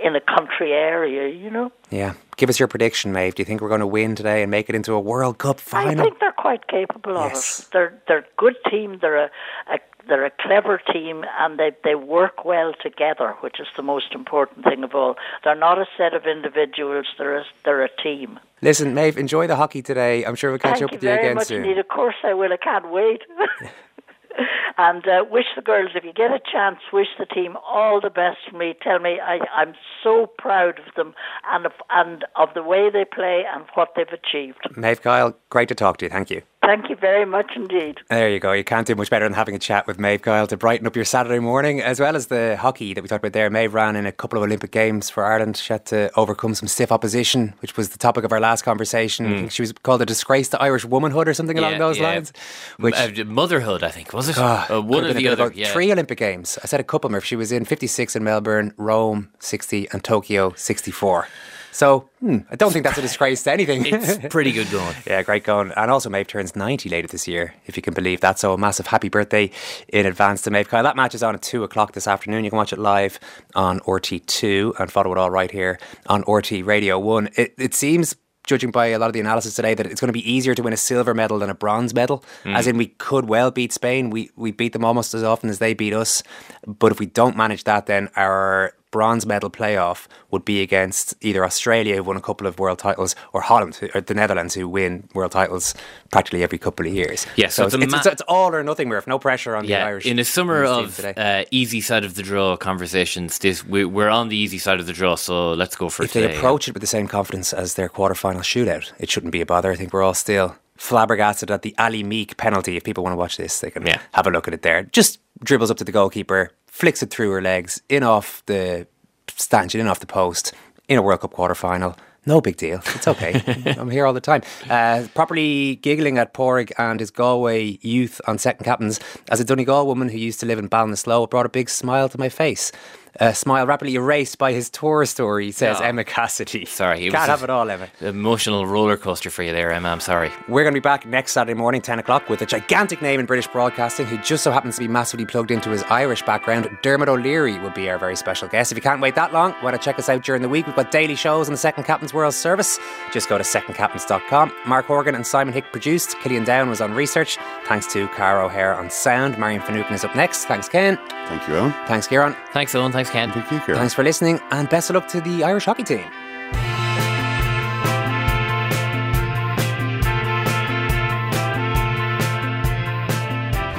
in 0.02 0.16
a 0.16 0.20
country 0.20 0.72
area, 0.72 1.28
you 1.28 1.50
know. 1.50 1.70
Yeah. 1.90 2.14
Give 2.36 2.48
us 2.48 2.58
your 2.58 2.68
prediction, 2.68 3.12
Maeve. 3.12 3.34
Do 3.34 3.42
you 3.42 3.44
think 3.44 3.60
we're 3.60 3.68
going 3.68 3.80
to 3.80 3.86
win 3.86 4.14
today 4.14 4.42
and 4.42 4.50
make 4.50 4.70
it 4.70 4.74
into 4.74 4.94
a 4.94 5.00
World 5.00 5.36
Cup 5.36 5.60
final? 5.60 6.00
I 6.00 6.04
think 6.04 6.20
they're 6.20 6.32
quite 6.32 6.66
capable 6.68 7.18
of 7.18 7.32
Yes. 7.32 7.60
it. 7.60 7.66
They're 7.72 8.02
they're 8.08 8.18
a 8.20 8.24
good 8.38 8.56
team. 8.70 8.98
They're 9.00 9.24
a, 9.24 9.30
a 9.70 9.78
they're 10.10 10.26
a 10.26 10.30
clever 10.30 10.82
team, 10.92 11.24
and 11.38 11.58
they 11.58 11.70
they 11.84 11.94
work 11.94 12.44
well 12.44 12.74
together, 12.82 13.34
which 13.40 13.58
is 13.58 13.68
the 13.76 13.82
most 13.82 14.12
important 14.12 14.64
thing 14.64 14.84
of 14.84 14.94
all. 14.94 15.16
They're 15.44 15.54
not 15.54 15.78
a 15.78 15.86
set 15.96 16.12
of 16.12 16.26
individuals. 16.26 17.06
They're 17.16 17.38
a, 17.38 17.44
they're 17.64 17.84
a 17.84 18.02
team. 18.02 18.38
Listen, 18.60 18.92
Maeve, 18.92 19.16
enjoy 19.16 19.46
the 19.46 19.56
hockey 19.56 19.80
today. 19.80 20.24
I'm 20.26 20.34
sure 20.34 20.50
we'll 20.50 20.58
catch 20.58 20.80
Thank 20.80 20.84
up 20.84 20.90
you 20.90 20.96
with 20.96 21.02
you 21.04 21.08
very 21.08 21.20
again 21.20 21.36
much 21.36 21.46
soon. 21.46 21.62
indeed. 21.62 21.78
Of 21.78 21.88
course 21.88 22.16
I 22.24 22.34
will. 22.34 22.52
I 22.52 22.58
can't 22.58 22.90
wait. 22.90 23.22
and 24.78 25.06
uh, 25.06 25.24
wish 25.30 25.46
the 25.56 25.62
girls, 25.62 25.90
if 25.94 26.04
you 26.04 26.12
get 26.12 26.30
a 26.30 26.40
chance, 26.40 26.78
wish 26.92 27.08
the 27.18 27.26
team 27.26 27.56
all 27.66 28.00
the 28.00 28.10
best 28.10 28.38
for 28.50 28.56
me. 28.56 28.74
Tell 28.82 28.98
me, 28.98 29.18
I, 29.20 29.38
I'm 29.54 29.74
so 30.02 30.26
proud 30.26 30.78
of 30.80 30.94
them 30.94 31.14
and 31.52 31.66
of, 31.66 31.72
and 31.90 32.24
of 32.36 32.48
the 32.54 32.62
way 32.62 32.90
they 32.90 33.04
play 33.04 33.44
and 33.52 33.64
what 33.74 33.90
they've 33.96 34.06
achieved. 34.08 34.58
Maeve 34.76 35.02
Kyle, 35.02 35.34
great 35.48 35.68
to 35.68 35.74
talk 35.74 35.98
to 35.98 36.06
you. 36.06 36.10
Thank 36.10 36.30
you. 36.30 36.42
Thank 36.62 36.90
you 36.90 36.96
very 36.96 37.24
much 37.24 37.52
indeed. 37.56 38.00
There 38.10 38.28
you 38.28 38.38
go. 38.38 38.52
You 38.52 38.64
can't 38.64 38.86
do 38.86 38.94
much 38.94 39.08
better 39.08 39.24
than 39.24 39.32
having 39.32 39.54
a 39.54 39.58
chat 39.58 39.86
with 39.86 39.98
Maeve 39.98 40.20
Kyle 40.20 40.46
to 40.46 40.58
brighten 40.58 40.86
up 40.86 40.94
your 40.94 41.06
Saturday 41.06 41.38
morning, 41.38 41.80
as 41.80 41.98
well 41.98 42.14
as 42.14 42.26
the 42.26 42.58
hockey 42.60 42.92
that 42.92 43.00
we 43.00 43.08
talked 43.08 43.24
about 43.24 43.32
there. 43.32 43.48
Maeve 43.48 43.72
ran 43.72 43.96
in 43.96 44.04
a 44.04 44.12
couple 44.12 44.36
of 44.38 44.44
Olympic 44.44 44.70
Games 44.70 45.08
for 45.08 45.24
Ireland. 45.24 45.56
She 45.56 45.72
had 45.72 45.86
to 45.86 46.10
overcome 46.16 46.54
some 46.54 46.68
stiff 46.68 46.92
opposition, 46.92 47.54
which 47.60 47.78
was 47.78 47.88
the 47.88 47.98
topic 47.98 48.24
of 48.24 48.32
our 48.32 48.40
last 48.40 48.62
conversation. 48.62 49.32
I 49.32 49.36
think 49.38 49.52
she 49.52 49.62
was 49.62 49.72
called 49.72 50.02
a 50.02 50.06
disgrace 50.06 50.50
to 50.50 50.60
Irish 50.60 50.84
womanhood 50.84 51.28
or 51.28 51.34
something 51.34 51.58
along 51.58 51.78
those 51.78 51.98
yeah. 51.98 52.10
lines. 52.10 52.32
Which 52.78 52.94
Uh, 52.94 53.24
motherhood, 53.24 53.82
I 53.82 53.90
think, 53.90 54.12
was 54.12 54.28
it? 54.28 54.36
Ah, 54.38 54.70
uh, 54.70 54.82
one 54.82 55.04
have 55.04 55.16
or 55.16 55.18
the 55.18 55.28
other. 55.28 55.50
Yeah. 55.54 55.72
Three 55.72 55.90
Olympic 55.90 56.18
Games. 56.18 56.58
I 56.62 56.66
said 56.66 56.78
a 56.78 56.84
couple, 56.84 57.08
Murph. 57.08 57.24
She 57.24 57.36
was 57.36 57.52
in 57.52 57.64
56 57.64 58.14
in 58.14 58.22
Melbourne, 58.22 58.74
Rome 58.76 59.30
60, 59.38 59.88
and 59.92 60.04
Tokyo 60.04 60.52
64. 60.56 61.26
So 61.72 62.08
hmm, 62.20 62.38
I 62.50 62.56
don't 62.56 62.72
think 62.72 62.84
that's 62.84 62.98
a 62.98 63.02
disgrace 63.02 63.42
to 63.44 63.52
anything. 63.52 63.86
It's 63.86 64.18
pretty 64.28 64.52
good 64.52 64.70
going. 64.70 64.94
Yeah, 65.06 65.22
great 65.22 65.44
going. 65.44 65.72
And 65.76 65.90
also, 65.90 66.10
Maeve 66.10 66.26
turns 66.26 66.54
90 66.54 66.88
later 66.88 67.08
this 67.08 67.26
year, 67.26 67.54
if 67.66 67.76
you 67.76 67.82
can 67.82 67.94
believe 67.94 68.20
that. 68.20 68.38
So, 68.38 68.52
a 68.52 68.58
massive 68.58 68.86
happy 68.88 69.08
birthday 69.08 69.50
in 69.88 70.06
advance 70.06 70.42
to 70.42 70.50
Maeve 70.50 70.68
Kyle. 70.68 70.82
That 70.82 70.96
match 70.96 71.14
is 71.14 71.22
on 71.22 71.34
at 71.34 71.42
2 71.42 71.64
o'clock 71.64 71.92
this 71.92 72.06
afternoon. 72.06 72.44
You 72.44 72.50
can 72.50 72.56
watch 72.56 72.72
it 72.72 72.78
live 72.78 73.18
on 73.54 73.80
RTÉ2 73.80 74.78
and 74.78 74.92
follow 74.92 75.12
it 75.12 75.18
all 75.18 75.30
right 75.30 75.50
here 75.50 75.78
on 76.06 76.22
RTÉ 76.24 76.64
Radio 76.64 76.98
1. 76.98 77.30
It, 77.36 77.54
it 77.58 77.74
seems. 77.74 78.16
Judging 78.44 78.70
by 78.70 78.86
a 78.86 78.98
lot 78.98 79.06
of 79.06 79.12
the 79.12 79.20
analysis 79.20 79.54
today, 79.54 79.74
that 79.74 79.86
it's 79.86 80.00
going 80.00 80.08
to 80.08 80.14
be 80.14 80.28
easier 80.28 80.54
to 80.54 80.62
win 80.62 80.72
a 80.72 80.76
silver 80.76 81.14
medal 81.14 81.38
than 81.38 81.50
a 81.50 81.54
bronze 81.54 81.94
medal. 81.94 82.24
As 82.46 82.66
in, 82.66 82.78
we 82.78 82.86
could 82.86 83.28
well 83.28 83.50
beat 83.50 83.70
Spain. 83.70 84.08
We 84.10 84.30
we 84.34 84.50
beat 84.50 84.72
them 84.72 84.84
almost 84.84 85.14
as 85.14 85.22
often 85.22 85.50
as 85.50 85.58
they 85.58 85.74
beat 85.74 85.92
us. 85.92 86.22
But 86.66 86.90
if 86.90 86.98
we 86.98 87.06
don't 87.06 87.36
manage 87.36 87.64
that, 87.64 87.84
then 87.86 88.08
our 88.16 88.72
bronze 88.90 89.24
medal 89.26 89.50
playoff 89.50 90.06
would 90.30 90.44
be 90.44 90.62
against 90.62 91.14
either 91.20 91.44
Australia, 91.44 91.96
who 91.96 92.02
won 92.02 92.16
a 92.16 92.20
couple 92.20 92.46
of 92.46 92.58
world 92.58 92.78
titles, 92.78 93.14
or 93.32 93.40
Holland, 93.40 93.76
who- 93.76 93.88
or 93.94 94.00
the 94.00 94.14
Netherlands, 94.14 94.54
who 94.54 94.68
win 94.68 95.08
world 95.14 95.32
titles 95.32 95.74
practically 96.10 96.42
every 96.42 96.58
couple 96.58 96.86
of 96.86 96.92
years. 96.92 97.26
Yeah, 97.36 97.48
so, 97.48 97.68
so 97.68 97.78
it's, 97.78 97.90
ma- 97.92 97.98
it's, 97.98 98.06
it's 98.06 98.22
all 98.22 98.54
or 98.54 98.62
nothing, 98.62 98.88
Murph. 98.88 99.06
No 99.06 99.18
pressure 99.18 99.54
on 99.56 99.64
the 99.66 99.74
Irish. 99.76 100.06
in 100.06 100.18
a 100.18 100.24
summer 100.24 100.64
of 100.64 100.98
uh, 101.04 101.44
easy 101.50 101.80
side 101.80 102.04
of 102.04 102.14
the 102.14 102.22
draw 102.22 102.56
conversations, 102.56 103.38
this 103.38 103.64
we, 103.64 103.84
we're 103.84 104.08
on 104.08 104.28
the 104.28 104.36
easy 104.36 104.58
side 104.58 104.80
of 104.80 104.86
the 104.86 104.92
draw, 104.92 105.14
so 105.14 105.52
let's 105.52 105.76
go 105.76 105.88
for 105.88 106.02
it. 106.02 106.06
if 106.06 106.12
today. 106.12 106.26
they 106.28 106.36
approach 106.36 106.68
it 106.68 106.74
with 106.74 106.80
the 106.80 106.86
same 106.86 107.06
confidence 107.06 107.52
as 107.52 107.74
their 107.74 107.88
quarterfinal 107.88 108.40
shootout, 108.42 108.92
it 108.98 109.10
shouldn't 109.10 109.32
be 109.32 109.40
a 109.40 109.46
bother. 109.46 109.70
I 109.72 109.76
think 109.76 109.92
we're 109.92 110.02
all 110.02 110.14
still 110.14 110.56
flabbergasted 110.76 111.50
at 111.50 111.62
the 111.62 111.74
Ali 111.78 112.02
Meeke 112.02 112.36
penalty. 112.38 112.76
If 112.76 112.84
people 112.84 113.04
want 113.04 113.12
to 113.12 113.18
watch 113.18 113.36
this, 113.36 113.60
they 113.60 113.70
can 113.70 113.86
Yeah. 113.86 114.00
have 114.14 114.26
a 114.26 114.30
look 114.30 114.48
at 114.48 114.54
it 114.54 114.62
there. 114.62 114.82
Just 114.84 115.18
dribbles 115.44 115.70
up 115.70 115.76
to 115.76 115.84
the 115.84 115.92
goalkeeper, 115.92 116.52
flicks 116.80 117.02
it 117.02 117.10
through 117.10 117.30
her 117.30 117.42
legs, 117.42 117.82
in 117.90 118.02
off 118.02 118.42
the 118.46 118.86
stanchion, 119.28 119.80
in 119.80 119.86
off 119.86 120.00
the 120.00 120.06
post, 120.06 120.54
in 120.88 120.98
a 120.98 121.02
World 121.02 121.20
Cup 121.20 121.34
quarterfinal. 121.34 121.96
No 122.26 122.40
big 122.40 122.56
deal. 122.56 122.80
It's 122.94 123.06
okay. 123.06 123.42
I'm 123.78 123.90
here 123.90 124.06
all 124.06 124.12
the 124.12 124.20
time. 124.20 124.42
Uh, 124.68 125.06
properly 125.14 125.76
giggling 125.76 126.18
at 126.18 126.32
Paraic 126.34 126.72
and 126.78 127.00
his 127.00 127.10
Galway 127.10 127.78
youth 127.82 128.20
on 128.26 128.38
second 128.38 128.64
captains. 128.64 128.98
As 129.30 129.40
a 129.40 129.44
Donegal 129.44 129.86
woman 129.86 130.08
who 130.08 130.18
used 130.18 130.40
to 130.40 130.46
live 130.46 130.58
in 130.58 130.68
Ballinasloe, 130.68 131.24
it 131.24 131.30
brought 131.30 131.46
a 131.46 131.50
big 131.50 131.70
smile 131.70 132.08
to 132.08 132.18
my 132.18 132.28
face. 132.28 132.72
A 133.16 133.34
smile 133.34 133.66
rapidly 133.66 133.96
erased 133.96 134.38
by 134.38 134.52
his 134.52 134.70
tour 134.70 135.04
story, 135.04 135.50
says 135.50 135.78
Oh. 135.80 135.84
Emma 135.84 136.04
Cassidy. 136.04 136.64
Sorry, 136.64 136.98
it 137.06 137.10
Can't 137.10 137.14
was 137.22 137.28
have 137.28 137.42
it 137.42 137.50
all, 137.50 137.68
Emma. 137.68 137.88
Emotional 138.00 138.66
roller 138.66 138.96
coaster 138.96 139.30
for 139.30 139.42
you 139.42 139.52
there, 139.52 139.72
Emma. 139.72 139.88
I'm 139.88 140.00
sorry. 140.00 140.30
We're 140.48 140.62
going 140.62 140.74
to 140.74 140.80
be 140.80 140.82
back 140.82 141.06
next 141.06 141.32
Saturday 141.32 141.54
morning, 141.54 141.80
10 141.82 141.98
o'clock, 141.98 142.28
with 142.28 142.40
a 142.42 142.46
gigantic 142.46 143.02
name 143.02 143.18
in 143.18 143.26
British 143.26 143.48
broadcasting 143.48 144.06
who 144.06 144.16
just 144.18 144.44
so 144.44 144.52
happens 144.52 144.76
to 144.76 144.80
be 144.80 144.88
massively 144.88 145.26
plugged 145.26 145.50
into 145.50 145.70
his 145.70 145.82
Irish 145.84 146.22
background. 146.22 146.68
Dermot 146.82 147.08
O'Leary 147.08 147.58
will 147.58 147.70
be 147.70 147.90
our 147.90 147.98
very 147.98 148.14
special 148.16 148.46
guest. 148.48 148.70
If 148.70 148.76
you 148.78 148.82
can't 148.82 149.00
wait 149.00 149.14
that 149.16 149.32
long, 149.32 149.54
want 149.62 149.74
to 149.74 149.82
check 149.82 149.98
us 149.98 150.08
out 150.08 150.22
during 150.22 150.42
the 150.42 150.48
week? 150.48 150.66
We've 150.66 150.76
got 150.76 150.90
daily 150.90 151.16
shows 151.16 151.48
on 151.48 151.52
the 151.52 151.58
Second 151.58 151.84
Captain's 151.84 152.14
World 152.14 152.34
Service. 152.34 152.78
Just 153.12 153.28
go 153.28 153.38
to 153.38 153.44
secondcaptains.com. 153.44 154.52
Mark 154.66 154.86
Horgan 154.86 155.14
and 155.14 155.26
Simon 155.26 155.52
Hick 155.54 155.64
produced. 155.72 156.16
Killian 156.20 156.44
Down 156.44 156.68
was 156.68 156.80
on 156.80 156.92
research. 156.94 157.38
Thanks 157.64 157.86
to 157.92 158.06
Cara 158.08 158.44
O'Hare 158.46 158.74
on 158.74 158.90
sound. 158.90 159.38
Marian 159.38 159.62
Finucane 159.62 159.94
is 159.94 160.04
up 160.04 160.14
next. 160.14 160.44
Thanks, 160.46 160.68
Ken. 160.68 160.98
Thank 161.26 161.46
you, 161.48 161.56
Owen. 161.56 161.72
Thanks, 161.86 162.06
Kieran. 162.06 162.34
Thanks, 162.52 162.74
Owen. 162.74 162.92
Thanks, 162.92 162.99
Ken. 163.08 163.32
Thank 163.32 163.50
you, 163.50 163.60
Kieran. 163.60 163.78
Thanks 163.78 163.94
for 163.94 164.02
listening, 164.02 164.40
and 164.50 164.68
best 164.68 164.90
of 164.90 164.96
luck 164.96 165.08
to 165.08 165.20
the 165.20 165.44
Irish 165.44 165.64
hockey 165.64 165.84
team. 165.84 166.04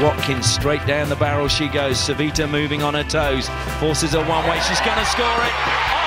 Watkins 0.02 0.52
straight 0.52 0.84
down 0.88 1.10
the 1.10 1.16
barrel 1.16 1.48
she 1.48 1.68
goes. 1.68 1.98
Savita 1.98 2.50
moving 2.50 2.82
on 2.82 2.96
her 2.96 3.04
toes. 3.04 3.48
Forces 3.80 4.14
her 4.14 4.26
one 4.26 4.50
way. 4.50 4.60
She's 4.62 4.82
going 4.82 4.98
to 4.98 5.06
score 5.06 5.46
it. 5.46 6.01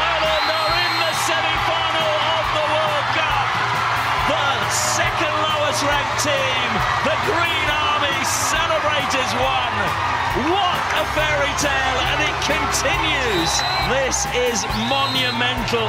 Fairy 11.14 11.54
tale 11.62 11.98
and 12.10 12.20
it 12.26 12.36
continues. 12.42 13.50
This 13.88 14.26
is 14.34 14.66
monumental. 14.90 15.88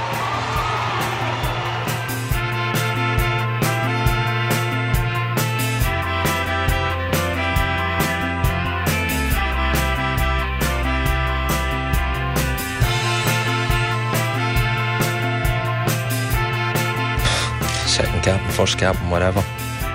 Second 17.87 18.23
captain, 18.23 18.51
first 18.51 18.77
captain, 18.77 19.09
whatever. 19.09 19.43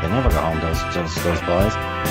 They 0.02 0.08
never 0.08 0.28
go 0.30 0.40
home, 0.40 0.60
those, 0.60 0.82
those, 0.94 1.14
those 1.22 1.40
boys. 1.42 2.09